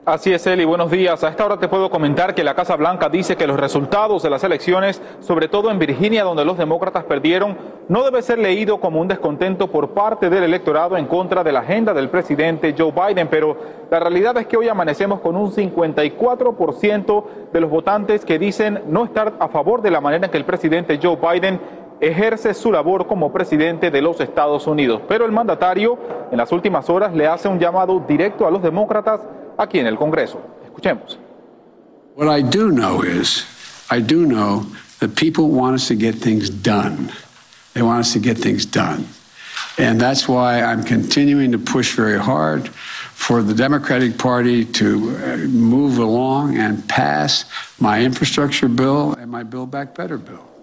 Así 0.06 0.32
es, 0.32 0.46
Eli. 0.46 0.64
Buenos 0.64 0.92
días. 0.92 1.24
A 1.24 1.30
esta 1.30 1.44
hora 1.44 1.56
te 1.56 1.66
puedo 1.66 1.90
comentar 1.90 2.32
que 2.32 2.44
la 2.44 2.54
Casa 2.54 2.76
Blanca 2.76 3.08
dice 3.08 3.34
que 3.34 3.48
los 3.48 3.58
resultados 3.58 4.22
de 4.22 4.30
las 4.30 4.44
elecciones, 4.44 5.02
sobre 5.18 5.48
todo 5.48 5.68
en 5.68 5.80
Virginia, 5.80 6.22
donde 6.22 6.44
los 6.44 6.56
demócratas 6.56 7.02
perdieron, 7.02 7.58
no 7.88 8.04
debe 8.04 8.22
ser 8.22 8.38
leído 8.38 8.78
como 8.78 9.00
un 9.00 9.08
descontento 9.08 9.66
por 9.66 9.94
parte 9.94 10.30
del 10.30 10.44
electorado 10.44 10.96
en 10.96 11.06
contra 11.06 11.42
de 11.42 11.50
la 11.50 11.58
agenda 11.58 11.92
del 11.92 12.08
presidente 12.08 12.72
Joe 12.78 12.92
Biden. 12.92 13.26
Pero 13.26 13.56
la 13.90 13.98
realidad 13.98 14.38
es 14.38 14.46
que 14.46 14.56
hoy 14.56 14.68
amanecemos 14.68 15.18
con 15.18 15.34
un 15.34 15.50
54% 15.50 17.24
de 17.52 17.60
los 17.60 17.68
votantes 17.68 18.24
que 18.24 18.38
dicen 18.38 18.84
no 18.86 19.06
estar 19.06 19.32
a 19.40 19.48
favor 19.48 19.82
de 19.82 19.90
la 19.90 20.00
manera 20.00 20.26
en 20.26 20.30
que 20.30 20.38
el 20.38 20.44
presidente 20.44 21.00
Joe 21.02 21.16
Biden 21.16 21.58
ejerce 21.98 22.54
su 22.54 22.70
labor 22.70 23.08
como 23.08 23.32
presidente 23.32 23.90
de 23.90 24.02
los 24.02 24.20
Estados 24.20 24.68
Unidos. 24.68 25.00
Pero 25.08 25.24
el 25.24 25.32
mandatario 25.32 25.98
en 26.30 26.38
las 26.38 26.52
últimas 26.52 26.88
horas 26.90 27.12
le 27.12 27.26
hace 27.26 27.48
un 27.48 27.58
llamado 27.58 28.04
directo 28.06 28.46
a 28.46 28.52
los 28.52 28.62
demócratas 28.62 29.20
aquí 29.58 29.78
en 29.78 29.86
el 29.86 29.96
Congreso. 29.96 30.40
Escuchemos. 30.64 31.18
What 32.14 32.28
I 32.28 32.42
do 32.42 32.70
know 32.70 33.02
is, 33.02 33.44
I 33.90 34.00
do 34.00 34.26
know 34.26 34.66
that 35.00 35.16
people 35.16 35.50
want 35.50 35.74
us 35.74 35.88
to 35.88 35.94
get 35.94 36.14
things 36.14 36.48
done. 36.48 37.12
They 37.74 37.82
want 37.82 38.00
us 38.00 38.12
to 38.14 38.18
get 38.18 38.38
things 38.38 38.64
done. 38.64 39.06
And 39.78 40.00
that's 40.00 40.26
why 40.26 40.62
I'm 40.62 40.82
continuing 40.82 41.52
to 41.52 41.58
push 41.58 41.94
very 41.94 42.18
hard 42.18 42.68
for 42.68 43.42
the 43.42 43.52
Democratic 43.52 44.16
Party 44.16 44.64
to 44.64 45.16
uh, 45.16 45.36
move 45.48 45.98
along 45.98 46.56
and 46.56 46.86
pass 46.88 47.44
my 47.78 48.02
infrastructure 48.02 48.68
bill 48.68 49.12
and 49.14 49.30
my 49.30 49.42
Build 49.42 49.70
Back 49.70 49.94
Better 49.94 50.16
bill. 50.16 50.55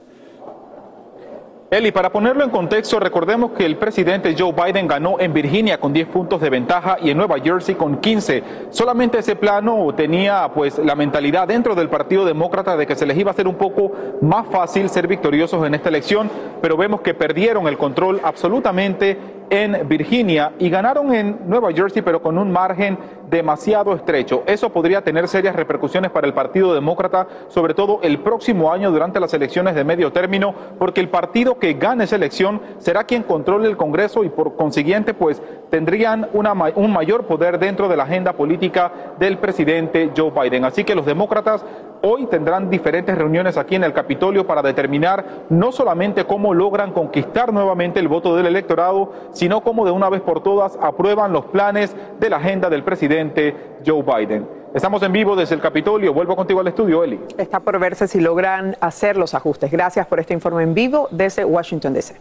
Eli, 1.74 1.92
para 1.92 2.12
ponerlo 2.12 2.44
en 2.44 2.52
contexto, 2.52 3.00
recordemos 3.00 3.54
que 3.54 3.66
el 3.66 3.78
presidente 3.78 4.36
Joe 4.38 4.54
Biden 4.54 4.88
ganó 4.88 5.20
en 5.20 5.34
Virginia 5.34 5.80
con 5.80 5.92
10 5.92 6.08
puntos 6.10 6.40
de 6.40 6.52
ventaja 6.52 6.98
y 7.02 7.10
en 7.10 7.18
Nueva 7.18 7.40
Jersey 7.40 7.74
con 7.74 7.98
15. 7.98 8.44
Solamente 8.70 9.18
ese 9.18 9.36
plano 9.36 9.92
tenía 9.96 10.52
pues 10.54 10.78
la 10.78 10.94
mentalidad 10.94 11.48
dentro 11.48 11.74
del 11.74 11.90
Partido 11.90 12.26
Demócrata 12.26 12.78
de 12.78 12.86
que 12.86 12.96
se 12.96 13.08
les 13.08 13.18
iba 13.18 13.32
a 13.32 13.34
hacer 13.34 13.48
un 13.48 13.56
poco 13.56 13.92
más 14.22 14.46
fácil 14.50 14.88
ser 14.88 15.08
victoriosos 15.08 15.66
en 15.66 15.74
esta 15.74 15.90
elección, 15.90 16.30
pero 16.62 16.78
vemos 16.78 17.02
que 17.02 17.16
perdieron 17.16 17.68
el 17.68 17.80
control 17.80 18.22
absolutamente 18.24 19.18
en 19.54 19.88
Virginia 19.88 20.54
y 20.58 20.68
ganaron 20.68 21.14
en 21.14 21.42
Nueva 21.46 21.72
Jersey, 21.72 22.02
pero 22.02 22.24
con 22.24 22.40
un 22.40 22.52
margen 22.52 22.98
demasiado 23.30 23.94
estrecho. 23.94 24.42
Eso 24.48 24.72
podría 24.72 25.04
tener 25.04 25.28
serias 25.28 25.56
repercusiones 25.56 26.10
para 26.10 26.26
el 26.26 26.34
Partido 26.34 26.74
Demócrata, 26.74 27.28
sobre 27.50 27.76
todo 27.76 28.00
el 28.02 28.20
próximo 28.20 28.74
año 28.74 28.90
durante 28.90 29.20
las 29.20 29.32
elecciones 29.36 29.76
de 29.76 29.84
medio 29.84 30.12
término, 30.12 30.56
porque 30.80 31.02
el 31.02 31.10
partido 31.10 31.60
que 31.60 31.74
gane 31.74 32.06
esa 32.06 32.16
elección 32.16 32.62
será 32.80 33.04
quien 33.04 33.22
controle 33.22 33.70
el 33.70 33.78
Congreso 33.78 34.24
y 34.24 34.30
por 34.30 34.56
consiguiente 34.56 35.14
pues 35.14 35.40
tendrían 35.70 36.30
un 36.34 36.94
mayor 36.94 37.26
poder 37.26 37.58
dentro 37.58 37.88
de 37.88 37.98
la 37.98 38.04
agenda 38.04 38.34
política 38.34 38.92
del 39.20 39.38
presidente 39.38 40.12
Joe 40.16 40.32
Biden. 40.32 40.66
Así 40.66 40.84
que 40.84 40.96
los 40.96 41.06
demócratas 41.06 41.66
hoy 42.02 42.28
tendrán 42.28 42.70
diferentes 42.70 43.18
reuniones 43.18 43.58
aquí 43.58 43.76
en 43.76 43.84
el 43.84 43.94
Capitolio 43.94 44.46
para 44.46 44.62
determinar 44.62 45.26
no 45.50 45.72
solamente 45.72 46.26
cómo 46.26 46.54
logran 46.54 46.92
conquistar 46.92 47.54
nuevamente 47.54 48.00
el 48.00 48.08
voto 48.08 48.36
del 48.36 48.46
electorado, 48.46 49.14
sino 49.32 49.62
cómo 49.62 49.86
de 49.86 49.92
una 49.92 50.10
vez 50.10 50.22
por 50.22 50.44
todas 50.44 50.78
aprueban 50.82 51.32
los 51.32 51.46
planes 51.46 51.96
de 52.20 52.30
la 52.30 52.38
agenda 52.38 52.70
del 52.70 52.84
presidente 52.84 53.56
Joe 53.86 54.04
Biden. 54.04 54.48
Estamos 54.74 55.04
en 55.04 55.12
vivo 55.12 55.36
desde 55.36 55.56
el 55.56 55.62
Capitolio. 55.62 56.14
Vuelvo 56.14 56.36
contigo 56.36 56.60
al 56.60 56.68
estudio, 56.68 57.04
Eli. 57.04 57.20
Está 57.38 57.60
por 57.60 57.78
verse 57.80 58.08
si 58.08 58.20
logran 58.20 58.76
hacer 58.82 59.18
los 59.18 59.36
ajustes. 59.36 59.72
Gracias 59.72 60.08
por 60.08 60.20
este 60.20 60.34
informe 60.34 60.64
en 60.64 60.74
vivo 60.74 61.08
desde 61.12 61.46
Washington, 61.46 61.94
D.C. 61.94 62.16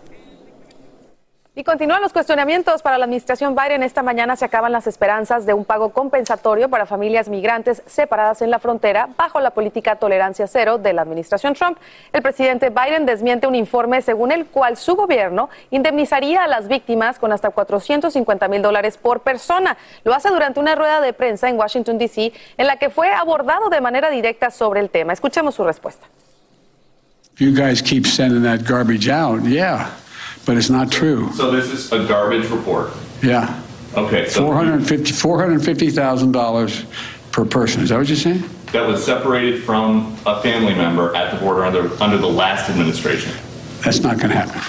Y 1.55 1.65
continúan 1.65 2.01
los 2.01 2.15
cuestionamientos 2.15 2.81
para 2.81 2.97
la 2.97 3.05
administración 3.05 3.55
Biden. 3.55 3.83
Esta 3.83 4.03
mañana 4.03 4.37
se 4.37 4.47
acaban 4.47 4.73
las 4.73 4.87
esperanzas 4.87 5.45
de 5.45 5.53
un 5.53 5.67
pago 5.67 5.91
compensatorio 5.91 6.71
para 6.71 6.87
familias 6.87 7.29
migrantes 7.29 7.83
separadas 7.87 8.41
en 8.41 8.51
la 8.51 8.59
frontera 8.59 9.11
bajo 9.19 9.39
la 9.39 9.51
política 9.51 9.97
tolerancia 9.97 10.47
cero 10.47 10.79
de 10.79 10.95
la 10.95 11.03
administración 11.03 11.53
Trump. 11.53 11.77
El 12.15 12.23
presidente 12.23 12.71
Biden 12.71 13.05
desmiente 13.05 13.47
un 13.47 13.55
informe 13.55 14.01
según 14.01 14.33
el 14.33 14.47
cual 14.47 14.79
su 14.79 14.95
gobierno 14.95 15.51
indemnizaría 15.71 16.43
a 16.43 16.47
las 16.47 16.69
víctimas 16.69 17.19
con 17.19 17.33
hasta 17.33 17.51
450 17.51 18.49
mil 18.49 18.63
dólares 18.63 18.97
por 18.97 19.21
persona. 19.21 19.77
Lo 20.05 20.15
hace 20.15 20.31
durante 20.31 20.59
una 20.59 20.75
rueda 20.75 21.03
de 21.03 21.13
prensa 21.13 21.51
en 21.51 21.59
Washington, 21.59 21.99
D.C., 21.99 22.33
en 22.57 22.67
la 22.67 22.77
que 22.77 22.89
fue 22.89 23.13
abordado 23.13 23.69
de 23.69 23.83
manera 23.83 24.09
directa 24.09 24.51
sobre 24.51 24.81
el 24.81 24.89
tema. 24.89 25.13
Escuchemos 25.13 25.55
su 25.55 25.65
respuesta. 25.65 26.07
You 27.37 27.53
guys 27.55 27.83
keep 27.83 28.07
sending 28.07 28.43
that 28.43 28.67
garbage 28.67 29.11
out, 29.11 29.43
yeah, 29.43 29.91
but 30.45 30.57
it's 30.57 30.71
not 30.71 30.91
true. 30.91 31.31
So 31.35 31.51
this 31.51 31.71
is 31.71 31.93
a 31.93 32.07
garbage 32.07 32.49
report. 32.51 32.91
Yeah. 33.23 33.63
Okay, 33.95 34.29
so 34.29 34.45
$450 34.45 35.13
$450,000 35.13 36.87
per 37.33 37.45
person. 37.45 37.83
Is 37.83 37.91
that 37.91 37.99
what 37.99 38.09
you're 38.09 38.17
saying? 38.17 38.43
that 38.73 38.87
was 38.87 39.05
separated 39.05 39.63
from 39.63 40.17
a 40.27 40.41
family 40.41 40.75
member 40.75 41.15
at 41.15 41.31
the 41.31 41.39
border 41.39 41.65
under, 41.65 41.91
under 42.03 42.19
the 42.19 42.27
last 42.27 42.71
administration. 42.71 43.33
That's 43.85 44.01
not 44.01 44.17
going 44.17 44.31
to 44.31 44.39
happen. 44.39 44.63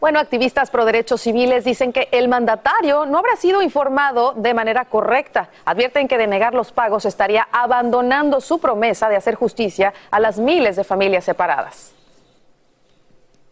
Bueno, 0.00 0.18
activistas 0.18 0.70
pro 0.70 0.84
derechos 0.84 1.20
civiles 1.20 1.64
dicen 1.64 1.92
que 1.92 2.08
el 2.10 2.26
mandatario 2.26 3.06
no 3.06 3.18
habrá 3.18 3.36
sido 3.36 3.62
informado 3.62 4.34
de 4.34 4.52
manera 4.52 4.86
correcta. 4.86 5.50
Advierten 5.64 6.08
que 6.08 6.18
de 6.18 6.26
negar 6.26 6.54
los 6.54 6.72
pagos 6.72 7.04
estaría 7.04 7.46
abandonando 7.52 8.40
su 8.40 8.58
promesa 8.58 9.08
de 9.08 9.16
hacer 9.16 9.36
justicia 9.36 9.94
a 10.10 10.18
las 10.18 10.38
miles 10.38 10.74
de 10.74 10.82
familias 10.82 11.24
separadas. 11.24 11.92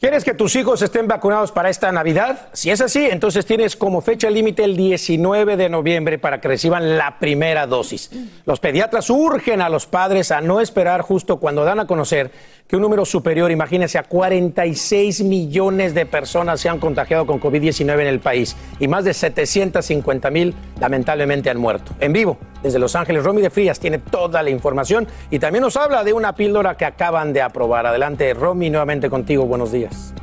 ¿Quieres 0.00 0.24
que 0.24 0.32
tus 0.32 0.56
hijos 0.56 0.80
estén 0.80 1.08
vacunados 1.08 1.52
para 1.52 1.68
esta 1.68 1.92
Navidad? 1.92 2.48
Si 2.54 2.70
es 2.70 2.80
así, 2.80 3.04
entonces 3.04 3.44
tienes 3.44 3.76
como 3.76 4.00
fecha 4.00 4.30
límite 4.30 4.64
el 4.64 4.74
19 4.74 5.58
de 5.58 5.68
noviembre 5.68 6.18
para 6.18 6.40
que 6.40 6.48
reciban 6.48 6.96
la 6.96 7.18
primera 7.18 7.66
dosis. 7.66 8.10
Los 8.46 8.60
pediatras 8.60 9.10
urgen 9.10 9.60
a 9.60 9.68
los 9.68 9.84
padres 9.84 10.30
a 10.30 10.40
no 10.40 10.62
esperar 10.62 11.02
justo 11.02 11.38
cuando 11.38 11.66
dan 11.66 11.80
a 11.80 11.86
conocer 11.86 12.30
que 12.66 12.76
un 12.76 12.82
número 12.82 13.04
superior, 13.04 13.50
imagínense, 13.50 13.98
a 13.98 14.04
46 14.04 15.20
millones 15.20 15.92
de 15.92 16.06
personas 16.06 16.62
se 16.62 16.70
han 16.70 16.78
contagiado 16.78 17.26
con 17.26 17.38
COVID-19 17.38 18.00
en 18.00 18.06
el 18.06 18.20
país 18.20 18.56
y 18.78 18.88
más 18.88 19.04
de 19.04 19.12
750 19.12 20.30
mil 20.30 20.54
lamentablemente 20.80 21.50
han 21.50 21.58
muerto. 21.58 21.92
En 22.00 22.14
vivo, 22.14 22.38
desde 22.62 22.78
Los 22.78 22.94
Ángeles, 22.96 23.24
Romy 23.24 23.42
de 23.42 23.50
Frías 23.50 23.80
tiene 23.80 23.98
toda 23.98 24.42
la 24.42 24.50
información 24.50 25.06
y 25.30 25.38
también 25.38 25.62
nos 25.62 25.76
habla 25.76 26.04
de 26.04 26.12
una 26.12 26.34
píldora 26.34 26.76
que 26.76 26.84
acaban 26.84 27.32
de 27.32 27.42
aprobar. 27.42 27.86
Adelante, 27.86 28.34
Romy, 28.34 28.70
nuevamente 28.70 29.08
contigo. 29.08 29.46
Buenos 29.46 29.72
días. 29.72 30.14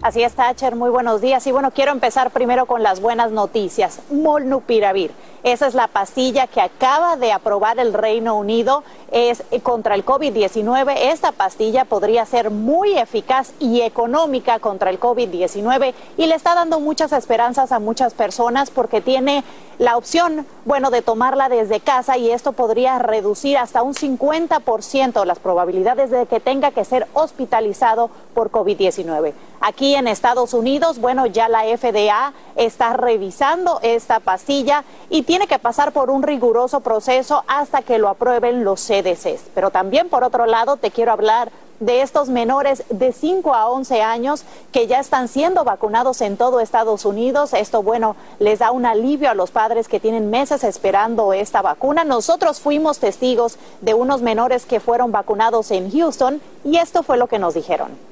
Así 0.00 0.22
es, 0.22 0.34
Thatcher, 0.34 0.76
muy 0.76 0.90
buenos 0.90 1.20
días. 1.20 1.46
Y 1.48 1.52
bueno, 1.52 1.72
quiero 1.72 1.90
empezar 1.90 2.30
primero 2.30 2.66
con 2.66 2.82
las 2.82 3.00
buenas 3.00 3.32
noticias. 3.32 4.00
Molnupiravir. 4.10 5.10
Esa 5.42 5.66
es 5.66 5.74
la 5.74 5.88
pastilla 5.88 6.46
que 6.46 6.60
acaba 6.60 7.16
de 7.16 7.32
aprobar 7.32 7.78
el 7.78 7.92
Reino 7.92 8.36
Unido. 8.36 8.82
Es 9.10 9.42
contra 9.62 9.94
el 9.94 10.04
COVID-19. 10.04 10.94
Esta 10.96 11.32
pastilla 11.32 11.84
podría 11.84 12.26
ser 12.26 12.50
muy 12.50 12.98
eficaz 12.98 13.52
y 13.58 13.80
económica 13.82 14.58
contra 14.58 14.90
el 14.90 15.00
COVID-19 15.00 15.94
y 16.16 16.26
le 16.26 16.34
está 16.34 16.54
dando 16.54 16.80
muchas 16.80 17.12
esperanzas 17.12 17.72
a 17.72 17.78
muchas 17.78 18.14
personas 18.14 18.70
porque 18.70 19.00
tiene 19.00 19.44
la 19.78 19.96
opción, 19.96 20.44
bueno, 20.64 20.90
de 20.90 21.02
tomarla 21.02 21.48
desde 21.48 21.80
casa 21.80 22.16
y 22.18 22.30
esto 22.30 22.52
podría 22.52 22.98
reducir 22.98 23.56
hasta 23.56 23.82
un 23.82 23.94
50% 23.94 25.24
las 25.24 25.38
probabilidades 25.38 26.10
de 26.10 26.26
que 26.26 26.40
tenga 26.40 26.72
que 26.72 26.84
ser 26.84 27.06
hospitalizado 27.14 28.10
por 28.34 28.50
COVID-19. 28.50 29.32
Aquí 29.60 29.94
en 29.94 30.08
Estados 30.08 30.52
Unidos, 30.54 30.98
bueno, 31.00 31.26
ya 31.26 31.48
la 31.48 31.62
FDA 31.64 32.32
está 32.56 32.92
revisando 32.92 33.80
esta 33.82 34.20
pastilla 34.20 34.84
y 35.10 35.22
tiene 35.28 35.46
que 35.46 35.58
pasar 35.58 35.92
por 35.92 36.08
un 36.08 36.22
riguroso 36.22 36.80
proceso 36.80 37.44
hasta 37.48 37.82
que 37.82 37.98
lo 37.98 38.08
aprueben 38.08 38.64
los 38.64 38.80
CDCs. 38.80 39.50
Pero 39.54 39.68
también, 39.68 40.08
por 40.08 40.24
otro 40.24 40.46
lado, 40.46 40.78
te 40.78 40.90
quiero 40.90 41.12
hablar 41.12 41.52
de 41.80 42.00
estos 42.00 42.30
menores 42.30 42.82
de 42.88 43.12
5 43.12 43.54
a 43.54 43.68
11 43.68 44.00
años 44.00 44.44
que 44.72 44.86
ya 44.86 45.00
están 45.00 45.28
siendo 45.28 45.64
vacunados 45.64 46.22
en 46.22 46.38
todo 46.38 46.60
Estados 46.60 47.04
Unidos. 47.04 47.52
Esto, 47.52 47.82
bueno, 47.82 48.16
les 48.38 48.60
da 48.60 48.70
un 48.70 48.86
alivio 48.86 49.28
a 49.28 49.34
los 49.34 49.50
padres 49.50 49.86
que 49.86 50.00
tienen 50.00 50.30
meses 50.30 50.64
esperando 50.64 51.34
esta 51.34 51.60
vacuna. 51.60 52.04
Nosotros 52.04 52.58
fuimos 52.58 52.98
testigos 52.98 53.58
de 53.82 53.92
unos 53.92 54.22
menores 54.22 54.64
que 54.64 54.80
fueron 54.80 55.12
vacunados 55.12 55.70
en 55.72 55.92
Houston 55.92 56.40
y 56.64 56.78
esto 56.78 57.02
fue 57.02 57.18
lo 57.18 57.26
que 57.26 57.38
nos 57.38 57.52
dijeron. 57.52 58.07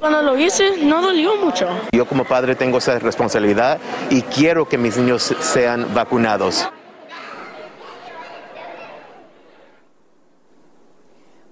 Cuando 0.00 0.22
lo 0.22 0.38
hice, 0.38 0.78
no 0.82 1.02
dolió 1.02 1.36
mucho. 1.36 1.68
Yo 1.92 2.06
como 2.06 2.24
padre 2.24 2.54
tengo 2.54 2.78
esa 2.78 2.98
responsabilidad 2.98 3.78
y 4.08 4.22
quiero 4.22 4.66
que 4.66 4.78
mis 4.78 4.96
niños 4.96 5.34
sean 5.40 5.92
vacunados. 5.92 6.66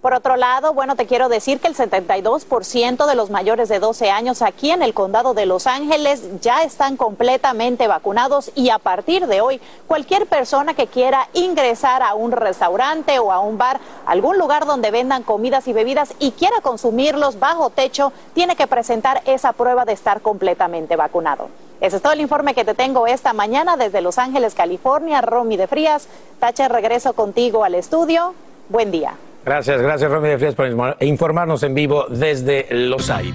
Por 0.01 0.15
otro 0.15 0.37
lado, 0.37 0.75
bueno, 0.75 0.95
te 0.95 1.07
quiero 1.07 1.29
decir 1.29 1.59
que 1.59 1.67
el 1.67 1.75
72% 1.75 3.07
de 3.07 3.15
los 3.17 3.31
mayores 3.31 3.69
de 3.69 3.81
12 3.81 4.13
años 4.13 4.43
aquí 4.43 4.71
en 4.71 4.83
el 4.83 4.95
condado 4.95 5.35
de 5.35 5.45
Los 5.45 5.67
Ángeles 5.67 6.41
ya 6.41 6.63
están 6.63 6.97
completamente 6.97 7.89
vacunados 7.89 8.53
y 8.55 8.71
a 8.71 8.79
partir 8.79 9.27
de 9.27 9.41
hoy, 9.41 9.61
cualquier 9.89 10.27
persona 10.27 10.75
que 10.75 10.87
quiera 10.87 11.29
ingresar 11.33 12.05
a 12.05 12.15
un 12.15 12.31
restaurante 12.31 13.19
o 13.19 13.33
a 13.33 13.41
un 13.41 13.59
bar, 13.59 13.81
algún 14.07 14.39
lugar 14.39 14.67
donde 14.67 14.93
vendan 14.93 15.25
comidas 15.25 15.67
y 15.67 15.73
bebidas 15.73 16.15
y 16.21 16.31
quiera 16.31 16.61
consumirlos 16.63 17.41
bajo 17.41 17.71
techo, 17.71 18.13
tiene 18.35 18.55
que 18.55 18.69
presentar 18.69 19.23
esa 19.27 19.53
prueba 19.53 19.85
de 19.85 19.95
estar 19.95 20.21
completamente 20.21 20.95
vacunado. 20.95 21.49
Ese 21.81 21.97
es 21.97 22.03
todo 22.03 22.13
el 22.13 22.21
informe 22.21 22.55
que 22.55 22.65
te 22.65 22.75
tengo 22.75 23.09
esta 23.09 23.33
mañana 23.33 23.77
desde 23.77 24.01
Los 24.01 24.19
Ángeles, 24.19 24.55
California. 24.55 25.23
Romy 25.23 25.57
de 25.57 25.67
Frías, 25.67 26.07
Tache, 26.39 26.69
regreso 26.69 27.15
contigo 27.15 27.65
al 27.65 27.75
estudio. 27.75 28.35
Buen 28.69 28.93
día. 28.93 29.15
Gracias, 29.45 29.80
gracias 29.80 30.11
Romy 30.11 30.28
de 30.28 30.39
Frías 30.39 30.55
por 30.55 30.68
informarnos 31.01 31.62
en 31.62 31.74
vivo 31.74 32.07
desde 32.09 32.66
Los 32.70 33.11
Aires. 33.11 33.34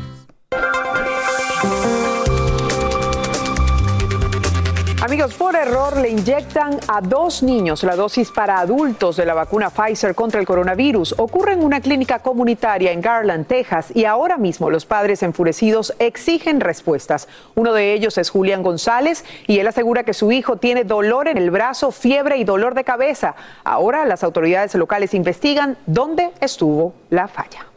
Amigos, 5.04 5.34
por 5.34 5.54
error 5.54 5.98
le 5.98 6.08
inyectan 6.08 6.80
a 6.88 7.02
dos 7.02 7.44
niños 7.44 7.84
la 7.84 7.98
dosis 7.98 8.32
para 8.32 8.60
adultos 8.60 9.18
de 9.18 9.26
la 9.26 9.34
vacuna 9.34 9.70
Pfizer 9.70 10.16
contra 10.16 10.40
el 10.40 10.46
coronavirus. 10.46 11.16
Ocurre 11.18 11.52
en 11.52 11.62
una 11.66 11.82
clínica 11.82 12.20
comunitaria 12.20 12.94
en 12.94 13.02
Garland, 13.02 13.46
Texas, 13.46 13.92
y 13.94 14.06
ahora 14.06 14.38
mismo 14.38 14.70
los 14.70 14.86
padres 14.86 15.22
enfurecidos 15.22 15.94
exigen 16.00 16.62
respuestas. 16.62 17.28
Uno 17.54 17.74
de 17.74 17.92
ellos 17.92 18.18
es 18.18 18.30
Julián 18.30 18.64
González 18.64 19.26
y 19.46 19.60
él 19.60 19.68
asegura 19.68 20.04
que 20.04 20.14
su 20.14 20.32
hijo 20.32 20.56
tiene 20.56 20.86
dolor 20.86 21.28
en 21.28 21.38
el 21.38 21.52
brazo, 21.52 21.92
fiebre 21.92 22.38
y 22.38 22.46
dolor 22.46 22.74
de 22.74 22.86
cabeza. 22.86 23.36
Ahora 23.66 24.06
las 24.06 24.24
autoridades 24.24 24.74
locales 24.76 25.14
investigan 25.14 25.78
dónde 25.86 26.32
estuvo 26.40 26.94
la 27.10 27.28
falla. 27.28 27.73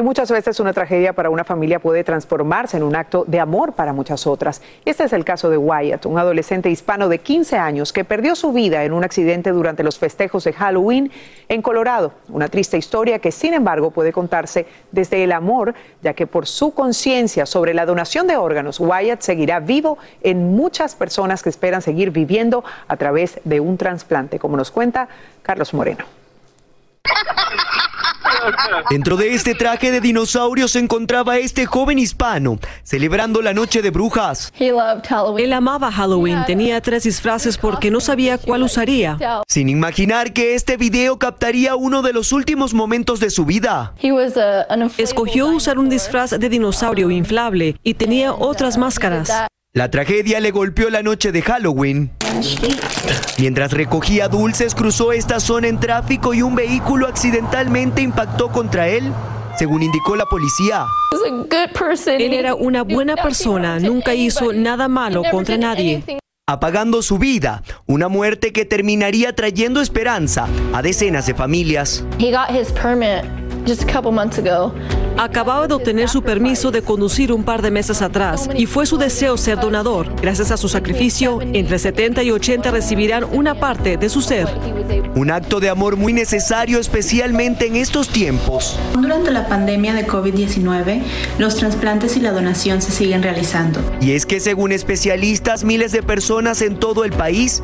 Y 0.00 0.02
muchas 0.02 0.30
veces 0.30 0.58
una 0.60 0.72
tragedia 0.72 1.12
para 1.12 1.28
una 1.28 1.44
familia 1.44 1.78
puede 1.78 2.04
transformarse 2.04 2.78
en 2.78 2.84
un 2.84 2.96
acto 2.96 3.24
de 3.26 3.38
amor 3.38 3.74
para 3.74 3.92
muchas 3.92 4.26
otras. 4.26 4.62
Este 4.86 5.04
es 5.04 5.12
el 5.12 5.26
caso 5.26 5.50
de 5.50 5.58
Wyatt, 5.58 6.06
un 6.06 6.18
adolescente 6.18 6.70
hispano 6.70 7.10
de 7.10 7.18
15 7.18 7.58
años 7.58 7.92
que 7.92 8.02
perdió 8.02 8.34
su 8.34 8.50
vida 8.54 8.82
en 8.84 8.94
un 8.94 9.04
accidente 9.04 9.50
durante 9.50 9.82
los 9.82 9.98
festejos 9.98 10.44
de 10.44 10.54
Halloween 10.54 11.12
en 11.50 11.60
Colorado. 11.60 12.14
Una 12.30 12.48
triste 12.48 12.78
historia 12.78 13.18
que 13.18 13.30
sin 13.30 13.52
embargo 13.52 13.90
puede 13.90 14.10
contarse 14.10 14.66
desde 14.90 15.22
el 15.22 15.32
amor, 15.32 15.74
ya 16.00 16.14
que 16.14 16.26
por 16.26 16.46
su 16.46 16.72
conciencia 16.72 17.44
sobre 17.44 17.74
la 17.74 17.84
donación 17.84 18.26
de 18.26 18.38
órganos, 18.38 18.80
Wyatt 18.80 19.20
seguirá 19.20 19.60
vivo 19.60 19.98
en 20.22 20.56
muchas 20.56 20.94
personas 20.94 21.42
que 21.42 21.50
esperan 21.50 21.82
seguir 21.82 22.10
viviendo 22.10 22.64
a 22.88 22.96
través 22.96 23.38
de 23.44 23.60
un 23.60 23.76
trasplante, 23.76 24.38
como 24.38 24.56
nos 24.56 24.70
cuenta 24.70 25.08
Carlos 25.42 25.74
Moreno. 25.74 26.06
Dentro 28.90 29.16
de 29.16 29.34
este 29.34 29.54
traje 29.54 29.90
de 29.90 30.00
dinosaurio 30.00 30.68
se 30.68 30.78
encontraba 30.78 31.38
este 31.38 31.66
joven 31.66 31.98
hispano 31.98 32.58
celebrando 32.82 33.42
la 33.42 33.54
noche 33.54 33.82
de 33.82 33.90
brujas. 33.90 34.52
Él 34.58 35.52
amaba 35.52 35.92
Halloween, 35.92 36.44
tenía 36.46 36.80
tres 36.80 37.04
disfraces 37.04 37.58
porque 37.58 37.90
no 37.90 38.00
sabía 38.00 38.38
cuál 38.38 38.62
usaría. 38.62 39.18
Sin 39.48 39.68
imaginar 39.68 40.32
que 40.32 40.54
este 40.54 40.76
video 40.76 41.18
captaría 41.18 41.76
uno 41.76 42.02
de 42.02 42.12
los 42.12 42.32
últimos 42.32 42.74
momentos 42.74 43.20
de 43.20 43.30
su 43.30 43.44
vida. 43.44 43.94
Escogió 44.96 45.48
usar 45.48 45.78
un 45.78 45.88
disfraz 45.88 46.30
de 46.30 46.48
dinosaurio 46.48 47.10
inflable 47.10 47.76
y 47.82 47.94
tenía 47.94 48.32
otras 48.32 48.76
máscaras. 48.78 49.30
La 49.72 49.88
tragedia 49.88 50.40
le 50.40 50.50
golpeó 50.50 50.90
la 50.90 51.00
noche 51.04 51.30
de 51.30 51.42
Halloween. 51.42 52.10
Mientras 53.38 53.72
recogía 53.72 54.26
dulces, 54.26 54.74
cruzó 54.74 55.12
esta 55.12 55.38
zona 55.38 55.68
en 55.68 55.78
tráfico 55.78 56.34
y 56.34 56.42
un 56.42 56.56
vehículo 56.56 57.06
accidentalmente 57.06 58.02
impactó 58.02 58.48
contra 58.48 58.88
él, 58.88 59.12
según 59.56 59.84
indicó 59.84 60.16
la 60.16 60.24
policía. 60.26 60.86
Él 62.18 62.32
era 62.32 62.56
una 62.56 62.82
buena 62.82 63.14
persona, 63.14 63.78
nunca 63.78 64.12
hizo 64.12 64.52
nada 64.52 64.88
malo 64.88 65.22
contra 65.30 65.56
nadie. 65.56 66.02
Apagando 66.48 67.00
su 67.00 67.18
vida, 67.18 67.62
una 67.86 68.08
muerte 68.08 68.52
que 68.52 68.64
terminaría 68.64 69.36
trayendo 69.36 69.80
esperanza 69.80 70.48
a 70.72 70.82
decenas 70.82 71.26
de 71.26 71.34
familias. 71.34 72.04
Acababa 75.16 75.66
de 75.66 75.74
obtener 75.74 76.08
su 76.08 76.22
permiso 76.22 76.70
de 76.70 76.82
conducir 76.82 77.32
un 77.32 77.44
par 77.44 77.60
de 77.62 77.70
meses 77.70 78.00
atrás 78.00 78.48
y 78.56 78.66
fue 78.66 78.86
su 78.86 78.96
deseo 78.96 79.36
ser 79.36 79.60
donador. 79.60 80.08
Gracias 80.22 80.50
a 80.50 80.56
su 80.56 80.68
sacrificio, 80.68 81.40
entre 81.42 81.78
70 81.78 82.22
y 82.22 82.30
80 82.30 82.70
recibirán 82.70 83.24
una 83.24 83.54
parte 83.54 83.96
de 83.96 84.08
su 84.08 84.22
ser. 84.22 84.48
Un 85.14 85.30
acto 85.30 85.60
de 85.60 85.68
amor 85.68 85.96
muy 85.96 86.12
necesario 86.12 86.78
especialmente 86.78 87.66
en 87.66 87.76
estos 87.76 88.08
tiempos. 88.08 88.78
Durante 88.94 89.30
la 89.30 89.46
pandemia 89.46 89.92
de 89.92 90.06
COVID-19, 90.06 91.02
los 91.38 91.56
trasplantes 91.56 92.16
y 92.16 92.20
la 92.20 92.32
donación 92.32 92.80
se 92.80 92.92
siguen 92.92 93.22
realizando. 93.22 93.80
Y 94.00 94.12
es 94.12 94.24
que 94.24 94.40
según 94.40 94.72
especialistas, 94.72 95.64
miles 95.64 95.92
de 95.92 96.02
personas 96.02 96.62
en 96.62 96.76
todo 96.76 97.04
el 97.04 97.12
país 97.12 97.62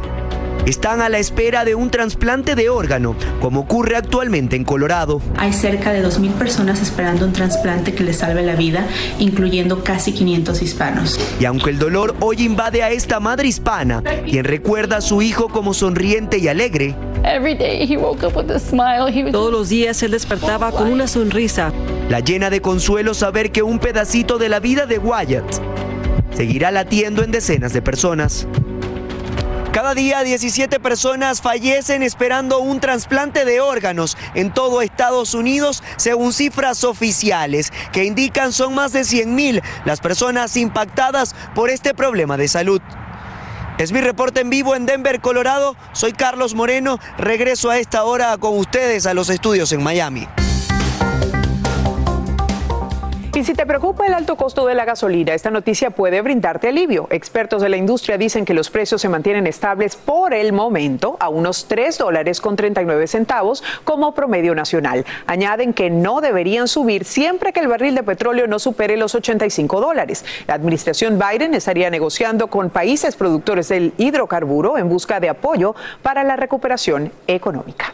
están 0.67 1.01
a 1.01 1.09
la 1.09 1.19
espera 1.19 1.64
de 1.64 1.75
un 1.75 1.91
trasplante 1.91 2.55
de 2.55 2.69
órgano, 2.69 3.14
como 3.41 3.61
ocurre 3.61 3.97
actualmente 3.97 4.57
en 4.57 4.64
Colorado. 4.64 5.23
Hay 5.37 5.53
cerca 5.53 5.93
de 5.93 6.05
2.000 6.05 6.33
personas 6.33 6.83
esperando 6.83 7.25
un 7.25 7.33
trasplante 7.33 7.95
que 7.95 8.03
les 8.03 8.19
salve 8.19 8.43
la 8.43 8.57
vida, 8.57 8.87
incluyendo 9.19 9.85
casi 9.85 10.12
500 10.12 10.62
hispanos. 10.62 11.21
Y 11.41 11.45
aunque 11.45 11.71
el 11.71 11.79
dolor 11.79 12.17
hoy 12.21 12.43
invade 12.43 12.83
a 12.83 12.91
esta 12.91 13.21
madre 13.21 13.49
hispana, 13.49 14.03
quien 14.29 14.45
recuerda 14.45 14.97
a 14.97 15.01
su 15.01 15.23
hijo 15.23 15.49
como 15.49 15.73
sonriente 15.73 16.39
y 16.39 16.49
alegre, 16.49 16.97
todos 19.33 19.53
los 19.53 19.69
días 19.69 20.03
él 20.03 20.11
despertaba 20.11 20.73
con 20.73 20.93
una 20.93 21.07
sonrisa. 21.07 21.73
La 22.09 22.21
llena 22.21 22.51
de 22.51 22.61
consuelo 22.61 23.14
saber 23.14 23.51
que 23.53 23.62
un 23.62 23.79
pedacito 23.79 24.39
de 24.39 24.49
la 24.49 24.61
vida 24.61 24.87
de 24.87 24.99
Wyatt 24.99 25.45
seguirá 26.37 26.71
latiendo 26.71 27.23
en 27.23 27.31
decenas 27.31 27.73
de 27.73 27.83
personas. 27.83 28.47
Cada 29.77 29.93
día 29.93 30.22
17 30.22 30.81
personas 30.81 31.43
fallecen 31.43 32.03
esperando 32.03 32.61
un 32.61 32.81
trasplante 32.81 33.45
de 33.45 33.61
órganos 33.61 34.16
en 34.35 34.51
todo 34.51 34.81
Estados 34.81 35.35
Unidos, 35.35 35.83
según 35.99 36.33
cifras 36.33 36.83
oficiales 36.83 37.70
que 37.93 38.07
indican 38.07 38.55
son 38.55 38.74
más 38.74 38.95
de 38.95 39.03
100.000 39.03 39.62
las 39.85 40.01
personas 40.01 40.57
impactadas 40.57 41.35
por 41.55 41.68
este 41.68 41.93
problema 41.93 42.39
de 42.39 42.49
salud. 42.49 42.81
Es 43.77 43.93
mi 43.93 44.01
reporte 44.01 44.41
en 44.41 44.49
vivo 44.49 44.74
en 44.74 44.87
Denver, 44.87 45.20
Colorado. 45.20 45.77
Soy 45.93 46.14
Carlos 46.14 46.55
Moreno. 46.55 46.99
Regreso 47.18 47.68
a 47.68 47.79
esta 47.79 48.05
hora 48.05 48.35
con 48.39 48.57
ustedes 48.57 49.05
a 49.05 49.12
los 49.12 49.29
estudios 49.29 49.72
en 49.72 49.83
Miami. 49.83 50.27
Y 53.37 53.45
si 53.45 53.53
te 53.53 53.66
preocupa 53.66 54.07
el 54.07 54.14
alto 54.14 54.37
costo 54.37 54.66
de 54.66 54.74
la 54.74 54.87
gasolina, 54.87 55.34
esta 55.34 55.51
noticia 55.51 55.91
puede 55.91 56.22
brindarte 56.22 56.68
alivio. 56.68 57.07
Expertos 57.11 57.61
de 57.61 57.68
la 57.68 57.76
industria 57.76 58.16
dicen 58.16 58.47
que 58.47 58.55
los 58.55 58.70
precios 58.70 59.03
se 59.03 59.11
mantienen 59.11 59.47
estables 59.47 59.95
por 59.95 60.32
el 60.32 60.55
momento 60.55 61.18
a 61.20 61.28
unos 61.28 61.66
3 61.68 61.99
dólares 61.99 62.41
con 62.41 62.57
39 62.57 63.07
centavos 63.07 63.62
como 63.84 64.14
promedio 64.14 64.55
nacional. 64.55 65.05
Añaden 65.26 65.74
que 65.74 65.91
no 65.91 66.22
deberían 66.22 66.66
subir 66.66 67.05
siempre 67.05 67.53
que 67.53 67.61
el 67.61 67.68
barril 67.68 67.95
de 67.95 68.05
petróleo 68.05 68.47
no 68.47 68.59
supere 68.59 68.97
los 68.97 69.14
85 69.14 69.82
dólares. 69.82 70.24
La 70.47 70.55
administración 70.55 71.18
Biden 71.18 71.53
estaría 71.53 71.91
negociando 71.91 72.47
con 72.47 72.70
países 72.70 73.16
productores 73.16 73.68
del 73.68 73.93
hidrocarburo 73.99 74.78
en 74.78 74.89
busca 74.89 75.20
de 75.20 75.28
apoyo 75.28 75.74
para 76.01 76.24
la 76.24 76.37
recuperación 76.37 77.12
económica. 77.26 77.93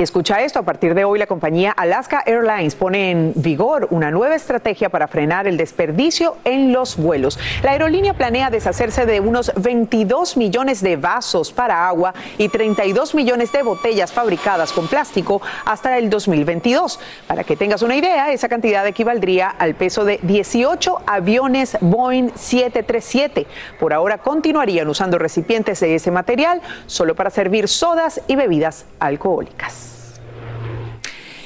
Escucha 0.00 0.40
esto, 0.40 0.58
a 0.58 0.62
partir 0.62 0.94
de 0.94 1.04
hoy 1.04 1.18
la 1.18 1.26
compañía 1.26 1.72
Alaska 1.72 2.22
Airlines 2.24 2.74
pone 2.74 3.10
en 3.10 3.34
vigor 3.36 3.86
una 3.90 4.10
nueva 4.10 4.34
estrategia 4.34 4.88
para 4.88 5.08
frenar 5.08 5.46
el 5.46 5.58
desperdicio 5.58 6.38
en 6.44 6.72
los 6.72 6.96
vuelos. 6.96 7.38
La 7.62 7.72
aerolínea 7.72 8.14
planea 8.14 8.48
deshacerse 8.48 9.04
de 9.04 9.20
unos 9.20 9.52
22 9.56 10.38
millones 10.38 10.80
de 10.80 10.96
vasos 10.96 11.52
para 11.52 11.86
agua 11.86 12.14
y 12.38 12.48
32 12.48 13.14
millones 13.14 13.52
de 13.52 13.62
botellas 13.62 14.10
fabricadas 14.10 14.72
con 14.72 14.88
plástico 14.88 15.42
hasta 15.66 15.98
el 15.98 16.08
2022. 16.08 16.98
Para 17.26 17.44
que 17.44 17.56
tengas 17.56 17.82
una 17.82 17.94
idea, 17.94 18.32
esa 18.32 18.48
cantidad 18.48 18.86
equivaldría 18.86 19.48
al 19.50 19.74
peso 19.74 20.06
de 20.06 20.18
18 20.22 21.02
aviones 21.06 21.76
Boeing 21.82 22.30
737. 22.34 23.46
Por 23.78 23.92
ahora 23.92 24.16
continuarían 24.16 24.88
usando 24.88 25.18
recipientes 25.18 25.78
de 25.80 25.94
ese 25.94 26.10
material 26.10 26.62
solo 26.86 27.14
para 27.14 27.28
servir 27.28 27.68
sodas 27.68 28.22
y 28.28 28.36
bebidas 28.36 28.86
alcohólicas. 28.98 29.89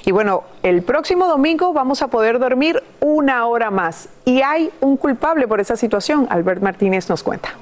Y 0.06 0.12
bueno, 0.12 0.44
el 0.62 0.82
próximo 0.82 1.26
domingo 1.26 1.72
vamos 1.72 2.02
a 2.02 2.08
poder 2.08 2.38
dormir 2.38 2.82
una 3.00 3.46
hora 3.46 3.70
más. 3.70 4.08
Y 4.24 4.42
hay 4.42 4.70
un 4.80 4.96
culpable 4.96 5.48
por 5.48 5.60
esa 5.60 5.76
situación. 5.76 6.26
Albert 6.30 6.62
Martínez 6.62 7.08
nos 7.08 7.22
cuenta. 7.22 7.54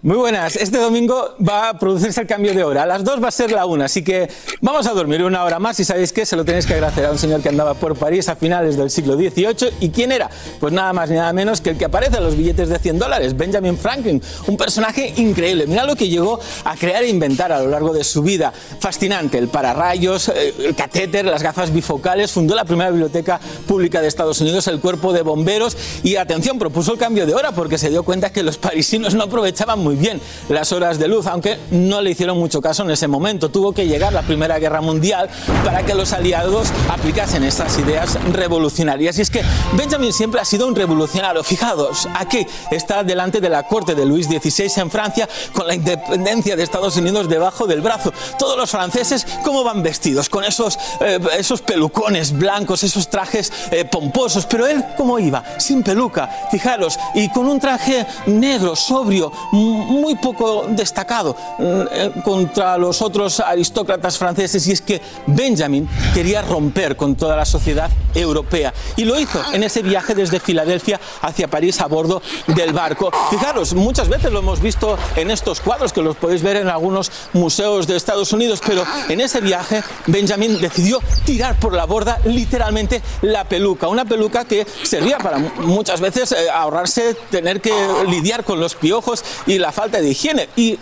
Muy 0.00 0.16
buenas. 0.16 0.54
Este 0.54 0.78
domingo 0.78 1.34
va 1.44 1.70
a 1.70 1.76
producirse 1.76 2.20
el 2.20 2.28
cambio 2.28 2.54
de 2.54 2.62
hora. 2.62 2.84
A 2.84 2.86
las 2.86 3.02
2 3.02 3.20
va 3.20 3.26
a 3.26 3.32
ser 3.32 3.50
la 3.50 3.66
1, 3.66 3.84
así 3.84 4.04
que 4.04 4.28
vamos 4.60 4.86
a 4.86 4.92
dormir 4.92 5.24
una 5.24 5.42
hora 5.42 5.58
más 5.58 5.80
y 5.80 5.84
sabéis 5.84 6.12
que 6.12 6.24
se 6.24 6.36
lo 6.36 6.44
tenéis 6.44 6.66
que 6.66 6.74
agradecer 6.74 7.04
a 7.06 7.10
un 7.10 7.18
señor 7.18 7.42
que 7.42 7.48
andaba 7.48 7.74
por 7.74 7.96
París 7.96 8.28
a 8.28 8.36
finales 8.36 8.76
del 8.76 8.90
siglo 8.90 9.16
XVIII. 9.16 9.72
¿Y 9.80 9.88
quién 9.88 10.12
era? 10.12 10.30
Pues 10.60 10.72
nada 10.72 10.92
más 10.92 11.10
ni 11.10 11.16
nada 11.16 11.32
menos 11.32 11.60
que 11.60 11.70
el 11.70 11.78
que 11.78 11.86
aparece 11.86 12.18
en 12.18 12.22
los 12.22 12.36
billetes 12.36 12.68
de 12.68 12.78
100 12.78 12.96
dólares, 12.96 13.36
Benjamin 13.36 13.76
Franklin. 13.76 14.22
Un 14.46 14.56
personaje 14.56 15.14
increíble. 15.16 15.66
Mira 15.66 15.84
lo 15.84 15.96
que 15.96 16.08
llegó 16.08 16.38
a 16.62 16.76
crear 16.76 17.02
e 17.02 17.08
inventar 17.08 17.50
a 17.50 17.60
lo 17.60 17.68
largo 17.68 17.92
de 17.92 18.04
su 18.04 18.22
vida. 18.22 18.52
Fascinante. 18.78 19.36
El 19.38 19.48
pararrayos, 19.48 20.28
eh, 20.28 20.54
el 20.64 20.76
catéter, 20.76 21.24
las 21.24 21.42
gafas 21.42 21.74
bifocales. 21.74 22.30
Fundó 22.30 22.54
la 22.54 22.64
primera 22.64 22.90
biblioteca 22.90 23.40
pública 23.66 24.00
de 24.00 24.06
Estados 24.06 24.40
Unidos, 24.40 24.68
el 24.68 24.78
cuerpo 24.78 25.12
de 25.12 25.22
bomberos. 25.22 25.76
Y 26.04 26.14
atención, 26.14 26.56
propuso 26.56 26.92
el 26.92 26.98
cambio 27.00 27.26
de 27.26 27.34
hora 27.34 27.50
porque 27.50 27.78
se 27.78 27.90
dio 27.90 28.04
cuenta 28.04 28.30
que 28.30 28.44
los 28.44 28.58
parisinos 28.58 29.16
no 29.16 29.24
aprovechaban 29.24 29.87
muy 29.88 29.96
bien 29.96 30.20
las 30.50 30.70
horas 30.72 30.98
de 30.98 31.08
luz, 31.08 31.26
aunque 31.26 31.58
no 31.70 32.02
le 32.02 32.10
hicieron 32.10 32.36
mucho 32.36 32.60
caso 32.60 32.82
en 32.82 32.90
ese 32.90 33.08
momento. 33.08 33.48
Tuvo 33.48 33.72
que 33.72 33.86
llegar 33.86 34.12
la 34.12 34.20
Primera 34.20 34.58
Guerra 34.58 34.82
Mundial 34.82 35.30
para 35.64 35.82
que 35.82 35.94
los 35.94 36.12
aliados 36.12 36.68
aplicasen 36.90 37.42
esas 37.42 37.78
ideas 37.78 38.18
revolucionarias. 38.32 39.18
Y 39.18 39.22
es 39.22 39.30
que 39.30 39.42
Benjamin 39.78 40.12
siempre 40.12 40.42
ha 40.42 40.44
sido 40.44 40.66
un 40.66 40.76
revolucionario. 40.76 41.42
Fijaos, 41.42 42.06
aquí 42.14 42.46
está 42.70 43.02
delante 43.02 43.40
de 43.40 43.48
la 43.48 43.62
corte 43.62 43.94
de 43.94 44.04
Luis 44.04 44.26
XVI 44.26 44.70
en 44.76 44.90
Francia 44.90 45.26
con 45.54 45.66
la 45.66 45.74
independencia 45.74 46.54
de 46.54 46.64
Estados 46.64 46.98
Unidos 46.98 47.26
debajo 47.26 47.66
del 47.66 47.80
brazo. 47.80 48.12
Todos 48.38 48.58
los 48.58 48.70
franceses, 48.70 49.26
¿cómo 49.42 49.64
van 49.64 49.82
vestidos? 49.82 50.28
Con 50.28 50.44
esos, 50.44 50.78
eh, 51.00 51.18
esos 51.38 51.62
pelucones 51.62 52.36
blancos, 52.36 52.82
esos 52.82 53.08
trajes 53.08 53.50
eh, 53.70 53.86
pomposos. 53.86 54.44
Pero 54.44 54.66
él, 54.66 54.84
¿cómo 54.98 55.18
iba? 55.18 55.42
Sin 55.58 55.82
peluca, 55.82 56.28
fijaros, 56.50 56.98
y 57.14 57.30
con 57.30 57.46
un 57.46 57.58
traje 57.58 58.06
negro, 58.26 58.76
sobrio, 58.76 59.32
muy 59.52 59.77
poco 60.20 60.66
destacado 60.68 61.36
mm, 61.58 62.20
contra 62.20 62.76
los 62.78 63.02
otros 63.02 63.40
aristócratas 63.40 64.18
franceses 64.18 64.66
y 64.66 64.72
es 64.72 64.80
que 64.80 65.00
Benjamin 65.26 65.88
quería 66.14 66.42
romper 66.42 66.96
con 66.96 67.14
toda 67.14 67.36
la 67.36 67.44
sociedad 67.44 67.90
europea 68.14 68.72
y 68.96 69.04
lo 69.04 69.18
hizo 69.18 69.40
en 69.52 69.62
ese 69.62 69.82
viaje 69.82 70.14
desde 70.14 70.40
Filadelfia 70.40 71.00
hacia 71.22 71.48
París 71.48 71.80
a 71.80 71.86
bordo 71.86 72.22
del 72.46 72.72
barco. 72.72 73.10
Fijaros, 73.30 73.74
muchas 73.74 74.08
veces 74.08 74.32
lo 74.32 74.40
hemos 74.40 74.60
visto 74.60 74.98
en 75.16 75.30
estos 75.30 75.60
cuadros 75.60 75.92
que 75.92 76.02
los 76.02 76.16
podéis 76.16 76.42
ver 76.42 76.56
en 76.56 76.68
algunos 76.68 77.10
museos 77.32 77.86
de 77.86 77.96
Estados 77.96 78.32
Unidos, 78.32 78.60
pero 78.64 78.84
en 79.08 79.20
ese 79.20 79.40
viaje 79.40 79.82
Benjamin 80.06 80.60
decidió 80.60 81.00
tirar 81.24 81.58
por 81.58 81.74
la 81.74 81.84
borda 81.84 82.18
literalmente 82.24 83.02
la 83.22 83.44
peluca, 83.44 83.88
una 83.88 84.04
peluca 84.04 84.44
que 84.44 84.66
servía 84.82 85.18
para 85.18 85.38
muchas 85.38 86.00
veces 86.00 86.32
eh, 86.32 86.50
ahorrarse 86.50 87.14
tener 87.30 87.60
que 87.60 87.72
lidiar 88.08 88.44
con 88.44 88.60
los 88.60 88.74
piojos 88.74 89.24
y 89.46 89.58
la 89.58 89.67
falta 89.72 90.00
de 90.00 90.10
higiene. 90.10 90.48
Y 90.56 90.78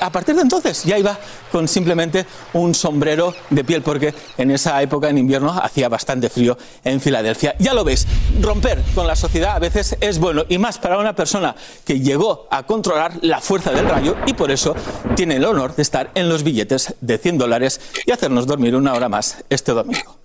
a 0.00 0.10
partir 0.10 0.36
de 0.36 0.42
entonces 0.42 0.84
ya 0.84 0.98
iba 0.98 1.18
con 1.50 1.66
simplemente 1.66 2.26
un 2.52 2.74
sombrero 2.74 3.34
de 3.48 3.64
piel, 3.64 3.82
porque 3.82 4.14
en 4.38 4.50
esa 4.50 4.80
época, 4.82 5.08
en 5.08 5.18
invierno, 5.18 5.50
hacía 5.50 5.88
bastante 5.88 6.28
frío 6.28 6.56
en 6.84 7.00
Filadelfia. 7.00 7.56
Ya 7.58 7.74
lo 7.74 7.84
ves, 7.84 8.06
romper 8.40 8.82
con 8.94 9.06
la 9.06 9.16
sociedad 9.16 9.56
a 9.56 9.58
veces 9.58 9.96
es 10.00 10.18
bueno, 10.18 10.44
y 10.48 10.58
más 10.58 10.78
para 10.78 10.98
una 10.98 11.14
persona 11.14 11.54
que 11.84 12.00
llegó 12.00 12.46
a 12.50 12.64
controlar 12.64 13.14
la 13.22 13.40
fuerza 13.40 13.72
del 13.72 13.88
rayo 13.88 14.16
y 14.26 14.34
por 14.34 14.50
eso 14.50 14.74
tiene 15.16 15.36
el 15.36 15.44
honor 15.44 15.74
de 15.74 15.82
estar 15.82 16.10
en 16.14 16.28
los 16.28 16.42
billetes 16.42 16.94
de 17.00 17.18
100 17.18 17.38
dólares 17.38 17.80
y 18.06 18.12
hacernos 18.12 18.46
dormir 18.46 18.76
una 18.76 18.94
hora 18.94 19.08
más 19.08 19.44
este 19.48 19.72
domingo. 19.72 20.16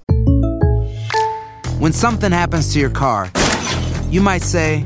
When 1.80 1.94
something 1.94 2.32
happens 2.32 2.72
to 2.74 2.80
your 2.80 2.92
car, 2.92 3.30
you 4.10 4.22
might 4.22 4.44
say, 4.44 4.86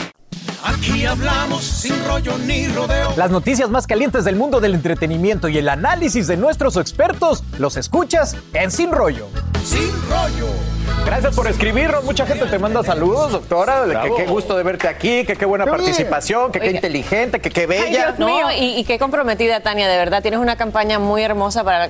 Aquí 0.63 1.05
hablamos 1.05 1.63
sin 1.63 1.95
rollo 2.05 2.37
ni 2.37 2.67
rodeo. 2.67 3.13
Las 3.17 3.31
noticias 3.31 3.69
más 3.69 3.87
calientes 3.87 4.25
del 4.25 4.35
mundo 4.35 4.59
del 4.59 4.75
entretenimiento 4.75 5.47
y 5.47 5.57
el 5.57 5.67
análisis 5.67 6.27
de 6.27 6.37
nuestros 6.37 6.77
expertos 6.77 7.43
los 7.57 7.77
escuchas 7.77 8.35
en 8.53 8.69
Sin 8.69 8.91
Rollo. 8.91 9.27
Sin 9.63 9.89
rollo. 10.09 10.80
Gracias 11.05 11.35
por 11.35 11.47
escribirnos. 11.47 12.03
Mucha 12.03 12.25
gente 12.25 12.45
te 12.45 12.57
manda 12.59 12.83
saludos, 12.83 13.31
doctora. 13.31 13.83
Que, 14.03 14.13
qué 14.23 14.25
gusto 14.27 14.55
de 14.55 14.63
verte 14.63 14.87
aquí, 14.87 15.25
que 15.25 15.35
qué 15.35 15.45
buena 15.45 15.65
Qué 15.65 15.71
bien. 15.71 15.83
participación, 15.83 16.51
que 16.51 16.59
qué 16.59 16.67
Oiga. 16.67 16.77
inteligente, 16.77 17.39
que 17.39 17.49
qué 17.49 17.65
bella. 17.67 18.15
No, 18.17 18.51
y, 18.51 18.77
y 18.79 18.83
qué 18.85 18.97
comprometida, 18.99 19.59
Tania, 19.61 19.87
de 19.87 19.97
verdad. 19.97 20.21
Tienes 20.21 20.39
una 20.39 20.55
campaña 20.55 20.99
muy 20.99 21.21
hermosa 21.23 21.63
para 21.63 21.79
la 21.79 21.89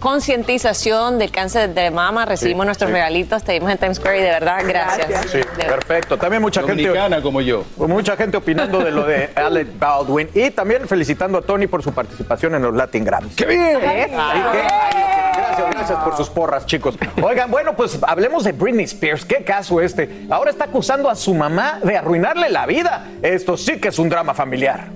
concientización 0.00 1.18
del 1.18 1.30
cáncer 1.30 1.70
de 1.74 1.90
mama. 1.90 2.24
Recibimos 2.26 2.64
Sí, 2.64 2.66
nuestros 2.66 2.88
sí. 2.88 2.94
regalitos, 2.94 3.42
te 3.42 3.52
dimos 3.52 3.70
en 3.70 3.78
Times 3.78 3.96
Square 3.96 4.18
y 4.18 4.22
de 4.22 4.30
verdad, 4.30 4.58
gracias. 4.66 5.26
Sí, 5.30 5.40
perfecto. 5.56 6.16
También 6.18 6.42
mucha 6.42 6.60
Dominicana 6.62 7.02
gente. 7.16 7.22
como 7.22 7.40
yo. 7.40 7.64
Mucha 7.76 8.16
gente 8.16 8.36
opinando 8.36 8.78
de 8.80 8.90
lo 8.90 9.04
de 9.04 9.30
Alec 9.36 9.78
Baldwin. 9.78 10.28
Y 10.34 10.50
también 10.50 10.86
felicitando 10.88 11.38
a 11.38 11.42
Tony 11.42 11.66
por 11.66 11.82
su 11.82 11.92
participación 11.92 12.54
en 12.54 12.62
los 12.62 12.74
Latin 12.74 13.04
Grammys. 13.04 13.34
¡Qué 13.36 13.46
bien! 13.46 13.80
Gracias, 13.80 15.70
gracias 15.70 15.98
por 16.04 16.16
sus 16.16 16.28
porras, 16.30 16.66
chicos. 16.66 16.96
Oigan, 17.22 17.50
bueno, 17.50 17.74
pues 17.76 17.98
hablemos 18.02 18.44
de 18.44 18.52
Britney 18.52 18.84
Spears. 18.84 19.24
¿Qué 19.24 19.44
caso 19.44 19.80
este? 19.80 20.26
Ahora 20.30 20.50
está 20.50 20.64
acusando 20.64 21.10
a 21.10 21.14
su 21.14 21.34
mamá 21.34 21.80
de 21.82 21.96
arruinarle 21.96 22.48
la 22.50 22.66
vida. 22.66 23.06
Esto 23.22 23.56
sí 23.56 23.78
que 23.78 23.88
es 23.88 23.98
un 23.98 24.08
drama 24.08 24.34
familiar. 24.34 24.88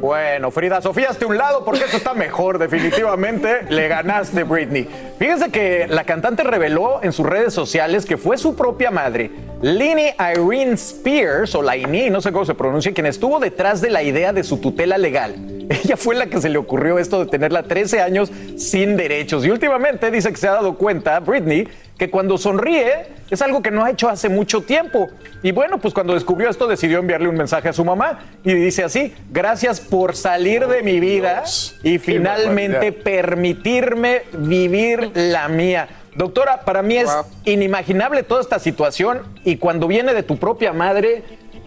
Bueno, 0.00 0.50
Frida 0.50 0.80
Sofía, 0.80 1.10
hazte 1.10 1.26
un 1.26 1.36
lado 1.36 1.62
porque 1.62 1.84
eso 1.84 1.98
está 1.98 2.14
mejor, 2.14 2.58
definitivamente. 2.58 3.64
Le 3.68 3.86
ganaste, 3.86 4.44
Britney. 4.44 4.88
Fíjense 5.18 5.50
que 5.50 5.86
la 5.88 6.04
cantante 6.04 6.42
reveló 6.42 7.00
en 7.02 7.12
sus 7.12 7.26
redes 7.26 7.52
sociales 7.52 8.06
que 8.06 8.16
fue 8.16 8.38
su 8.38 8.56
propia 8.56 8.90
madre, 8.90 9.30
Lini 9.60 10.06
Irene 10.18 10.72
Spears, 10.72 11.54
o 11.54 11.60
Laini, 11.60 12.08
no 12.08 12.22
sé 12.22 12.32
cómo 12.32 12.46
se 12.46 12.54
pronuncia, 12.54 12.94
quien 12.94 13.06
estuvo 13.06 13.38
detrás 13.40 13.82
de 13.82 13.90
la 13.90 14.02
idea 14.02 14.32
de 14.32 14.42
su 14.42 14.56
tutela 14.56 14.96
legal. 14.96 15.59
Ella 15.84 15.96
fue 15.96 16.16
la 16.16 16.26
que 16.26 16.40
se 16.40 16.48
le 16.48 16.58
ocurrió 16.58 16.98
esto 16.98 17.24
de 17.24 17.30
tenerla 17.30 17.62
13 17.62 18.00
años 18.00 18.32
sin 18.56 18.96
derechos. 18.96 19.44
Y 19.46 19.50
últimamente 19.50 20.10
dice 20.10 20.30
que 20.30 20.36
se 20.36 20.48
ha 20.48 20.52
dado 20.52 20.74
cuenta, 20.74 21.20
Britney, 21.20 21.68
que 21.96 22.10
cuando 22.10 22.38
sonríe 22.38 23.06
es 23.30 23.40
algo 23.40 23.62
que 23.62 23.70
no 23.70 23.84
ha 23.84 23.90
hecho 23.90 24.08
hace 24.08 24.28
mucho 24.28 24.62
tiempo. 24.62 25.08
Y 25.44 25.52
bueno, 25.52 25.78
pues 25.78 25.94
cuando 25.94 26.14
descubrió 26.14 26.50
esto 26.50 26.66
decidió 26.66 26.98
enviarle 26.98 27.28
un 27.28 27.36
mensaje 27.36 27.68
a 27.68 27.72
su 27.72 27.84
mamá 27.84 28.18
y 28.42 28.52
dice 28.52 28.82
así, 28.82 29.14
gracias 29.30 29.80
por 29.80 30.16
salir 30.16 30.66
de 30.66 30.82
mi 30.82 30.98
vida 30.98 31.44
y 31.84 31.98
finalmente 31.98 32.90
permitirme 32.90 34.22
vivir 34.32 35.12
la 35.14 35.46
mía. 35.48 35.88
Doctora, 36.16 36.62
para 36.62 36.82
mí 36.82 36.96
es 36.96 37.08
inimaginable 37.44 38.24
toda 38.24 38.40
esta 38.40 38.58
situación 38.58 39.20
y 39.44 39.56
cuando 39.58 39.86
viene 39.86 40.14
de 40.14 40.24
tu 40.24 40.36
propia 40.36 40.72
madre 40.72 41.22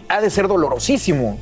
ha 0.10 0.20
de 0.20 0.30
ser 0.30 0.49
dolorosísimo. 0.49 1.39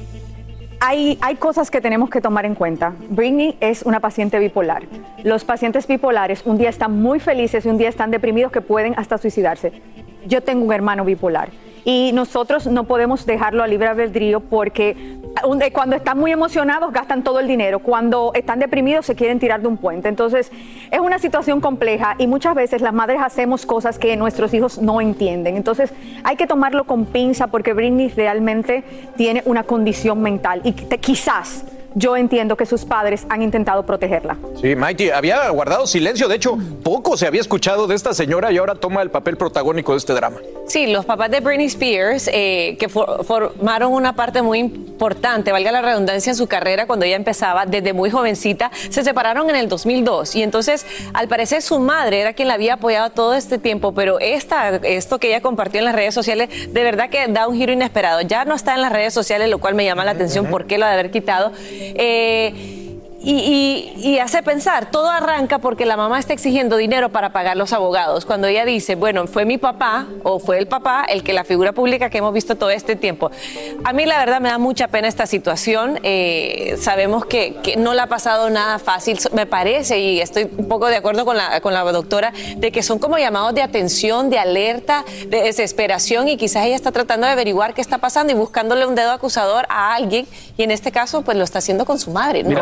Hay, 0.83 1.19
cosas 1.37 1.69
que 1.69 1.79
tenemos 1.79 2.09
que 2.09 2.21
tomar 2.21 2.43
en 2.43 2.55
cuenta. 2.55 2.95
Britney 3.09 3.55
es 3.59 3.83
una 3.83 3.99
paciente 3.99 4.39
bipolar. 4.39 4.87
Los 5.23 5.45
pacientes 5.45 5.85
bipolares 5.85 6.41
un 6.43 6.57
día 6.57 6.69
están 6.69 6.99
muy 6.99 7.19
felices 7.19 7.67
y 7.67 7.69
un 7.69 7.77
día 7.77 7.87
están 7.87 8.09
deprimidos 8.09 8.51
que 8.51 8.61
pueden 8.61 8.95
hasta 8.97 9.19
suicidarse. 9.19 9.73
Yo 10.25 10.41
tengo 10.41 10.65
un 10.65 10.73
hermano 10.73 11.05
bipolar 11.05 11.49
y 11.85 12.11
nosotros 12.13 12.67
no 12.67 12.83
podemos 12.85 13.25
dejarlo 13.25 13.63
a 13.63 13.67
libre 13.67 13.87
albedrío 13.87 14.39
porque 14.39 14.89
eh, 15.61 15.71
cuando 15.71 15.95
están 15.95 16.17
muy 16.17 16.31
emocionados 16.31 16.91
gastan 16.91 17.23
todo 17.23 17.39
el 17.39 17.47
dinero, 17.47 17.79
cuando 17.79 18.31
están 18.33 18.59
deprimidos 18.59 19.05
se 19.05 19.15
quieren 19.15 19.39
tirar 19.39 19.61
de 19.61 19.67
un 19.67 19.77
puente. 19.77 20.09
Entonces 20.09 20.51
es 20.91 20.99
una 20.99 21.19
situación 21.19 21.61
compleja 21.61 22.15
y 22.17 22.27
muchas 22.27 22.55
veces 22.55 22.81
las 22.81 22.93
madres 22.93 23.19
hacemos 23.21 23.65
cosas 23.65 23.97
que 23.97 24.15
nuestros 24.17 24.53
hijos 24.53 24.79
no 24.79 25.01
entienden. 25.01 25.57
Entonces 25.57 25.93
hay 26.23 26.35
que 26.35 26.47
tomarlo 26.47 26.85
con 26.85 27.05
pinza 27.05 27.47
porque 27.47 27.73
Britney 27.73 28.09
realmente 28.09 28.83
tiene 29.15 29.41
una 29.45 29.63
condición 29.63 30.21
mental 30.21 30.61
y 30.63 30.73
quizás 30.73 31.65
yo 31.95 32.15
entiendo 32.17 32.55
que 32.57 32.65
sus 32.65 32.85
padres 32.85 33.25
han 33.29 33.41
intentado 33.41 33.85
protegerla. 33.85 34.37
Sí, 34.61 34.75
Mikey, 34.75 35.09
había 35.09 35.49
guardado 35.49 35.87
silencio. 35.87 36.27
De 36.27 36.35
hecho, 36.35 36.57
poco 36.83 37.17
se 37.17 37.27
había 37.27 37.41
escuchado 37.41 37.87
de 37.87 37.95
esta 37.95 38.13
señora 38.13 38.51
y 38.51 38.57
ahora 38.57 38.75
toma 38.75 39.01
el 39.01 39.09
papel 39.11 39.37
protagónico 39.37 39.91
de 39.93 39.97
este 39.99 40.13
drama. 40.13 40.37
Sí, 40.67 40.87
los 40.87 41.05
papás 41.05 41.29
de 41.31 41.39
Britney 41.41 41.65
Spears, 41.67 42.29
eh, 42.33 42.77
que 42.79 42.87
for- 42.87 43.25
formaron 43.25 43.91
una 43.93 44.15
parte 44.15 44.41
muy 44.41 44.59
importante, 44.59 45.51
valga 45.51 45.71
la 45.71 45.81
redundancia, 45.81 46.29
en 46.31 46.35
su 46.35 46.47
carrera 46.47 46.87
cuando 46.87 47.05
ella 47.05 47.15
empezaba, 47.15 47.65
desde 47.65 47.93
muy 47.93 48.09
jovencita, 48.09 48.71
se 48.89 49.03
separaron 49.03 49.49
en 49.49 49.55
el 49.55 49.67
2002. 49.67 50.35
Y 50.35 50.43
entonces, 50.43 50.85
al 51.13 51.27
parecer, 51.27 51.61
su 51.61 51.79
madre 51.79 52.21
era 52.21 52.33
quien 52.33 52.47
la 52.47 52.53
había 52.53 52.75
apoyado 52.75 53.09
todo 53.09 53.33
este 53.33 53.57
tiempo, 53.57 53.93
pero 53.93 54.19
esta, 54.19 54.69
esto 54.77 55.19
que 55.19 55.27
ella 55.27 55.41
compartió 55.41 55.79
en 55.79 55.85
las 55.85 55.95
redes 55.95 56.13
sociales, 56.13 56.49
de 56.73 56.83
verdad 56.83 57.09
que 57.09 57.27
da 57.27 57.47
un 57.47 57.55
giro 57.57 57.73
inesperado. 57.73 58.21
Ya 58.21 58.45
no 58.45 58.55
está 58.55 58.75
en 58.75 58.81
las 58.81 58.91
redes 58.91 59.13
sociales, 59.13 59.49
lo 59.49 59.57
cual 59.57 59.75
me 59.75 59.83
llama 59.83 60.05
la 60.05 60.11
atención, 60.11 60.45
por 60.47 60.65
qué 60.67 60.77
lo 60.77 60.85
ha 60.85 60.89
de 60.89 60.93
haber 60.93 61.11
quitado. 61.11 61.51
Eh, 61.81 62.53
y, 63.23 63.93
y- 63.97 64.09
y 64.11 64.19
hace 64.19 64.41
pensar, 64.43 64.89
todo 64.91 65.09
arranca 65.09 65.59
porque 65.59 65.85
la 65.85 65.95
mamá 65.97 66.19
está 66.19 66.33
exigiendo 66.33 66.77
dinero 66.77 67.09
para 67.09 67.31
pagar 67.31 67.55
los 67.57 67.71
abogados. 67.73 68.25
Cuando 68.25 68.47
ella 68.47 68.65
dice, 68.65 68.95
bueno, 68.95 69.27
fue 69.27 69.45
mi 69.45 69.57
papá 69.57 70.07
o 70.23 70.39
fue 70.39 70.57
el 70.57 70.67
papá 70.67 71.05
el 71.07 71.23
que 71.23 71.33
la 71.33 71.43
figura 71.43 71.71
pública 71.71 72.09
que 72.09 72.17
hemos 72.17 72.33
visto 72.33 72.55
todo 72.55 72.69
este 72.71 72.95
tiempo. 72.95 73.29
A 73.83 73.93
mí 73.93 74.05
la 74.05 74.17
verdad 74.19 74.41
me 74.41 74.49
da 74.49 74.57
mucha 74.57 74.87
pena 74.87 75.07
esta 75.07 75.25
situación. 75.27 75.99
Eh, 76.03 76.77
sabemos 76.79 77.25
que, 77.25 77.55
que 77.63 77.75
no 77.75 77.93
le 77.93 78.01
ha 78.01 78.07
pasado 78.07 78.49
nada 78.49 78.79
fácil, 78.79 79.19
me 79.33 79.45
parece, 79.45 79.99
y 79.99 80.19
estoy 80.21 80.49
un 80.57 80.67
poco 80.67 80.87
de 80.87 80.95
acuerdo 80.97 81.25
con 81.25 81.37
la, 81.37 81.61
con 81.61 81.73
la 81.73 81.81
doctora, 81.83 82.33
de 82.57 82.71
que 82.71 82.81
son 82.83 82.97
como 82.99 83.17
llamados 83.17 83.53
de 83.53 83.61
atención, 83.61 84.29
de 84.29 84.39
alerta, 84.39 85.05
de 85.27 85.43
desesperación 85.43 86.27
y 86.27 86.37
quizás 86.37 86.65
ella 86.65 86.75
está 86.75 86.91
tratando 86.91 87.27
de 87.27 87.33
averiguar 87.33 87.73
qué 87.73 87.81
está 87.81 87.97
pasando 87.99 88.33
y 88.33 88.35
buscándole 88.35 88.85
un 88.85 88.95
dedo 88.95 89.11
acusador 89.11 89.65
a 89.69 89.93
alguien 89.93 90.25
y 90.57 90.63
en 90.63 90.71
este 90.71 90.91
caso 90.91 91.21
pues 91.21 91.37
lo 91.37 91.43
está 91.43 91.59
haciendo 91.59 91.85
con 91.85 91.99
su 91.99 92.11
madre. 92.11 92.43
¿no? 92.43 92.49
Mira, 92.49 92.61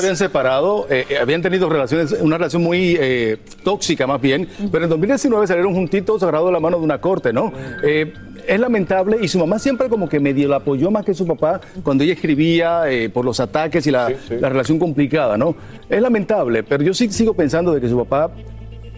se 0.00 0.06
habían 0.06 0.16
separado, 0.16 0.86
eh, 0.90 1.06
eh, 1.08 1.18
habían 1.18 1.42
tenido 1.42 1.68
relaciones, 1.68 2.12
una 2.20 2.38
relación 2.38 2.62
muy 2.62 2.96
eh, 3.00 3.38
tóxica 3.64 4.06
más 4.06 4.20
bien, 4.20 4.48
pero 4.70 4.84
en 4.84 4.90
2019 4.90 5.46
salieron 5.46 5.74
juntitos 5.74 6.22
agarrados 6.22 6.48
de 6.48 6.52
la 6.52 6.60
mano 6.60 6.78
de 6.78 6.84
una 6.84 7.00
corte, 7.00 7.32
¿no? 7.32 7.52
Eh, 7.82 8.12
es 8.46 8.58
lamentable 8.58 9.18
y 9.20 9.28
su 9.28 9.38
mamá 9.38 9.58
siempre 9.58 9.88
como 9.90 10.08
que 10.08 10.18
medio 10.18 10.48
la 10.48 10.56
apoyó 10.56 10.90
más 10.90 11.04
que 11.04 11.12
su 11.12 11.26
papá 11.26 11.60
cuando 11.82 12.02
ella 12.02 12.14
escribía 12.14 12.90
eh, 12.90 13.10
por 13.10 13.24
los 13.24 13.40
ataques 13.40 13.86
y 13.86 13.90
la, 13.90 14.10
la 14.30 14.48
relación 14.48 14.78
complicada, 14.78 15.36
¿no? 15.36 15.54
Es 15.88 16.00
lamentable, 16.00 16.62
pero 16.62 16.82
yo 16.82 16.94
sí 16.94 17.10
sigo 17.10 17.34
pensando 17.34 17.74
de 17.74 17.80
que 17.80 17.88
su 17.88 17.98
papá, 17.98 18.30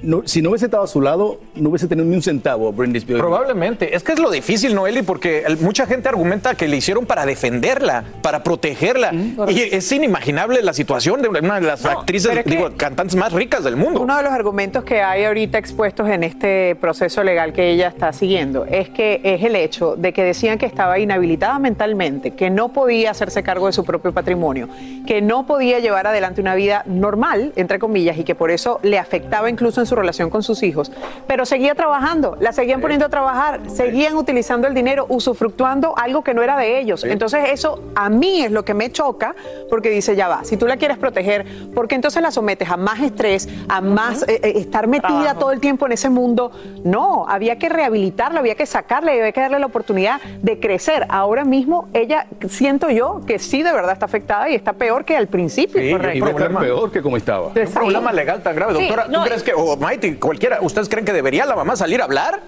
no- 0.02 0.22
si 0.26 0.42
no 0.42 0.50
hubiese 0.50 0.66
estado 0.66 0.82
a 0.84 0.86
su 0.86 1.00
lado, 1.00 1.40
no 1.54 1.68
hubiese 1.70 1.86
tenido 1.88 2.06
ni 2.06 2.14
un 2.16 2.22
centavo 2.22 2.72
Britney 2.72 2.98
Spears. 2.98 3.20
Probablemente. 3.20 3.94
Es 3.94 4.02
que 4.02 4.12
es 4.12 4.18
lo 4.18 4.30
difícil, 4.30 4.74
Noeli, 4.74 5.02
porque 5.02 5.40
el- 5.46 5.58
mucha 5.58 5.86
gente 5.86 6.08
argumenta 6.08 6.54
que 6.54 6.68
le 6.68 6.76
hicieron 6.76 7.06
para 7.06 7.26
defenderla, 7.26 8.04
para 8.22 8.42
protegerla. 8.42 9.12
y 9.48 9.60
es 9.74 9.90
inimaginable 9.92 10.62
la 10.62 10.72
situación 10.72 11.22
de 11.22 11.28
una 11.28 11.60
de 11.60 11.66
las 11.66 11.84
actrices, 11.84 12.44
digo, 12.44 12.70
cantantes 12.76 13.16
más 13.16 13.32
ricas 13.32 13.64
del 13.64 13.76
mundo. 13.76 14.00
Uno 14.00 14.16
de 14.16 14.22
los 14.22 14.32
argumentos 14.32 14.84
que 14.84 15.02
hay 15.02 15.24
ahorita 15.24 15.58
expuestos 15.58 16.08
en 16.08 16.24
este 16.24 16.76
proceso 16.80 17.22
legal 17.24 17.52
que 17.52 17.70
ella 17.70 17.88
está 17.88 18.12
siguiendo 18.12 18.64
es 18.66 18.88
que 18.90 19.20
es 19.24 19.42
el 19.42 19.56
hecho 19.56 19.96
de 19.96 20.12
que 20.12 20.22
decían 20.22 20.58
que 20.58 20.66
estaba 20.66 20.98
inhabilitada 20.98 21.58
mentalmente, 21.58 22.32
que 22.32 22.50
no 22.50 22.68
podía 22.72 23.10
hacerse 23.10 23.42
cargo 23.42 23.66
de 23.66 23.72
su 23.72 23.84
propio 23.84 24.12
patrimonio, 24.12 24.68
que 25.06 25.20
no 25.22 25.46
podía 25.46 25.78
llevar 25.78 26.06
adelante 26.06 26.40
una 26.40 26.54
vida 26.54 26.82
normal, 26.86 27.52
entre 27.56 27.78
comillas, 27.78 28.16
y 28.18 28.24
que 28.24 28.34
por 28.34 28.50
eso 28.50 28.78
le 28.82 28.98
afectaba 28.98 29.48
incluso 29.50 29.80
en 29.80 29.86
su 29.90 29.96
relación 29.96 30.30
con 30.30 30.42
sus 30.42 30.62
hijos, 30.62 30.90
pero 31.26 31.44
seguía 31.44 31.74
trabajando, 31.74 32.36
la 32.40 32.52
seguían 32.52 32.80
poniendo 32.80 33.06
a 33.06 33.08
trabajar, 33.08 33.60
seguían 33.68 34.16
utilizando 34.16 34.66
el 34.66 34.74
dinero, 34.74 35.04
usufructuando 35.08 35.94
algo 35.98 36.22
que 36.22 36.32
no 36.32 36.42
era 36.42 36.56
de 36.56 36.80
ellos. 36.80 37.04
Entonces 37.04 37.50
eso 37.50 37.82
a 37.94 38.08
mí 38.08 38.42
es 38.42 38.50
lo 38.50 38.64
que 38.64 38.72
me 38.72 38.90
choca, 38.90 39.34
porque 39.68 39.90
dice, 39.90 40.16
ya 40.16 40.28
va, 40.28 40.44
si 40.44 40.56
tú 40.56 40.66
la 40.66 40.76
quieres 40.76 40.96
proteger, 40.96 41.44
¿por 41.74 41.88
qué 41.88 41.96
entonces 41.96 42.22
la 42.22 42.30
sometes 42.30 42.70
a 42.70 42.76
más 42.76 43.00
estrés, 43.00 43.48
a 43.68 43.80
más 43.80 44.22
eh, 44.22 44.40
eh, 44.42 44.52
estar 44.56 44.86
metida 44.86 45.34
todo 45.34 45.52
el 45.52 45.60
tiempo 45.60 45.86
en 45.86 45.92
ese 45.92 46.08
mundo? 46.08 46.52
No, 46.84 47.26
había 47.28 47.58
que 47.58 47.68
rehabilitarla, 47.68 48.40
había 48.40 48.54
que 48.54 48.66
sacarle, 48.66 49.12
había 49.12 49.32
que 49.32 49.40
darle 49.40 49.58
la 49.58 49.66
oportunidad 49.66 50.20
de 50.40 50.60
crecer. 50.60 51.06
Ahora 51.08 51.44
mismo 51.44 51.88
ella, 51.92 52.26
siento 52.48 52.90
yo, 52.90 53.20
que 53.26 53.38
sí 53.38 53.62
de 53.62 53.72
verdad 53.72 53.92
está 53.92 54.06
afectada 54.06 54.48
y 54.48 54.54
está 54.54 54.72
peor 54.72 55.04
que 55.04 55.16
al 55.16 55.26
principio. 55.26 55.80
Sí, 55.80 55.90
correcto. 55.90 56.16
y 56.16 56.20
va 56.20 56.28
a 56.28 56.30
estar 56.30 56.58
peor 56.58 56.90
que 56.92 57.02
como 57.02 57.16
estaba. 57.16 57.48
Un 57.48 57.72
problema 57.72 58.12
legal 58.12 58.42
tan 58.42 58.54
grave. 58.54 58.74
Sí, 58.76 58.82
Doctora, 58.82 59.06
¿tú 59.06 59.12
no, 59.12 59.24
crees 59.24 59.42
que, 59.42 59.52
o 59.54 59.76
Maite, 59.80 60.18
cualquiera, 60.18 60.58
¿ustedes 60.60 60.88
creen 60.88 61.04
que 61.06 61.12
debería 61.12 61.46
la 61.46 61.56
mamá 61.56 61.74
salir 61.74 62.00
a 62.02 62.04
hablar? 62.04 62.40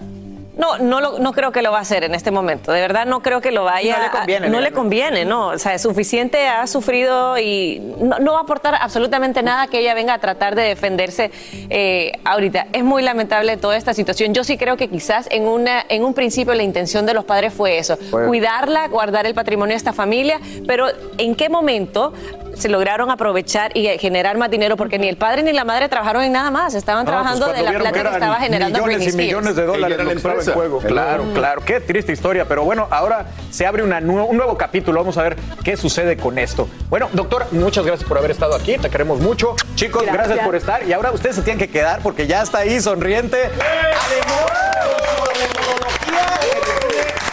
No, 0.54 0.76
no, 0.76 1.00
lo- 1.00 1.18
no 1.18 1.32
creo 1.32 1.50
que 1.50 1.62
lo 1.62 1.72
va 1.72 1.78
a 1.78 1.80
hacer 1.80 2.04
en 2.04 2.14
este 2.14 2.30
momento. 2.30 2.72
De 2.72 2.80
verdad 2.82 3.06
no 3.06 3.22
creo 3.22 3.40
que 3.40 3.50
lo 3.50 3.64
vaya. 3.64 3.96
No 3.96 4.02
le 4.04 4.10
conviene, 4.10 4.46
a- 4.46 4.50
no 4.50 4.60
le 4.60 4.70
conviene, 4.70 5.24
no. 5.24 5.46
O 5.48 5.58
sea, 5.58 5.72
es 5.72 5.80
suficiente, 5.80 6.46
ha 6.46 6.66
sufrido 6.66 7.38
y 7.38 7.80
no, 7.98 8.18
no 8.18 8.32
va 8.34 8.40
a 8.40 8.42
aportar 8.42 8.74
absolutamente 8.74 9.42
nada 9.42 9.66
que 9.68 9.78
ella 9.78 9.94
venga 9.94 10.12
a 10.12 10.18
tratar 10.18 10.54
de 10.54 10.64
defenderse 10.64 11.30
eh, 11.70 12.12
ahorita. 12.26 12.66
Es 12.74 12.84
muy 12.84 13.02
lamentable 13.02 13.56
toda 13.56 13.78
esta 13.78 13.94
situación. 13.94 14.34
Yo 14.34 14.44
sí 14.44 14.58
creo 14.58 14.76
que 14.76 14.88
quizás 14.88 15.26
en 15.30 15.44
una, 15.48 15.86
en 15.88 16.04
un 16.04 16.12
principio 16.12 16.52
la 16.52 16.64
intención 16.64 17.06
de 17.06 17.14
los 17.14 17.24
padres 17.24 17.54
fue 17.54 17.78
eso, 17.78 17.96
cuidarla, 18.10 18.88
guardar 18.88 19.24
el 19.24 19.32
patrimonio 19.32 19.72
de 19.72 19.78
esta 19.78 19.94
familia, 19.94 20.38
pero 20.66 20.88
¿en 21.16 21.34
qué 21.34 21.48
momento? 21.48 22.12
Se 22.56 22.68
lograron 22.68 23.10
aprovechar 23.10 23.76
y 23.76 23.86
generar 23.98 24.36
más 24.36 24.50
dinero 24.50 24.76
porque 24.76 24.98
ni 24.98 25.08
el 25.08 25.16
padre 25.16 25.42
ni 25.42 25.52
la 25.52 25.64
madre 25.64 25.88
trabajaron 25.88 26.22
en 26.22 26.32
nada 26.32 26.50
más, 26.50 26.74
estaban 26.74 27.04
No, 27.04 27.10
pues 27.10 27.14
trabajando 27.14 27.46
cuando 27.46 27.64
de 27.64 27.72
la 27.72 27.78
plata 27.78 28.02
que, 28.02 28.08
estaba 28.14 28.36
generando 28.36 28.78
millones 28.78 28.96
Britney 28.96 29.06
y 29.06 29.10
Spears. 29.10 29.26
millones 29.26 29.56
de 29.56 29.66
dólares 29.66 29.98
la 29.98 30.12
en 30.12 30.52
juego. 30.54 30.78
Claro, 30.78 31.24
claro. 31.34 31.62
Qué 31.64 31.80
triste 31.80 32.12
historia, 32.12 32.46
pero 32.46 32.64
bueno, 32.64 32.88
ahora 32.90 33.26
se 33.50 33.66
abre 33.66 33.82
una 33.82 33.98
un 33.98 34.36
nuevo 34.36 34.56
capítulo. 34.56 35.00
Vamos 35.00 35.16
a 35.18 35.22
ver 35.22 35.36
qué 35.64 35.76
sucede 35.76 36.16
con 36.16 36.38
esto. 36.38 36.68
Bueno, 36.88 37.08
doctor, 37.12 37.46
muchas 37.52 37.84
gracias 37.84 38.08
por 38.08 38.18
haber 38.18 38.30
estado 38.30 38.54
aquí. 38.54 38.76
Te 38.78 38.90
queremos 38.90 39.20
mucho. 39.20 39.54
Chicos, 39.74 40.02
gracias, 40.02 40.26
Gracias. 40.28 40.46
por 40.46 40.56
estar. 40.56 40.86
Y 40.86 40.92
ahora 40.92 41.12
ustedes 41.12 41.36
se 41.36 41.42
tienen 41.42 41.58
que 41.58 41.70
quedar 41.70 42.00
porque 42.02 42.26
ya 42.26 42.42
está 42.42 42.58
ahí 42.58 42.80
sonriente. 42.80 43.50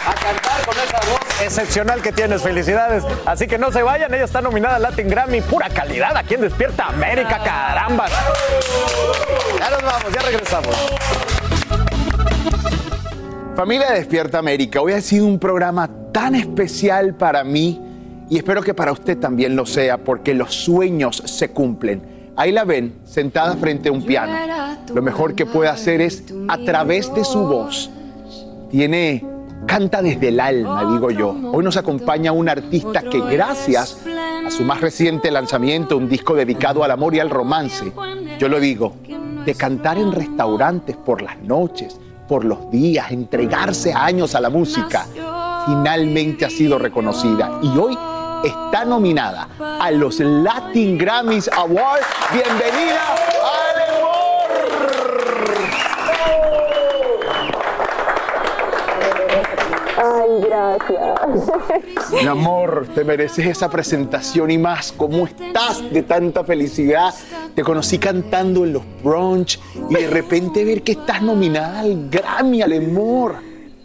A 0.06 0.14
cantar 0.14 0.64
con 0.64 0.74
esa 0.76 0.98
voz 1.10 1.42
excepcional 1.42 2.02
que 2.02 2.12
tienes. 2.12 2.42
Felicidades. 2.42 3.04
Así 3.26 3.46
que 3.46 3.58
no 3.58 3.72
se 3.72 3.82
vayan. 3.82 4.12
Ella 4.14 4.24
está 4.24 4.40
nominada 4.40 4.76
al 4.76 4.82
Latin 4.82 5.08
Grammy. 5.08 5.40
Pura 5.40 5.68
calidad 5.68 6.16
aquí 6.16 6.34
en 6.34 6.42
Despierta 6.42 6.86
América. 6.86 7.40
Caramba. 7.44 8.06
Ya 9.58 9.70
nos 9.70 9.82
vamos, 9.82 10.12
ya 10.12 10.22
regresamos. 10.22 10.76
Familia 13.56 13.90
de 13.90 13.98
Despierta 13.98 14.38
América, 14.38 14.80
hoy 14.80 14.92
ha 14.92 15.02
sido 15.02 15.26
un 15.26 15.38
programa 15.38 15.90
tan 16.12 16.34
especial 16.34 17.14
para 17.14 17.44
mí 17.44 17.78
y 18.30 18.38
espero 18.38 18.62
que 18.62 18.72
para 18.72 18.92
usted 18.92 19.18
también 19.18 19.54
lo 19.54 19.66
sea 19.66 19.98
porque 19.98 20.32
los 20.32 20.54
sueños 20.54 21.22
se 21.26 21.50
cumplen. 21.50 22.32
Ahí 22.36 22.52
la 22.52 22.64
ven, 22.64 23.00
sentada 23.04 23.56
frente 23.56 23.90
a 23.90 23.92
un 23.92 24.06
piano. 24.06 24.32
Lo 24.94 25.02
mejor 25.02 25.34
que 25.34 25.44
puede 25.44 25.68
hacer 25.68 26.00
es, 26.00 26.24
a 26.48 26.56
través 26.58 27.12
de 27.12 27.24
su 27.24 27.40
voz, 27.40 27.90
tiene, 28.70 29.26
canta 29.66 30.02
desde 30.02 30.28
el 30.28 30.40
alma, 30.40 30.84
digo 30.92 31.10
yo. 31.10 31.34
Hoy 31.52 31.64
nos 31.64 31.76
acompaña 31.76 32.32
un 32.32 32.48
artista 32.48 33.02
que 33.02 33.20
gracias 33.20 33.98
a 34.46 34.50
su 34.50 34.64
más 34.64 34.80
reciente 34.80 35.30
lanzamiento, 35.30 35.96
un 35.96 36.08
disco 36.08 36.34
dedicado 36.34 36.84
al 36.84 36.90
amor 36.90 37.14
y 37.14 37.20
al 37.20 37.30
romance, 37.30 37.92
yo 38.38 38.48
lo 38.48 38.58
digo, 38.60 38.96
de 39.44 39.54
cantar 39.54 39.98
en 39.98 40.12
restaurantes 40.12 40.96
por 40.96 41.22
las 41.22 41.38
noches, 41.38 41.98
por 42.28 42.44
los 42.44 42.70
días, 42.70 43.10
entregarse 43.10 43.92
años 43.92 44.34
a 44.34 44.40
la 44.40 44.50
música, 44.50 45.06
finalmente 45.66 46.44
ha 46.44 46.50
sido 46.50 46.78
reconocida 46.78 47.58
y 47.62 47.76
hoy 47.76 47.96
está 48.44 48.84
nominada 48.84 49.48
a 49.58 49.90
los 49.90 50.20
Latin 50.20 50.96
Grammys 50.96 51.48
Awards. 51.48 52.06
Bienvenida 52.32 53.59
Ay, 60.30 60.40
gracias. 60.42 62.12
Mi 62.12 62.26
amor, 62.26 62.86
te 62.94 63.04
mereces 63.04 63.46
esa 63.46 63.70
presentación 63.70 64.50
y 64.50 64.58
más. 64.58 64.92
¿Cómo 64.92 65.26
estás 65.26 65.82
de 65.92 66.02
tanta 66.02 66.44
felicidad? 66.44 67.12
Te 67.54 67.62
conocí 67.62 67.98
cantando 67.98 68.64
en 68.64 68.74
los 68.74 68.82
brunch 69.02 69.58
y 69.88 69.94
de 69.94 70.06
repente 70.08 70.64
ver 70.64 70.82
que 70.82 70.92
estás 70.92 71.22
nominada 71.22 71.80
al 71.80 72.08
Grammy, 72.10 72.62
al 72.62 72.72
amor. 72.72 73.36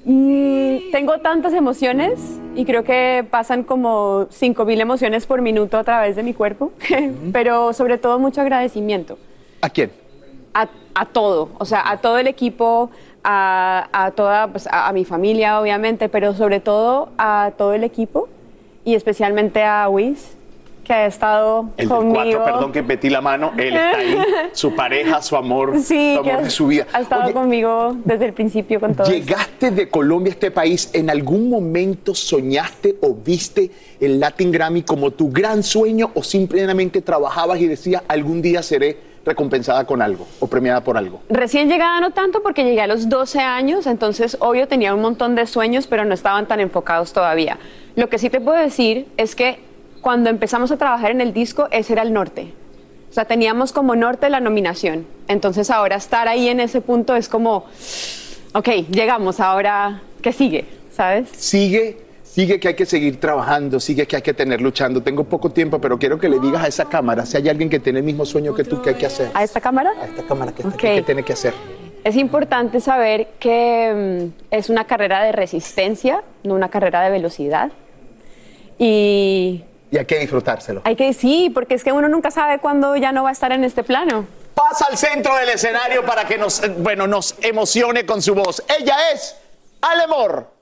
Mm, 0.06 0.92
tengo 0.92 1.18
tantas 1.18 1.54
emociones 1.54 2.20
y 2.56 2.64
creo 2.66 2.84
que 2.84 3.26
pasan 3.30 3.64
como 3.64 4.28
5.000 4.28 4.80
emociones 4.80 5.26
por 5.26 5.42
minuto 5.42 5.80
a 5.80 5.84
través 5.84 6.16
de 6.16 6.22
mi 6.22 6.34
cuerpo, 6.36 6.72
pero 7.34 7.74
sobre 7.74 7.98
todo 7.98 8.20
mucho 8.20 8.42
agradecimiento 8.42 9.18
¿A 9.62 9.70
quién? 9.70 9.92
a, 10.54 10.70
a 10.94 11.06
todo, 11.08 11.50
o 11.58 11.66
sea, 11.66 11.90
a 11.90 11.98
todo 11.98 12.20
el 12.20 12.28
equipo, 12.28 12.92
a, 13.26 13.90
a 13.92 14.12
toda, 14.12 14.48
pues, 14.48 14.68
a, 14.68 14.88
a 14.88 14.94
mi 14.94 15.04
familia 15.04 15.60
obviamente, 15.60 16.08
pero 16.08 16.34
sobre 16.36 16.60
todo 16.60 17.10
a 17.18 17.52
todo 17.58 17.74
el 17.74 17.84
equipo 17.84 18.30
y 18.86 18.94
especialmente 18.96 19.64
a 19.64 19.90
Wiz, 19.90 20.36
que 20.84 20.94
ha 20.94 21.08
estado 21.08 21.70
El 21.78 21.90
conmigo. 21.90 22.14
cuatro, 22.14 22.46
perdón 22.46 22.72
que 22.72 22.84
metí 22.84 23.10
la 23.10 23.20
mano. 23.20 23.54
Él 23.58 23.76
está 23.76 23.98
ahí, 23.98 24.16
su 24.54 24.76
pareja, 24.76 25.20
su 25.24 25.36
amor, 25.36 25.80
Sí, 25.80 26.14
su 26.14 26.20
amor 26.30 26.44
de 26.44 26.50
su 26.52 26.68
vida. 26.68 26.86
ha 26.94 27.02
estado 27.02 27.34
conmigo 27.34 27.96
desde 28.06 28.26
el 28.26 28.34
principio 28.34 28.80
con 28.80 28.94
todo. 28.94 29.08
Llegaste 29.10 29.72
de 29.72 29.90
Colombia 29.90 30.30
a 30.32 30.36
este 30.36 30.52
país, 30.52 30.92
¿en 30.94 31.10
algún 31.10 31.50
momento 31.50 32.14
soñaste 32.14 32.98
o 33.02 33.16
viste 33.16 33.72
el 34.00 34.20
Latin 34.20 34.52
Grammy 34.52 34.84
como 34.84 35.10
tu 35.10 35.32
gran 35.32 35.64
sueño 35.64 36.12
o 36.14 36.22
simplemente 36.22 37.02
trabajabas 37.02 37.60
y 37.60 37.66
decías 37.68 38.04
algún 38.08 38.44
día 38.44 38.62
seré 38.62 39.15
recompensada 39.26 39.86
con 39.86 40.02
algo 40.02 40.28
o 40.40 40.48
premiada 40.48 40.82
por 40.82 40.98
algo? 40.98 41.22
Recién 41.30 41.68
llegada 41.68 42.00
no 42.00 42.12
tanto 42.12 42.42
porque 42.42 42.64
llegué 42.64 42.82
a 42.82 42.88
los 42.88 43.10
12 43.10 43.40
años, 43.40 43.88
entonces 43.88 44.38
obvio 44.40 44.68
tenía 44.68 44.94
un 44.94 45.02
montón 45.02 45.36
de 45.36 45.48
sueños, 45.48 45.88
pero 45.88 46.06
no 46.06 46.14
estaban 46.14 46.48
tan 46.48 46.60
enfocados 46.60 47.12
todavía. 47.12 47.58
Lo 47.96 48.08
que 48.10 48.20
sí 48.20 48.30
te 48.30 48.40
puedo 48.40 48.58
decir 48.58 49.08
es 49.18 49.36
que 49.36 49.60
cuando 50.02 50.30
empezamos 50.30 50.72
a 50.72 50.78
trabajar 50.78 51.12
en 51.12 51.20
el 51.20 51.34
disco, 51.34 51.68
ese 51.72 51.94
era 51.94 52.04
el 52.04 52.14
norte. 52.14 52.54
O 53.10 53.14
sea, 53.14 53.26
teníamos 53.26 53.74
como 53.74 53.96
norte 53.96 54.30
la 54.30 54.40
nominación. 54.40 55.08
Entonces 55.28 55.72
ahora 55.72 55.96
estar 55.96 56.28
ahí 56.28 56.50
en 56.50 56.60
ese 56.60 56.82
punto 56.82 57.16
es 57.16 57.30
como, 57.30 57.66
ok, 58.54 58.68
llegamos, 58.92 59.40
ahora, 59.40 60.02
¿qué 60.22 60.32
sigue? 60.32 60.66
¿Sabes? 60.92 61.30
Sigue, 61.32 62.05
sigue 62.36 62.60
que 62.60 62.68
hay 62.68 62.74
que 62.74 62.86
seguir 62.86 63.18
trabajando, 63.18 63.80
sigue 63.80 64.06
que 64.06 64.18
hay 64.18 64.22
que 64.22 64.34
tener 64.34 64.60
luchando. 64.60 65.02
Tengo 65.02 65.24
poco 65.24 65.50
tiempo, 65.52 65.80
pero 65.80 65.98
quiero 65.98 66.20
que 66.20 66.28
le 66.28 66.38
digas 66.40 66.64
a 66.64 66.68
esa 66.68 66.84
cámara 66.86 67.26
si 67.26 67.38
hay 67.38 67.48
alguien 67.48 67.70
que 67.70 67.80
tiene 67.80 68.00
el 68.00 68.06
mismo 68.06 68.26
sueño 68.26 68.54
que 68.54 68.66
tú, 68.66 68.82
¿qué 68.82 68.90
hay 68.90 68.96
que 68.96 69.06
hacer? 69.06 69.32
¿A 69.34 69.42
esta 69.44 69.62
cámara? 69.62 69.94
A 70.02 70.06
esta 70.06 70.24
cámara 70.24 70.52
que 70.52 70.62
está 70.64 70.68
Ok. 70.68 70.76
aquí, 70.84 70.96
¿qué 70.96 71.02
tiene 71.02 71.24
que 71.24 71.32
hacer? 71.32 71.54
Es 72.04 72.18
importante 72.18 72.82
saber 72.82 73.30
que 73.40 74.30
mm, 74.30 74.44
es 74.52 74.70
una 74.70 74.84
carrera 74.86 75.24
de 75.24 75.32
resistencia, 75.32 76.24
no 76.44 76.56
una 76.56 76.68
carrera 76.70 77.02
de 77.04 77.10
velocidad. 77.10 77.72
Y 78.78 79.64
Y 79.92 79.98
hay 79.98 80.06
que 80.06 80.20
disfrutárselo. 80.20 80.82
hay 80.84 80.98
que 80.98 81.14
sí, 81.14 81.50
porque 81.54 81.76
es 81.76 81.86
que 81.86 81.94
uno 81.94 82.10
nunca 82.10 82.32
sabe 82.32 82.60
cuándo 82.60 82.98
ya 82.98 83.14
no 83.14 83.24
va 83.24 83.30
a 83.30 83.32
estar 83.32 83.54
en 83.54 83.64
este 83.64 83.82
plano. 83.84 84.28
Pasa 84.54 84.88
al 84.90 84.98
centro 84.98 85.34
del 85.38 85.48
escenario 85.50 86.06
para 86.06 86.26
que 86.26 86.38
nos, 86.38 86.62
eh, 86.64 86.74
bueno, 86.80 87.08
nos 87.08 87.36
emocione 87.42 88.06
con 88.06 88.22
su 88.22 88.36
voz. 88.36 88.62
Ella 88.78 88.96
es 89.14 89.38
Alemor. 89.82 90.54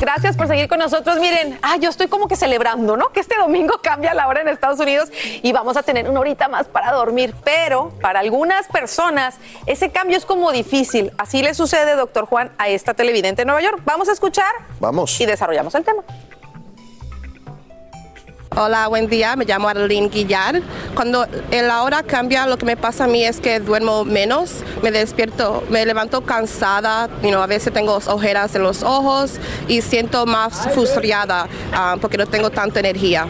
Gracias 0.00 0.34
por 0.34 0.48
seguir 0.48 0.66
con 0.66 0.78
nosotros. 0.78 1.20
Miren, 1.20 1.58
ah, 1.60 1.76
yo 1.76 1.90
estoy 1.90 2.08
como 2.08 2.26
que 2.26 2.34
celebrando, 2.34 2.96
¿no? 2.96 3.10
Que 3.10 3.20
este 3.20 3.36
domingo 3.36 3.74
cambia 3.82 4.14
la 4.14 4.28
hora 4.28 4.40
en 4.40 4.48
Estados 4.48 4.80
Unidos 4.80 5.10
y 5.42 5.52
vamos 5.52 5.76
a 5.76 5.82
tener 5.82 6.08
una 6.08 6.20
horita 6.20 6.48
más 6.48 6.66
para 6.66 6.90
dormir. 6.92 7.34
Pero 7.44 7.92
para 8.00 8.20
algunas 8.20 8.66
personas 8.68 9.36
ese 9.66 9.90
cambio 9.90 10.16
es 10.16 10.24
como 10.24 10.52
difícil. 10.52 11.12
Así 11.18 11.42
le 11.42 11.52
sucede, 11.52 11.96
doctor 11.96 12.24
Juan, 12.24 12.50
a 12.56 12.68
esta 12.68 12.94
televidente 12.94 13.42
de 13.42 13.46
Nueva 13.46 13.60
York. 13.60 13.82
Vamos 13.84 14.08
a 14.08 14.12
escuchar 14.12 14.50
Vamos. 14.80 15.20
y 15.20 15.26
desarrollamos 15.26 15.74
el 15.74 15.84
tema. 15.84 16.02
Hola, 18.56 18.88
buen 18.88 19.08
día. 19.08 19.36
Me 19.36 19.44
llamo 19.44 19.68
Adeline 19.68 20.10
Guillar. 20.10 20.60
Cuando 20.96 21.24
la 21.52 21.82
hora 21.84 22.02
cambia, 22.02 22.48
lo 22.48 22.58
que 22.58 22.66
me 22.66 22.76
pasa 22.76 23.04
a 23.04 23.06
mí 23.06 23.24
es 23.24 23.40
que 23.40 23.60
duermo 23.60 24.04
menos, 24.04 24.64
me 24.82 24.90
despierto, 24.90 25.62
me 25.70 25.86
levanto 25.86 26.22
cansada, 26.22 27.08
you 27.22 27.28
know, 27.28 27.40
a 27.40 27.46
veces 27.46 27.72
tengo 27.72 27.94
ojeras 27.94 28.52
en 28.56 28.64
los 28.64 28.82
ojos 28.82 29.38
y 29.68 29.82
siento 29.82 30.26
más 30.26 30.68
frustrada 30.74 31.46
ah, 31.72 31.96
porque 32.00 32.18
no 32.18 32.26
tengo 32.26 32.50
tanta 32.50 32.80
energía. 32.80 33.28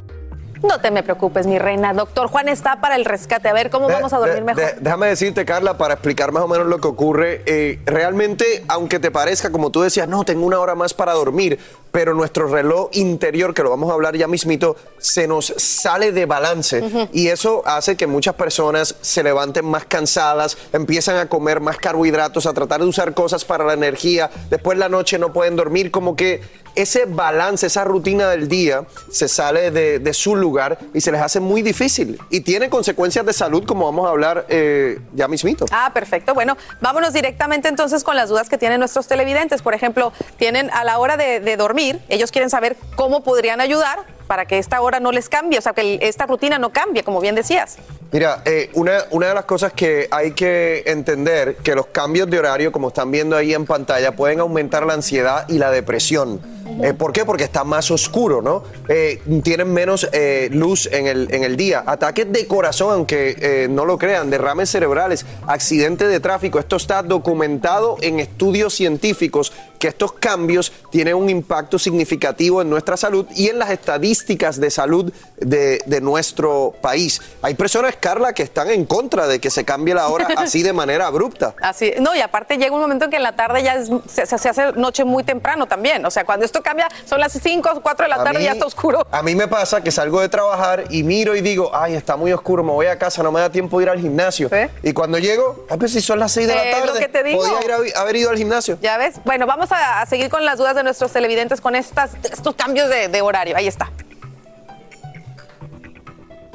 No 0.63 0.79
te 0.81 0.91
me 0.91 1.03
preocupes, 1.03 1.47
mi 1.47 1.59
reina. 1.59 1.95
Doctor 1.95 2.29
Juan 2.29 2.49
está 2.49 2.81
para 2.81 2.97
el 2.97 3.05
rescate. 3.07 3.49
A 3.49 3.53
ver 3.55 3.71
cómo 3.71 3.89
vamos 3.89 4.13
a 4.13 4.19
dormir 4.19 4.37
De- 4.37 4.43
mejor. 4.43 4.63
de- 4.63 4.75
déjame 4.81 5.07
decirte, 5.09 5.45
Carla, 5.47 5.79
para 5.79 5.95
explicar 5.95 6.33
más 6.33 6.43
o 6.43 6.49
menos 6.49 6.67
lo 6.67 6.79
que 6.81 6.89
ocurre. 6.89 7.43
eh, 7.47 7.79
realmente, 7.87 8.65
aunque 8.69 8.99
te 8.99 9.11
parezca, 9.11 9.51
como 9.51 9.71
tú 9.71 9.81
decías, 9.81 10.07
no, 10.07 10.25
tengo 10.25 10.45
una 10.45 10.61
hora 10.61 10.75
más 10.75 10.93
para 10.93 11.13
dormir, 11.15 11.59
pero 11.93 12.13
nuestro 12.15 12.47
reloj 12.47 12.91
interior, 12.93 13.55
que 13.55 13.63
lo 13.63 13.71
vamos 13.71 13.91
a 13.91 13.95
hablar 13.95 14.17
ya 14.17 14.29
mismito, 14.29 14.77
se 14.99 15.27
nos 15.27 15.47
sale 15.57 16.13
de 16.13 16.27
balance. 16.27 16.81
Ujú. 16.83 17.09
Y 17.13 17.29
eso 17.29 17.63
hace 17.65 17.97
que 17.97 18.07
muchas 18.07 18.35
personas 18.35 18.95
se 19.01 19.23
levanten 19.23 19.65
más 19.65 19.85
cansadas, 19.87 20.57
empiezan 20.73 21.17
a 21.17 21.27
comer 21.29 21.61
más 21.61 21.79
carbohidratos, 21.79 22.45
a 22.47 22.53
tratar 22.53 22.81
de 22.81 22.87
usar 22.87 23.15
cosas 23.15 23.45
para 23.45 23.65
la 23.65 23.73
energía. 23.73 24.31
Después 24.51 24.77
la 24.79 24.89
noche 24.91 25.19
no 25.19 25.33
pueden 25.33 25.57
dormir, 25.57 25.91
como 25.91 26.15
que 26.17 26.43
ese 26.77 27.07
balance, 27.07 27.67
esa 27.67 27.83
rutina 27.85 28.29
del 28.31 28.47
día 28.47 28.85
se 29.11 29.27
sale 29.27 29.71
de 29.73 30.15
su 30.15 30.37
lugar 30.37 30.50
y 30.95 31.01
se 31.01 31.13
les 31.13 31.21
hace 31.21 31.41
muy 31.41 31.63
difícil. 31.63 32.19
Y 32.31 32.41
tiene 32.41 32.69
consecuencias 32.69 33.25
de 33.25 33.33
salud, 33.33 33.65
como 33.65 33.85
vamos 33.87 34.07
a 34.07 34.11
hablar 34.11 34.47
eh, 34.49 34.99
ya 35.15 35.29
mismito. 35.29 35.67
Ah, 35.71 35.91
perfecto. 35.93 36.35
Bueno, 36.35 36.57
vámonos 36.81 37.13
directamente 37.13 37.69
entonces 37.69 38.05
con 38.05 38.17
las 38.17 38.29
dudas 38.29 38.49
que 38.49 38.59
tienen 38.59 38.79
nuestros 38.79 39.07
televidentes. 39.07 39.63
Por 39.63 39.75
ejemplo, 39.75 40.13
tienen 40.37 40.71
a 40.73 40.85
la 40.85 40.99
hora 40.99 41.17
de, 41.17 41.41
de 41.41 41.57
dormir, 41.57 42.01
ellos 42.09 42.31
quieren 42.31 42.51
saber 42.51 42.77
cómo 42.97 43.23
podrían 43.23 43.61
ayudar 43.61 44.01
para 44.27 44.47
que 44.47 44.59
esta 44.59 44.81
hora 44.81 45.01
no 45.01 45.11
les 45.11 45.29
cambie, 45.29 45.59
o 45.59 45.63
sea, 45.63 45.73
que 45.73 45.99
esta 46.03 46.27
rutina 46.27 46.59
no 46.59 46.71
cambie, 46.71 47.03
como 47.03 47.21
bien 47.21 47.35
decías. 47.35 47.79
Mira, 48.13 48.43
eh, 48.45 48.71
una, 48.75 49.05
una 49.11 49.29
de 49.29 49.35
las 49.35 49.45
cosas 49.45 49.73
que 49.73 50.09
hay 50.11 50.33
que 50.33 50.83
entender, 50.87 51.57
que 51.57 51.77
los 51.77 51.87
cambios 51.87 52.29
de 52.29 52.41
horario, 52.41 52.73
como 52.73 52.89
están 52.89 53.11
viendo 53.13 53.37
ahí 53.37 53.55
en 53.55 53.67
pantalla, 53.67 54.17
pueden 54.17 54.41
aumentar 54.41 54.85
la 54.85 54.95
ansiedad 54.95 55.49
y 55.49 55.59
la 55.59 55.71
depresión. 55.71 56.41
Eh, 56.83 56.95
¿Por 56.95 57.13
qué? 57.13 57.25
Porque 57.25 57.45
está 57.45 57.63
más 57.65 57.91
oscuro, 57.91 58.41
¿no? 58.41 58.65
Eh, 58.89 59.21
tienen 59.43 59.73
menos 59.73 60.09
eh, 60.13 60.49
luz 60.53 60.89
en 60.91 61.07
el, 61.07 61.29
en 61.33 61.45
el 61.45 61.57
día. 61.57 61.83
Ataques 61.87 62.33
de 62.33 62.47
corazón, 62.47 62.93
aunque 62.95 63.69
no 63.71 63.85
lo 63.85 63.99
crean, 63.99 64.31
derrames 64.31 64.71
cerebrales, 64.71 65.27
accidentes 65.47 66.09
de 66.09 66.21
tráfico. 66.21 66.59
Esto 66.59 66.77
está 66.77 67.03
documentado 67.03 67.97
en 68.01 68.21
estudios 68.21 68.75
científicos 68.75 69.53
que 69.79 69.89
estos 69.89 70.13
cambios 70.13 70.73
tienen 70.91 71.15
un 71.15 71.31
impacto 71.31 71.79
significativo 71.79 72.63
en 72.63 72.71
nuestra 72.71 72.97
salud 72.97 73.27
y 73.35 73.49
en 73.49 73.59
las 73.59 73.71
estadísticas 73.71 74.61
de 74.61 74.71
salud 74.71 75.13
de, 75.39 75.83
de 75.87 76.01
nuestro 76.01 76.75
país. 76.81 77.21
Hay 77.43 77.55
personas, 77.55 77.97
Carla, 78.01 78.33
que 78.33 78.43
están 78.43 78.71
en 78.71 78.85
contra 78.87 79.27
de 79.27 79.41
que 79.41 79.51
se 79.51 79.65
cambie 79.65 79.95
la 79.95 80.09
hora 80.09 80.27
así 80.37 80.63
de 80.63 80.73
manera 80.73 81.07
abrupta. 81.07 81.55
Así, 81.63 81.93
no, 82.01 82.15
y 82.15 82.21
aparte 82.21 82.57
llega 82.59 82.75
un 82.75 82.81
momento 82.81 83.05
en 83.05 83.11
que 83.11 83.17
en 83.19 83.23
la 83.23 83.37
tarde 83.37 83.63
ya 83.63 83.75
es- 83.75 83.91
se, 84.11 84.23
hace 84.23 84.73
noche 84.75 85.05
muy 85.05 85.23
temprano 85.23 85.67
también. 85.67 86.05
O 86.07 86.11
sea, 86.11 86.25
cuando 86.25 86.45
esto 86.45 86.63
cambia, 86.63 86.89
son 87.05 87.21
las 87.21 87.33
5 87.33 87.71
o 87.75 87.81
4 87.81 88.05
de 88.05 88.09
la 88.09 88.17
A 88.17 88.25
tarde 88.25 88.41
y 88.41 88.45
ya 88.45 88.53
está 88.53 88.67
oscuro. 88.67 89.07
A 89.13 89.23
mí 89.23 89.35
me 89.35 89.47
pasa 89.49 89.81
que 89.83 89.91
salgo 89.91 90.21
de 90.21 90.29
trabajar 90.29 90.85
y 90.91 91.03
miro 91.03 91.37
y 91.37 91.41
digo, 91.41 91.71
ay, 91.75 91.95
está 91.95 92.17
muy 92.17 92.33
oscuro, 92.33 92.63
me 92.65 92.73
voy 92.73 92.87
a 92.87 92.99
casa, 92.99 93.23
no 93.23 93.31
me 93.33 93.41
da 93.41 93.51
tiempo 93.51 93.79
de 93.79 93.85
ir 93.85 93.91
al 93.91 94.01
gimnasio. 94.01 94.51
Y 94.83 94.93
cuando 94.93 95.19
llego, 95.19 95.67
a 95.69 95.77
ver 95.77 95.91
si 95.91 96.01
son 96.01 96.19
las 96.19 96.33
6 96.33 96.49
de 96.49 96.55
la 96.55 96.71
tarde, 96.71 97.09
te 97.09 97.23
digo. 97.23 97.39
podía 97.43 97.65
ir 97.65 97.95
a- 97.95 98.01
haber 98.01 98.17
ido 98.17 98.31
al 98.31 98.37
gimnasio. 98.37 98.79
Ya 98.81 98.97
ves. 98.99 99.17
Bueno, 99.25 99.47
vamos 99.47 99.71
a, 99.73 100.01
a 100.01 100.07
seguir 100.07 100.29
con 100.31 100.45
las 100.45 100.59
dudas 100.59 100.75
de 100.75 100.83
nuestros 100.83 101.13
televidentes 101.13 101.61
con 101.61 101.77
estas, 101.77 102.13
estos 102.25 102.55
cambios 102.55 102.89
de, 102.89 103.09
de 103.09 103.21
horario. 103.23 103.57
Ahí 103.57 103.67
está. 103.69 103.91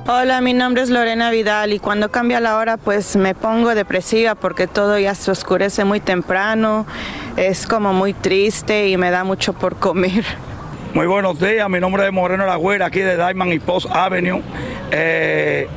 Hola, 0.07 0.39
mi 0.41 0.53
nombre 0.53 0.83
es 0.83 0.89
Lorena 0.91 1.31
Vidal 1.31 1.73
y 1.73 1.79
cuando 1.79 2.11
cambia 2.11 2.39
la 2.39 2.57
hora 2.57 2.77
pues 2.77 3.15
me 3.15 3.33
pongo 3.33 3.73
depresiva 3.73 4.35
porque 4.35 4.67
todo 4.67 4.99
ya 4.99 5.15
se 5.15 5.31
oscurece 5.31 5.83
muy 5.83 5.99
temprano, 5.99 6.85
es 7.37 7.65
como 7.65 7.91
muy 7.91 8.13
triste 8.13 8.87
y 8.89 8.97
me 8.97 9.09
da 9.09 9.23
mucho 9.23 9.53
por 9.53 9.77
comer. 9.77 10.23
Muy 10.93 11.07
buenos 11.07 11.39
días, 11.39 11.67
mi 11.69 11.79
nombre 11.79 12.05
es 12.05 12.13
Moreno 12.13 12.45
La 12.45 12.55
Güera, 12.55 12.85
aquí 12.85 12.99
de 12.99 13.15
Diamond 13.17 13.51
y 13.53 13.59
Post 13.59 13.87
Avenue. 13.91 14.41
Eh, 14.91 15.67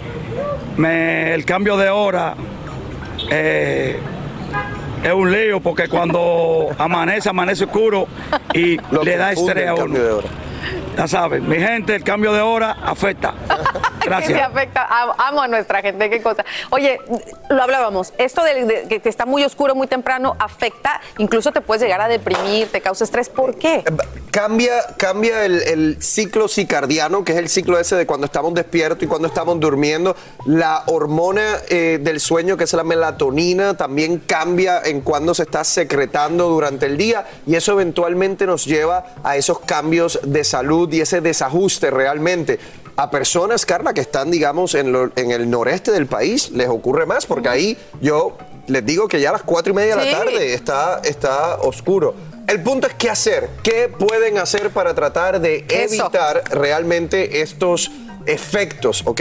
me- 0.76 1.32
el 1.34 1.44
cambio 1.46 1.76
de 1.78 1.88
hora 1.88 2.34
eh, 3.30 3.98
es 5.02 5.12
un 5.12 5.32
lío 5.32 5.60
porque 5.60 5.88
cuando 5.88 6.68
amanece, 6.76 7.30
amanece 7.30 7.64
oscuro 7.64 8.06
y 8.52 8.76
le 9.02 9.16
da 9.16 9.32
estrés 9.32 9.68
a 9.68 9.74
uno. 9.74 9.94
Ya 10.99 11.07
saben, 11.09 11.49
mi 11.49 11.57
gente, 11.57 11.94
el 11.94 12.03
cambio 12.05 12.32
de 12.32 12.40
hora 12.42 12.76
afecta. 12.82 13.34
Que 13.99 14.05
se 14.05 14.11
Gracias. 14.32 14.42
afecta. 14.42 14.86
Am- 14.88 15.12
Amo 15.18 15.42
a 15.42 15.49
nuestra 15.49 15.82
gente, 15.82 16.09
qué 16.09 16.22
cosa. 16.22 16.44
Oye, 16.70 17.01
lo 17.51 17.62
hablábamos, 17.62 18.14
esto 18.16 18.42
de, 18.44 18.64
de 18.86 19.01
que 19.01 19.09
está 19.09 19.26
muy 19.26 19.42
oscuro 19.44 19.74
muy 19.74 19.86
temprano 19.88 20.34
afecta, 20.38 21.01
incluso 21.18 21.51
te 21.53 21.61
puedes 21.61 21.82
llegar 21.82 22.01
a 22.01 22.09
deprimir, 22.09 22.68
te 22.70 22.80
causa 22.80 23.03
estrés. 23.05 23.28
¿Por 23.28 23.57
qué? 23.57 23.82
Cambia, 24.30 24.72
cambia 24.96 25.44
el, 25.44 25.61
el 25.62 26.03
ciclo 26.03 26.46
circadiano, 26.49 27.24
que 27.24 27.32
es 27.32 27.38
el 27.38 27.49
ciclo 27.49 27.78
ese 27.78 27.96
de 27.96 28.07
cuando 28.07 28.26
estamos 28.26 28.55
despiertos 28.55 29.03
y 29.03 29.07
cuando 29.09 29.28
estamos 29.28 29.59
durmiendo. 29.61 30.14
La 30.46 30.84
hormona 30.86 31.57
eh, 31.68 31.99
del 32.01 32.20
sueño, 32.20 32.57
que 32.57 32.64
es 32.64 32.72
la 32.72 32.84
melatonina, 32.84 33.76
también 33.76 34.18
cambia 34.20 34.80
en 34.84 35.01
cuando 35.03 35.34
se 35.34 35.42
está 35.42 35.64
secretando 35.64 36.49
durante 36.49 36.86
el 36.86 36.96
día 36.96 37.26
y 37.46 37.57
eso 37.57 37.72
eventualmente 37.72 38.46
nos 38.46 38.64
lleva 38.64 39.05
a 39.24 39.36
esos 39.36 39.59
cambios 39.61 40.20
de 40.22 40.44
salud 40.44 40.88
y 40.93 41.01
ese 41.01 41.20
desajuste 41.20 41.91
realmente. 41.91 42.59
A 42.97 43.11
personas, 43.11 43.64
Carla, 43.64 43.95
que 43.95 44.01
están, 44.01 44.30
digamos, 44.30 44.74
en, 44.74 44.91
lo- 44.93 45.11
en 45.14 45.30
el 45.30 45.49
noreste 45.49 45.93
del 45.93 46.07
país, 46.07 46.51
les 46.51 46.68
ocurre 46.68 47.07
más, 47.07 47.26
porque 47.26 47.49
ahí 47.49 47.78
yo 48.01 48.36
les 48.66 48.84
digo 48.84 49.07
que 49.09 49.20
ya 49.20 49.30
a 49.30 49.32
las 49.32 49.43
cuatro 49.45 49.72
y 49.72 49.76
media 49.76 49.97
de 49.97 50.03
Sí. 50.05 50.11
la 50.11 50.18
tarde 50.18 50.55
está, 50.55 51.01
está 51.05 51.57
oscuro. 51.57 52.14
El 52.49 52.62
punto 52.62 52.86
es 52.86 52.95
qué 52.95 53.09
hacer, 53.11 53.49
qué 53.62 53.89
pueden 53.89 54.39
hacer 54.39 54.70
para 54.70 54.95
tratar 54.95 55.41
de 55.41 55.64
Eso. 55.68 56.05
evitar 56.05 56.43
realmente 56.51 57.41
estos 57.41 57.91
efectos, 58.26 59.03
¿ok? 59.07 59.20